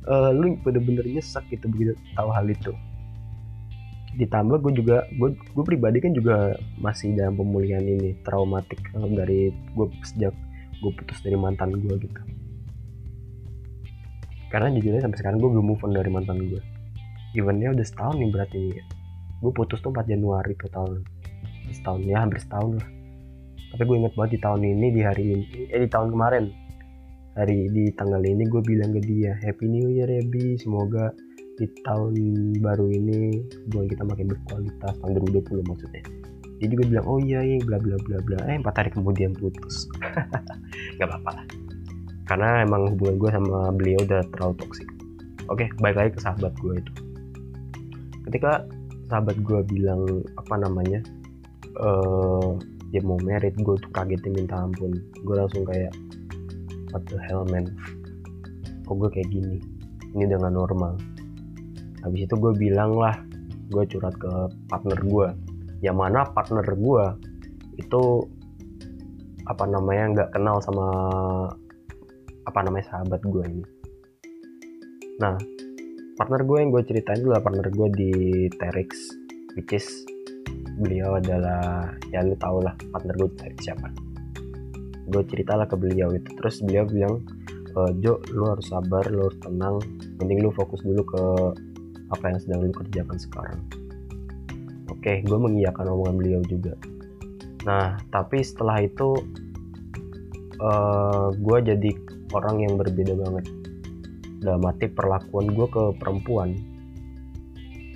Uh, 0.07 0.31
lu 0.31 0.55
bener-bener 0.63 1.03
nyesek 1.03 1.43
gitu 1.51 1.67
begitu 1.67 1.93
tahu 2.15 2.31
hal 2.31 2.47
itu. 2.47 2.71
Ditambah 4.15 4.63
gue 4.63 4.73
juga 4.79 5.03
gue 5.19 5.35
gue 5.35 5.65
pribadi 5.67 5.99
kan 5.99 6.15
juga 6.15 6.55
masih 6.79 7.19
dalam 7.19 7.35
pemulihan 7.35 7.83
ini 7.83 8.15
traumatik 8.23 8.79
dari 8.95 9.51
gue 9.75 9.87
sejak 10.07 10.35
gue 10.79 10.93
putus 10.95 11.19
dari 11.27 11.35
mantan 11.35 11.75
gue 11.83 11.95
gitu. 11.99 12.21
Karena 14.55 14.71
jujurnya 14.71 15.03
sampai 15.03 15.19
sekarang 15.19 15.43
gue 15.43 15.51
belum 15.51 15.67
move 15.67 15.83
on 15.83 15.99
dari 15.99 16.11
mantan 16.15 16.39
gue 16.47 16.74
eventnya 17.35 17.75
udah 17.75 17.87
setahun 17.87 18.17
nih 18.19 18.31
berarti. 18.31 18.65
Gue 19.43 19.53
putus 19.53 19.83
tuh 19.85 19.93
4 19.93 20.09
Januari 20.09 20.55
total. 20.57 21.03
Setahun 21.69 22.01
ya 22.07 22.23
hampir 22.23 22.41
setahun 22.41 22.81
lah. 22.81 22.89
Tapi 23.75 23.83
gue 23.85 23.97
inget 23.99 24.15
banget 24.15 24.39
di 24.39 24.41
tahun 24.41 24.63
ini 24.63 24.87
di 24.95 25.01
hari 25.03 25.25
ini 25.35 25.47
eh 25.69 25.81
di 25.83 25.89
tahun 25.91 26.15
kemarin. 26.15 26.45
Hari 27.35 27.59
di 27.75 27.91
tanggal 27.99 28.23
ini 28.23 28.47
gue 28.47 28.63
bilang 28.63 28.95
ke 28.95 29.03
dia 29.03 29.35
Happy 29.43 29.67
New 29.67 29.91
Year 29.91 30.07
ya 30.07 30.23
Bi 30.23 30.55
semoga 30.55 31.11
di 31.59 31.67
tahun 31.83 32.15
baru 32.63 32.87
ini 32.91 33.43
hubungan 33.67 33.87
kita 33.91 34.03
makin 34.07 34.27
berkualitas 34.31 34.95
tahun 35.03 35.13
2020 35.35 35.67
maksudnya. 35.67 36.03
Jadi 36.63 36.73
gue 36.79 36.87
bilang 36.87 37.07
oh 37.11 37.19
iya 37.19 37.43
iya 37.43 37.59
bla 37.67 37.83
bla 37.83 37.99
bla 38.07 38.23
bla. 38.23 38.39
Eh 38.47 38.63
empat 38.63 38.79
hari 38.79 38.91
kemudian 38.95 39.35
putus. 39.35 39.91
Nggak 40.97 41.11
apa-apa 41.11 41.31
lah. 41.43 41.47
Karena 42.25 42.63
emang 42.63 42.95
hubungan 42.95 43.19
gue 43.19 43.31
sama 43.35 43.75
beliau 43.75 43.99
udah 44.07 44.23
terlalu 44.31 44.55
toksik 44.63 44.89
oke 45.49 45.65
baik 45.81 45.97
lagi 45.97 46.11
ke 46.17 46.21
sahabat 46.21 46.53
gue 46.61 46.75
itu 46.81 46.93
ketika 48.29 48.65
sahabat 49.09 49.37
gue 49.45 49.61
bilang 49.69 50.25
apa 50.41 50.55
namanya 50.57 51.01
uh, 51.81 52.57
dia 52.95 53.03
mau 53.03 53.19
merit 53.21 53.59
gue 53.59 53.75
tuh 53.75 53.91
kagetnya 53.91 54.31
minta 54.31 54.55
ampun. 54.55 54.95
Gue 55.27 55.35
langsung 55.35 55.67
kayak 55.67 55.91
what 56.95 57.03
the 57.11 57.19
hell 57.27 57.43
man? 57.51 57.67
Kok 58.87 58.95
gue 59.03 59.11
kayak 59.11 59.29
gini? 59.35 59.59
Ini 60.15 60.31
dengan 60.31 60.55
normal. 60.55 60.95
Habis 62.07 62.31
itu 62.31 62.35
gue 62.39 62.53
bilang 62.55 62.95
lah 62.95 63.19
gue 63.73 63.83
curhat 63.89 64.15
ke 64.21 64.31
partner 64.71 64.99
gue 65.03 65.27
yang 65.83 65.99
mana 65.99 66.23
partner 66.31 66.63
gue 66.63 67.05
itu 67.81 68.03
apa 69.51 69.65
namanya 69.67 70.05
nggak 70.15 70.31
kenal 70.37 70.63
sama 70.63 70.87
apa 72.47 72.59
namanya 72.63 72.87
sahabat 72.95 73.21
gue 73.27 73.43
ini. 73.43 73.65
Nah 75.19 75.35
partner 76.15 76.47
gue 76.47 76.59
yang 76.63 76.71
gue 76.71 76.83
ceritain 76.87 77.19
dulu 77.19 77.35
partner 77.43 77.69
gue 77.75 77.89
di 77.91 78.13
Terix 78.55 78.91
which 79.59 79.75
is 79.75 79.87
beliau 80.79 81.19
adalah 81.19 81.91
ya 82.11 82.23
lu 82.23 82.35
tau 82.39 82.59
lah 82.63 82.75
partner 82.91 83.15
gue 83.19 83.31
dari 83.39 83.57
siapa. 83.63 83.91
Gue 85.11 85.23
ceritalah 85.27 85.67
ke 85.71 85.77
beliau 85.79 86.11
itu 86.15 86.27
terus 86.39 86.63
beliau 86.63 86.87
bilang 86.87 87.23
e, 87.71 87.81
Jo 88.03 88.19
lu 88.35 88.51
harus 88.51 88.67
sabar 88.71 89.07
lu 89.11 89.31
harus 89.31 89.39
tenang 89.43 89.79
penting 90.19 90.43
lu 90.43 90.51
fokus 90.55 90.83
dulu 90.83 91.03
ke 91.07 91.23
apa 92.11 92.25
yang 92.31 92.39
sedang 92.43 92.59
lu 92.67 92.75
kerjakan 92.75 93.19
sekarang. 93.19 93.59
Oke 94.91 95.23
gue 95.23 95.39
mengiyakan 95.39 95.91
omongan 95.95 96.15
beliau 96.19 96.41
juga. 96.47 96.75
Nah 97.67 97.99
tapi 98.11 98.43
setelah 98.43 98.83
itu 98.83 99.19
uh, 100.63 100.71
eh, 100.71 101.27
gue 101.39 101.59
jadi 101.75 101.91
orang 102.35 102.57
yang 102.67 102.75
berbeda 102.79 103.15
banget 103.19 103.64
dalam 104.45 104.63
arti 104.69 104.93
perlakuan 104.93 105.49
gue 105.51 105.67
ke 105.73 105.85
perempuan. 105.97 106.53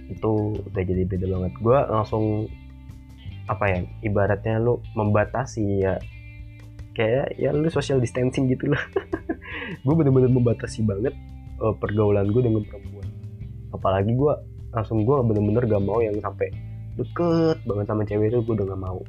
Itu 0.08 0.56
udah 0.72 0.82
jadi 0.82 1.04
beda 1.04 1.26
banget. 1.28 1.52
Gue 1.60 1.78
langsung 1.78 2.48
apa 3.48 3.64
ya 3.68 3.78
ibaratnya 4.04 4.60
lu 4.60 4.80
membatasi 4.92 5.64
ya 5.80 5.96
kayak 6.92 7.36
ya 7.36 7.52
lu 7.52 7.68
social 7.68 8.00
distancing 8.00 8.48
gitu 8.48 8.72
lah. 8.72 8.82
Gue 9.84 9.94
bener-bener 9.94 10.32
membatasi 10.32 10.84
banget 10.84 11.14
uh, 11.60 11.76
pergaulan 11.76 12.28
gue 12.32 12.42
dengan 12.42 12.64
perempuan. 12.66 13.06
Apalagi 13.70 14.12
gue 14.16 14.32
langsung 14.72 15.04
gue 15.04 15.16
bener-bener 15.24 15.64
gak 15.64 15.84
mau 15.84 16.00
yang 16.00 16.16
sampai 16.20 16.52
deket 16.98 17.62
banget 17.64 17.86
sama 17.86 18.02
cewek 18.04 18.32
itu 18.32 18.42
gue 18.42 18.54
udah 18.58 18.66
gak 18.74 18.82
mau. 18.82 19.00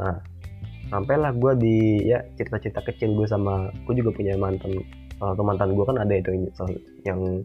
Nah 0.00 0.33
sampailah 0.92 1.32
gue 1.36 1.52
di 1.58 1.76
ya 2.04 2.20
cerita-cerita 2.36 2.84
kecil 2.84 3.16
gue 3.16 3.26
sama 3.28 3.72
gue 3.88 3.94
juga 3.96 4.10
punya 4.12 4.36
mantan 4.36 4.80
satu 5.18 5.42
mantan 5.46 5.72
gue 5.72 5.84
kan 5.86 5.96
ada 5.96 6.14
itu 6.14 6.30
yang 7.06 7.40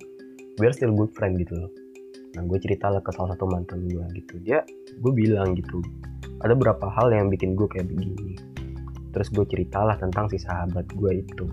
we're 0.59 0.75
still 0.75 0.91
good 0.91 1.11
friend 1.15 1.39
gitu 1.39 1.55
loh. 1.55 1.71
Nah 2.35 2.43
gue 2.45 2.59
cerita 2.59 2.91
lah 2.91 2.99
ke 2.99 3.11
salah 3.15 3.33
satu 3.33 3.47
mantan 3.47 3.87
gue 3.87 4.03
gitu. 4.19 4.35
Dia 4.43 4.59
gue 4.99 5.13
bilang 5.15 5.55
gitu 5.55 5.79
ada 6.43 6.55
beberapa 6.55 6.91
hal 6.91 7.11
yang 7.15 7.31
bikin 7.31 7.55
gue 7.55 7.67
kayak 7.71 7.87
begini. 7.87 8.35
Terus 9.15 9.27
gue 9.31 9.45
ceritalah 9.47 9.95
tentang 9.97 10.27
si 10.27 10.37
sahabat 10.37 10.85
gue 10.91 11.23
itu. 11.23 11.45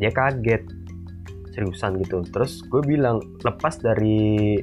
Dia 0.00 0.10
kaget 0.10 0.64
seriusan 1.54 2.00
gitu. 2.02 2.24
Terus 2.32 2.64
gue 2.66 2.82
bilang 2.82 3.22
lepas 3.44 3.78
dari 3.78 4.58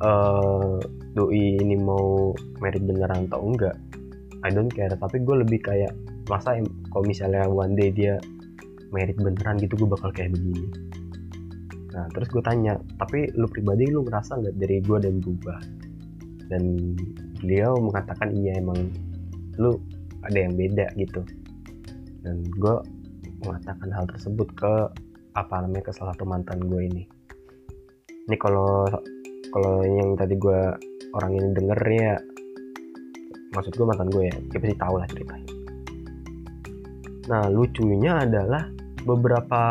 uh, 0.00 0.78
doi 1.12 1.58
ini 1.58 1.76
mau 1.76 2.32
merit 2.62 2.86
beneran 2.86 3.26
atau 3.28 3.42
enggak 3.42 3.76
I 4.40 4.50
don't 4.52 4.72
care 4.72 4.92
tapi 4.92 5.20
gue 5.20 5.36
lebih 5.44 5.60
kayak 5.64 5.92
masa 6.28 6.56
kalau 6.92 7.04
misalnya 7.04 7.44
one 7.44 7.76
day 7.76 7.92
dia 7.92 8.16
merit 8.90 9.16
beneran 9.20 9.60
gitu 9.60 9.76
gue 9.78 9.88
bakal 9.88 10.10
kayak 10.10 10.32
begini. 10.34 10.68
Nah 11.94 12.06
terus 12.14 12.28
gue 12.30 12.42
tanya 12.42 12.78
tapi 12.96 13.28
lu 13.36 13.46
pribadi 13.50 13.90
lu 13.90 14.06
ngerasa 14.06 14.40
nggak 14.40 14.56
dari 14.56 14.78
gue 14.82 14.98
dan 14.98 15.14
berubah 15.20 15.58
dan 16.50 16.62
beliau 17.38 17.78
mengatakan 17.78 18.34
iya 18.34 18.58
emang 18.58 18.90
lu 19.60 19.78
ada 20.26 20.38
yang 20.38 20.54
beda 20.56 20.86
gitu. 20.96 21.22
Dan 22.20 22.44
gue 22.48 22.74
mengatakan 23.44 23.88
hal 23.92 24.04
tersebut 24.10 24.48
ke 24.56 24.72
apa 25.38 25.54
namanya 25.62 25.88
ke 25.88 25.92
salah 25.94 26.12
satu 26.12 26.26
mantan 26.28 26.60
gue 26.64 26.80
ini. 26.84 27.04
Ini 28.28 28.36
kalau 28.36 28.86
kalau 29.50 29.82
yang 29.82 30.14
tadi 30.14 30.38
gue 30.38 30.60
orang 31.14 31.32
ini 31.34 31.48
denger 31.54 31.80
ya 31.90 32.14
maksud 33.50 33.74
gue 33.74 33.86
mantan 33.86 34.08
gue 34.10 34.30
ya 34.30 34.36
dia 34.50 34.58
pasti 34.62 34.76
tahu 34.78 34.94
lah 34.98 35.08
ceritanya. 35.10 35.48
Nah 37.30 37.42
lucunya 37.50 38.12
adalah 38.22 38.62
beberapa 39.06 39.62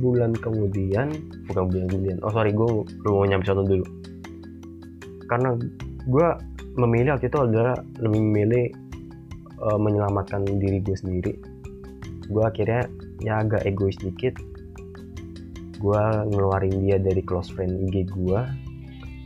bulan 0.00 0.32
kemudian 0.38 1.12
bukan 1.50 1.64
bulan 1.68 1.86
kemudian 1.90 2.16
oh 2.24 2.32
sorry 2.32 2.54
gue 2.54 2.68
belum 3.04 3.12
mau 3.12 3.26
nyampe 3.28 3.44
sana 3.48 3.64
dulu. 3.64 3.86
Karena 5.28 5.56
gue 6.08 6.28
memilih 6.76 7.16
waktu 7.16 7.28
itu 7.28 7.38
adalah 7.40 7.76
lebih 8.00 8.20
memilih 8.20 8.66
uh, 9.60 9.78
menyelamatkan 9.80 10.44
diri 10.44 10.80
gue 10.80 10.96
sendiri. 10.96 11.34
Gue 12.28 12.44
akhirnya 12.44 12.88
ya 13.22 13.44
agak 13.44 13.64
egois 13.68 13.96
dikit 14.02 14.34
gue 15.82 16.02
ngeluarin 16.30 16.78
dia 16.86 16.96
dari 17.02 17.18
close 17.26 17.50
friend 17.50 17.90
IG 17.90 18.06
gue 18.14 18.40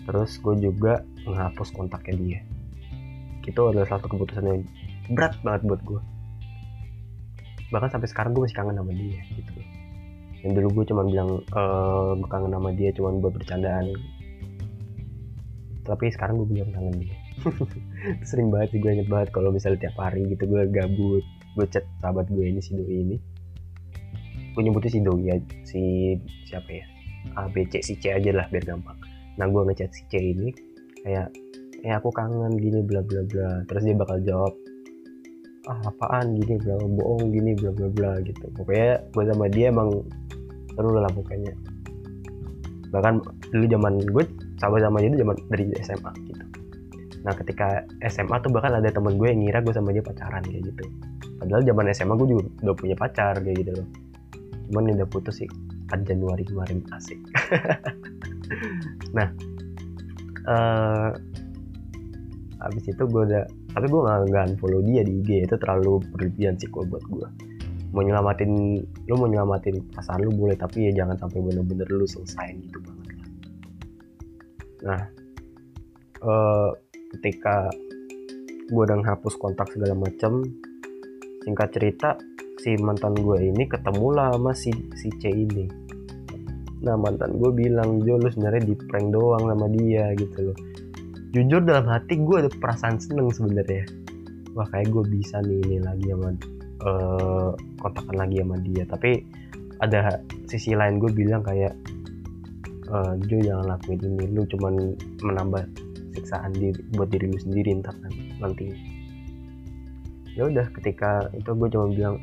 terus 0.09 0.41
gue 0.41 0.57
juga 0.57 1.05
menghapus 1.29 1.69
kontaknya 1.77 2.15
dia 2.17 2.41
itu 3.47 3.61
adalah 3.63 3.87
satu 3.87 4.11
keputusan 4.11 4.45
yang 4.45 4.61
berat 5.15 5.39
banget 5.47 5.63
buat 5.65 5.83
gue 5.87 6.01
bahkan 7.71 7.91
sampai 7.91 8.09
sekarang 8.11 8.31
gue 8.35 8.47
masih 8.47 8.59
kangen 8.59 8.79
sama 8.79 8.93
dia 8.95 9.21
gitu. 9.35 9.53
Yang 10.47 10.53
dulu 10.63 10.69
gue 10.81 10.85
cuma 10.95 11.03
bilang 11.03 11.43
e, 11.43 11.63
gue 12.23 12.29
kangen 12.31 12.53
sama 12.55 12.71
dia 12.75 12.91
cuma 12.95 13.11
buat 13.19 13.35
bercandaan. 13.35 13.87
Tapi 15.87 16.05
sekarang 16.15 16.39
gue 16.43 16.47
bener 16.47 16.69
kangen 16.71 16.95
dia. 16.99 17.17
Sering 18.29 18.55
banget 18.55 18.77
sih 18.77 18.79
gue 18.83 18.91
inget 18.91 19.09
banget 19.11 19.35
kalau 19.35 19.51
misalnya 19.51 19.87
tiap 19.87 19.97
hari 19.99 20.27
gitu 20.31 20.47
gue 20.47 20.63
gabut 20.71 21.25
gue 21.57 21.67
chat 21.73 21.89
sahabat 22.05 22.29
gue 22.31 22.45
ini 22.47 22.61
si 22.63 22.77
doi 22.79 22.97
ini. 23.03 23.17
Gue 24.55 24.63
nyebutnya 24.63 24.91
si 24.93 25.01
doi 25.03 25.23
ya 25.27 25.37
si 25.67 25.83
siapa 26.47 26.71
ya? 26.71 26.87
A 27.35 27.51
B 27.51 27.67
si 27.67 27.99
C 27.99 28.15
aja 28.15 28.31
lah 28.31 28.47
biar 28.47 28.63
gampang. 28.63 28.99
Nah 29.35 29.51
gue 29.51 29.63
ngechat 29.67 29.91
si 29.91 30.07
C 30.07 30.23
ini 30.23 30.55
kayak 31.03 31.35
ya 31.87 32.03
aku 32.03 32.11
kangen 32.11 32.59
gini 32.59 32.83
bla 32.83 32.99
bla 33.07 33.23
bla. 33.23 33.63
Terus 33.71 33.83
dia 33.87 33.95
bakal 33.95 34.19
jawab 34.27 34.55
ah 35.71 35.83
apaan 35.87 36.35
gini 36.35 36.59
bla 36.59 36.79
bohong 36.83 37.31
gini 37.31 37.55
bla 37.55 37.71
bla 37.71 37.87
bla 37.87 38.13
gitu. 38.27 38.51
Pokoknya 38.59 38.99
gue 39.15 39.25
sama 39.31 39.47
dia 39.47 39.71
emang 39.71 40.03
seru 40.75 40.91
lah 40.99 41.11
pokoknya. 41.15 41.55
Bahkan 42.91 43.15
dulu 43.55 43.65
zaman 43.71 43.93
gue 44.03 44.25
sahabat 44.59 44.83
sama 44.83 44.99
dia 44.99 45.15
itu 45.15 45.19
zaman 45.23 45.37
dari 45.47 45.65
SMA 45.87 46.13
gitu. 46.27 46.45
Nah 47.23 47.33
ketika 47.39 47.87
SMA 48.11 48.37
tuh 48.43 48.51
bahkan 48.51 48.75
ada 48.83 48.91
temen 48.91 49.15
gue 49.15 49.31
yang 49.31 49.47
ngira 49.47 49.63
gue 49.63 49.75
sama 49.75 49.95
dia 49.95 50.03
pacaran 50.03 50.43
kayak 50.43 50.67
gitu. 50.67 50.85
Padahal 51.39 51.63
zaman 51.63 51.85
SMA 51.95 52.15
gue 52.19 52.29
juga 52.35 52.43
udah 52.67 52.75
punya 52.75 52.97
pacar 52.99 53.35
kayak 53.39 53.57
gitu 53.63 53.73
loh. 53.79 53.87
Cuman 54.75 54.91
udah 54.91 55.07
putus 55.07 55.39
sih 55.39 55.49
4 55.87 56.03
Januari 56.03 56.43
kemarin 56.43 56.83
asik. 56.91 57.23
Nah 59.17 59.27
uh, 60.47 61.11
habis 62.57 62.85
itu 62.89 63.03
gue 63.05 63.23
udah 63.29 63.45
tapi 63.77 63.87
gue 63.89 64.01
gak, 64.01 64.19
gak 64.33 64.45
follow 64.57 64.81
dia 64.81 65.05
di 65.05 65.21
IG 65.21 65.45
itu 65.45 65.55
terlalu 65.61 66.01
berlebihan 66.09 66.57
sih 66.57 66.69
kalau 66.73 66.89
buat 66.89 67.05
gue 67.05 67.29
mau 67.93 68.03
nyelamatin 68.05 68.81
lu 69.09 69.15
mau 69.17 69.29
nyelamatin 69.29 69.81
perasaan 69.93 70.25
lu 70.25 70.33
boleh 70.33 70.57
tapi 70.57 70.89
ya 70.91 71.05
jangan 71.05 71.17
sampai 71.21 71.39
bener-bener 71.41 71.89
lu 71.89 72.05
selesai 72.09 72.49
gitu 72.61 72.79
banget 72.83 73.07
lah. 73.09 73.29
Nah 74.85 75.03
uh, 76.25 76.71
ketika 77.17 77.73
gue 78.69 78.83
udah 78.83 78.99
hapus 79.01 79.39
kontak 79.39 79.71
segala 79.71 79.95
macam 79.95 80.45
singkat 81.47 81.73
cerita 81.73 82.19
si 82.61 82.75
mantan 82.81 83.15
gue 83.15 83.39
ini 83.39 83.65
ketemu 83.65 84.07
lah 84.13 84.35
sama 84.35 84.53
si 84.57 84.73
si 84.99 85.09
C 85.17 85.31
ini. 85.31 85.65
Nah 86.85 87.01
mantan 87.01 87.39
gue 87.39 87.51
bilang 87.55 88.03
Jo 88.05 88.21
lu 88.21 88.29
sebenarnya 88.29 88.67
di 88.67 88.75
prank 88.77 89.09
doang 89.15 89.45
sama 89.47 89.67
dia 89.73 90.13
gitu 90.19 90.53
loh 90.53 90.59
jujur 91.35 91.63
dalam 91.63 91.87
hati 91.91 92.19
gue 92.21 92.37
ada 92.47 92.51
perasaan 92.51 92.99
seneng 92.99 93.31
sebenarnya. 93.33 93.87
Wah 94.57 94.67
kayak 94.73 94.89
gue 94.93 95.05
bisa 95.11 95.43
nih 95.45 95.61
ini 95.69 95.79
lagi 95.85 96.07
sama 96.11 96.31
uh, 96.87 97.51
kontakkan 97.83 98.17
lagi 98.17 98.41
sama 98.41 98.57
dia. 98.63 98.85
Tapi 98.89 99.11
ada 99.85 100.23
sisi 100.49 100.73
lain 100.73 100.97
gue 100.97 101.13
bilang 101.13 101.45
kayak 101.45 101.77
uh, 102.89 103.15
Jo 103.27 103.37
jangan 103.43 103.77
lakuin 103.77 104.01
ini. 104.01 104.25
Lu 104.33 104.43
cuman 104.49 104.97
menambah 105.21 105.63
siksaan 106.17 106.57
diri 106.57 106.81
buat 106.97 107.13
diri 107.13 107.29
lu 107.29 107.39
sendiri 107.39 107.85
ntar 107.85 107.93
nanti. 108.41 108.73
Ya 110.37 110.49
udah 110.49 110.69
ketika 110.81 111.29
itu 111.37 111.49
gue 111.53 111.69
cuma 111.73 111.93
bilang 111.93 112.17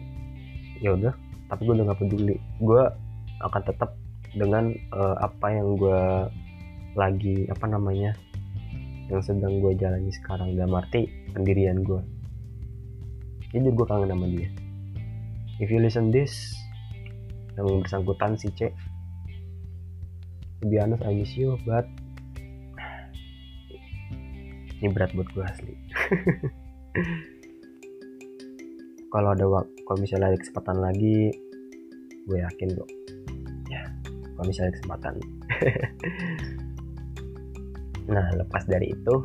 ya 0.82 0.98
udah 0.98 1.14
tapi 1.54 1.70
gue 1.70 1.74
udah 1.78 1.86
gak 1.94 2.02
peduli. 2.02 2.38
Gue 2.58 2.82
akan 3.46 3.62
tetap 3.62 3.94
dengan 4.34 4.74
uh, 4.90 5.22
apa 5.22 5.54
yang 5.54 5.78
gue 5.78 6.02
lagi 6.98 7.46
apa 7.50 7.66
namanya 7.70 8.18
yang 9.12 9.22
sedang 9.24 9.60
gue 9.60 9.76
jalani 9.76 10.12
sekarang 10.12 10.56
dalam 10.56 10.80
arti 10.80 11.08
pendirian 11.36 11.84
gue 11.84 12.04
jadi 13.54 13.70
gue 13.70 13.86
kangen 13.86 14.10
sama 14.10 14.26
dia. 14.34 14.50
If 15.62 15.70
you 15.70 15.78
listen 15.78 16.10
this 16.10 16.58
yang 17.54 17.86
bersangkutan 17.86 18.34
si 18.34 18.50
C 18.58 18.74
to 20.58 20.66
be 20.66 20.82
honest 20.82 21.06
I 21.06 21.14
miss 21.14 21.38
you 21.38 21.62
but 21.62 21.86
ini 24.82 24.90
berat 24.90 25.14
buat 25.14 25.30
gue 25.38 25.46
asli. 25.46 25.78
Kalau 29.14 29.38
ada 29.38 29.46
waktu 29.46 29.70
kalau 29.86 30.02
misalnya 30.02 30.34
ada 30.34 30.42
kesempatan 30.42 30.82
lagi 30.82 31.30
gue 32.26 32.38
yakin 32.42 32.74
kok. 32.74 32.90
Ya 33.70 33.86
kalau 34.34 34.50
misalnya 34.50 34.74
ada 34.74 34.78
kesempatan 34.82 35.14
nah 38.08 38.26
lepas 38.36 38.68
dari 38.68 38.92
itu 38.92 39.16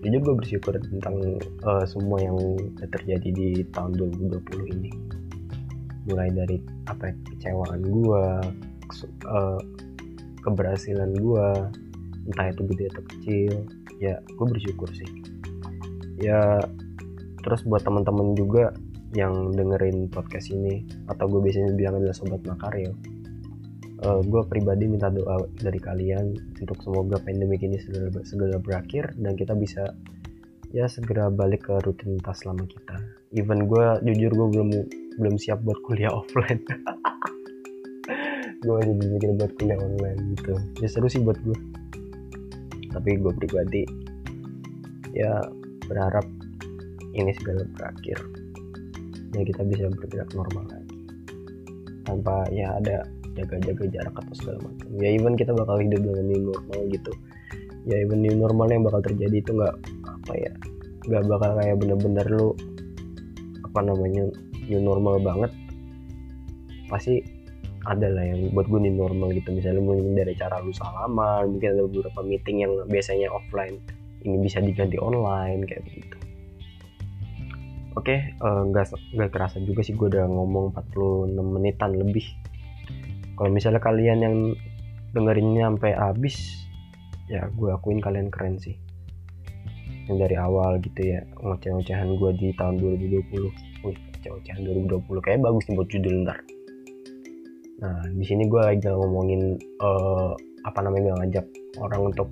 jujur 0.00 0.20
gue 0.24 0.34
bersyukur 0.40 0.74
tentang 0.80 1.36
uh, 1.64 1.84
semua 1.84 2.24
yang 2.24 2.36
terjadi 2.80 3.28
di 3.30 3.48
tahun 3.68 4.00
2020 4.00 4.74
ini. 4.80 4.90
Mulai 6.08 6.32
dari 6.32 6.56
apa 6.88 7.12
ya, 7.12 7.14
kecewaan 7.28 7.84
gue 7.84 8.24
uh, 9.28 9.60
keberhasilan 10.40 11.12
gue 11.12 11.46
entah 12.32 12.46
itu 12.48 12.62
gede 12.72 12.84
atau 12.96 13.04
kecil 13.12 13.52
ya 14.00 14.16
gue 14.24 14.46
bersyukur 14.48 14.88
sih. 14.96 15.08
Ya 16.16 16.64
terus 17.44 17.64
buat 17.68 17.84
teman-teman 17.84 18.32
juga 18.36 18.72
yang 19.12 19.52
dengerin 19.52 20.08
podcast 20.08 20.48
ini 20.48 20.86
atau 21.12 21.28
gue 21.28 21.40
biasanya 21.44 21.76
bilang 21.76 22.00
adalah 22.00 22.14
sobat 22.14 22.40
makaryo 22.46 22.94
uh, 24.04 24.20
gue 24.24 24.42
pribadi 24.48 24.88
minta 24.88 25.12
doa 25.12 25.44
dari 25.60 25.80
kalian 25.80 26.36
untuk 26.60 26.78
semoga 26.80 27.20
pandemi 27.20 27.60
ini 27.60 27.76
segera, 27.76 28.08
segera 28.24 28.56
berakhir 28.56 29.12
dan 29.20 29.36
kita 29.36 29.52
bisa 29.52 29.92
ya 30.70 30.86
segera 30.86 31.28
balik 31.28 31.66
ke 31.68 31.74
rutinitas 31.82 32.46
lama 32.46 32.64
kita. 32.64 32.96
Even 33.34 33.66
gue 33.66 33.86
jujur 34.06 34.32
gue 34.32 34.48
belum 34.56 34.68
belum 35.20 35.34
siap 35.36 35.60
buat 35.66 35.78
kuliah 35.84 36.12
offline. 36.20 36.62
Gue 38.60 38.74
aja 38.76 38.92
belum 38.92 39.10
mikir 39.16 39.30
buat 39.36 39.52
kuliah 39.56 39.78
online 39.80 40.36
gitu. 40.36 40.54
Ya 40.80 40.88
seru 40.88 41.08
sih 41.08 41.20
buat 41.20 41.38
gue 41.42 41.58
tapi 42.90 43.22
gue 43.22 43.32
pribadi 43.38 43.86
ya 45.14 45.38
berharap 45.86 46.26
ini 47.14 47.30
segala 47.34 47.66
berakhir. 47.78 48.18
Ya 49.30 49.42
kita 49.46 49.62
bisa 49.62 49.86
bergerak 49.94 50.30
normal 50.34 50.66
lagi. 50.70 50.98
Tanpa 52.02 52.50
ya 52.50 52.74
ada 52.82 53.06
jaga-jaga 53.36 53.84
jarak 53.90 54.14
atau 54.14 54.34
segala 54.34 54.58
macam. 54.64 54.86
Ya 54.98 55.08
even 55.14 55.34
kita 55.38 55.52
bakal 55.54 55.82
hidup 55.82 56.00
dengan 56.02 56.24
new 56.26 56.40
normal 56.50 56.80
gitu. 56.90 57.12
Ya 57.88 57.96
even 58.02 58.20
new 58.22 58.34
normal 58.34 58.68
yang 58.70 58.82
bakal 58.86 59.00
terjadi 59.04 59.36
itu 59.40 59.50
nggak 59.54 59.74
apa 60.06 60.32
ya 60.36 60.52
nggak 61.00 61.24
bakal 61.32 61.50
kayak 61.56 61.76
bener-bener 61.80 62.26
lu 62.28 62.48
apa 63.66 63.80
namanya 63.82 64.28
new 64.66 64.80
normal 64.82 65.16
banget. 65.22 65.52
Pasti 66.90 67.22
ada 67.88 68.12
lah 68.12 68.24
yang 68.26 68.52
buat 68.52 68.68
gue 68.68 68.80
new 68.82 68.96
normal 68.96 69.32
gitu. 69.32 69.54
Misalnya 69.54 69.80
mungkin 69.80 70.12
dari 70.18 70.36
cara 70.36 70.60
lu 70.60 70.74
salaman 70.74 71.56
mungkin 71.56 71.78
ada 71.78 71.82
beberapa 71.88 72.20
meeting 72.20 72.66
yang 72.66 72.72
biasanya 72.90 73.32
offline 73.32 73.80
ini 74.24 74.36
bisa 74.40 74.60
diganti 74.60 75.00
online 75.00 75.64
kayak 75.64 75.84
begitu 75.88 76.16
oke 77.96 78.14
eh, 78.14 78.62
nggak 78.70 78.84
uh, 78.92 79.00
nggak 79.16 79.30
kerasa 79.32 79.58
juga 79.64 79.80
sih 79.82 79.96
gue 79.96 80.08
udah 80.08 80.26
ngomong 80.28 80.76
46 80.76 81.36
menitan 81.40 81.90
lebih 81.96 82.26
kalau 83.40 83.56
misalnya 83.56 83.80
kalian 83.80 84.20
yang 84.20 84.36
dengerinnya 85.16 85.72
sampai 85.72 85.96
habis 85.96 86.36
ya 87.24 87.48
gue 87.56 87.72
akuin 87.72 87.96
kalian 87.96 88.28
keren 88.28 88.60
sih. 88.60 88.76
Yang 90.12 90.28
dari 90.28 90.36
awal 90.36 90.76
gitu 90.84 91.16
ya 91.16 91.24
ngoceh-ngocehan 91.40 92.20
gue 92.20 92.30
di 92.36 92.52
tahun 92.60 92.76
2020 92.76 93.88
wih 93.88 93.96
ngoceh-ngocehan 93.96 94.60
2020 94.92 95.24
kayak 95.24 95.40
bagus 95.40 95.64
nih 95.72 95.76
buat 95.80 95.88
judul 95.88 96.14
ntar. 96.28 96.38
Nah 97.80 98.04
di 98.12 98.24
sini 98.28 98.44
gue 98.44 98.60
lagi 98.60 98.84
ngomongin 98.92 99.56
uh, 99.80 100.36
apa 100.68 100.84
namanya 100.84 101.16
ngajak 101.24 101.48
orang 101.80 102.12
untuk 102.12 102.28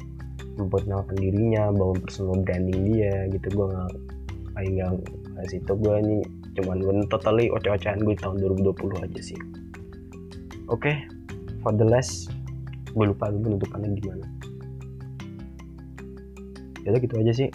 memperkenalkan 0.61 1.17
dirinya 1.17 1.73
bangun 1.73 2.05
personal 2.05 2.37
branding 2.45 2.85
dia 2.85 3.25
gitu. 3.33 3.49
Gue 3.57 3.67
nggak 3.73 3.91
kayak 4.61 4.93
nggak 5.33 5.47
situ 5.49 5.73
gue 5.73 5.95
ini 6.05 6.21
cuman 6.61 6.85
gue 6.85 6.93
totally 7.09 7.49
oceh-ocehan 7.49 8.05
gue 8.05 8.13
di 8.13 8.21
tahun 8.21 8.45
2020 8.45 9.09
aja 9.09 9.23
sih 9.25 9.41
oke 10.69 10.85
okay, 10.85 11.09
for 11.65 11.73
the 11.75 11.85
last 11.85 12.33
gue 12.93 13.05
lupa 13.05 13.29
gue 13.33 13.43
penutupannya 13.43 13.99
gimana. 14.01 14.27
Ya 16.87 16.97
gitu 16.97 17.15
aja 17.21 17.33
sih. 17.37 17.49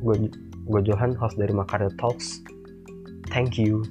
Gue 0.00 0.30
gue 0.70 0.80
Johan 0.86 1.18
host 1.18 1.34
dari 1.36 1.50
Makarya 1.50 1.90
Talks. 1.98 2.46
Thank 3.30 3.58
you 3.58 3.82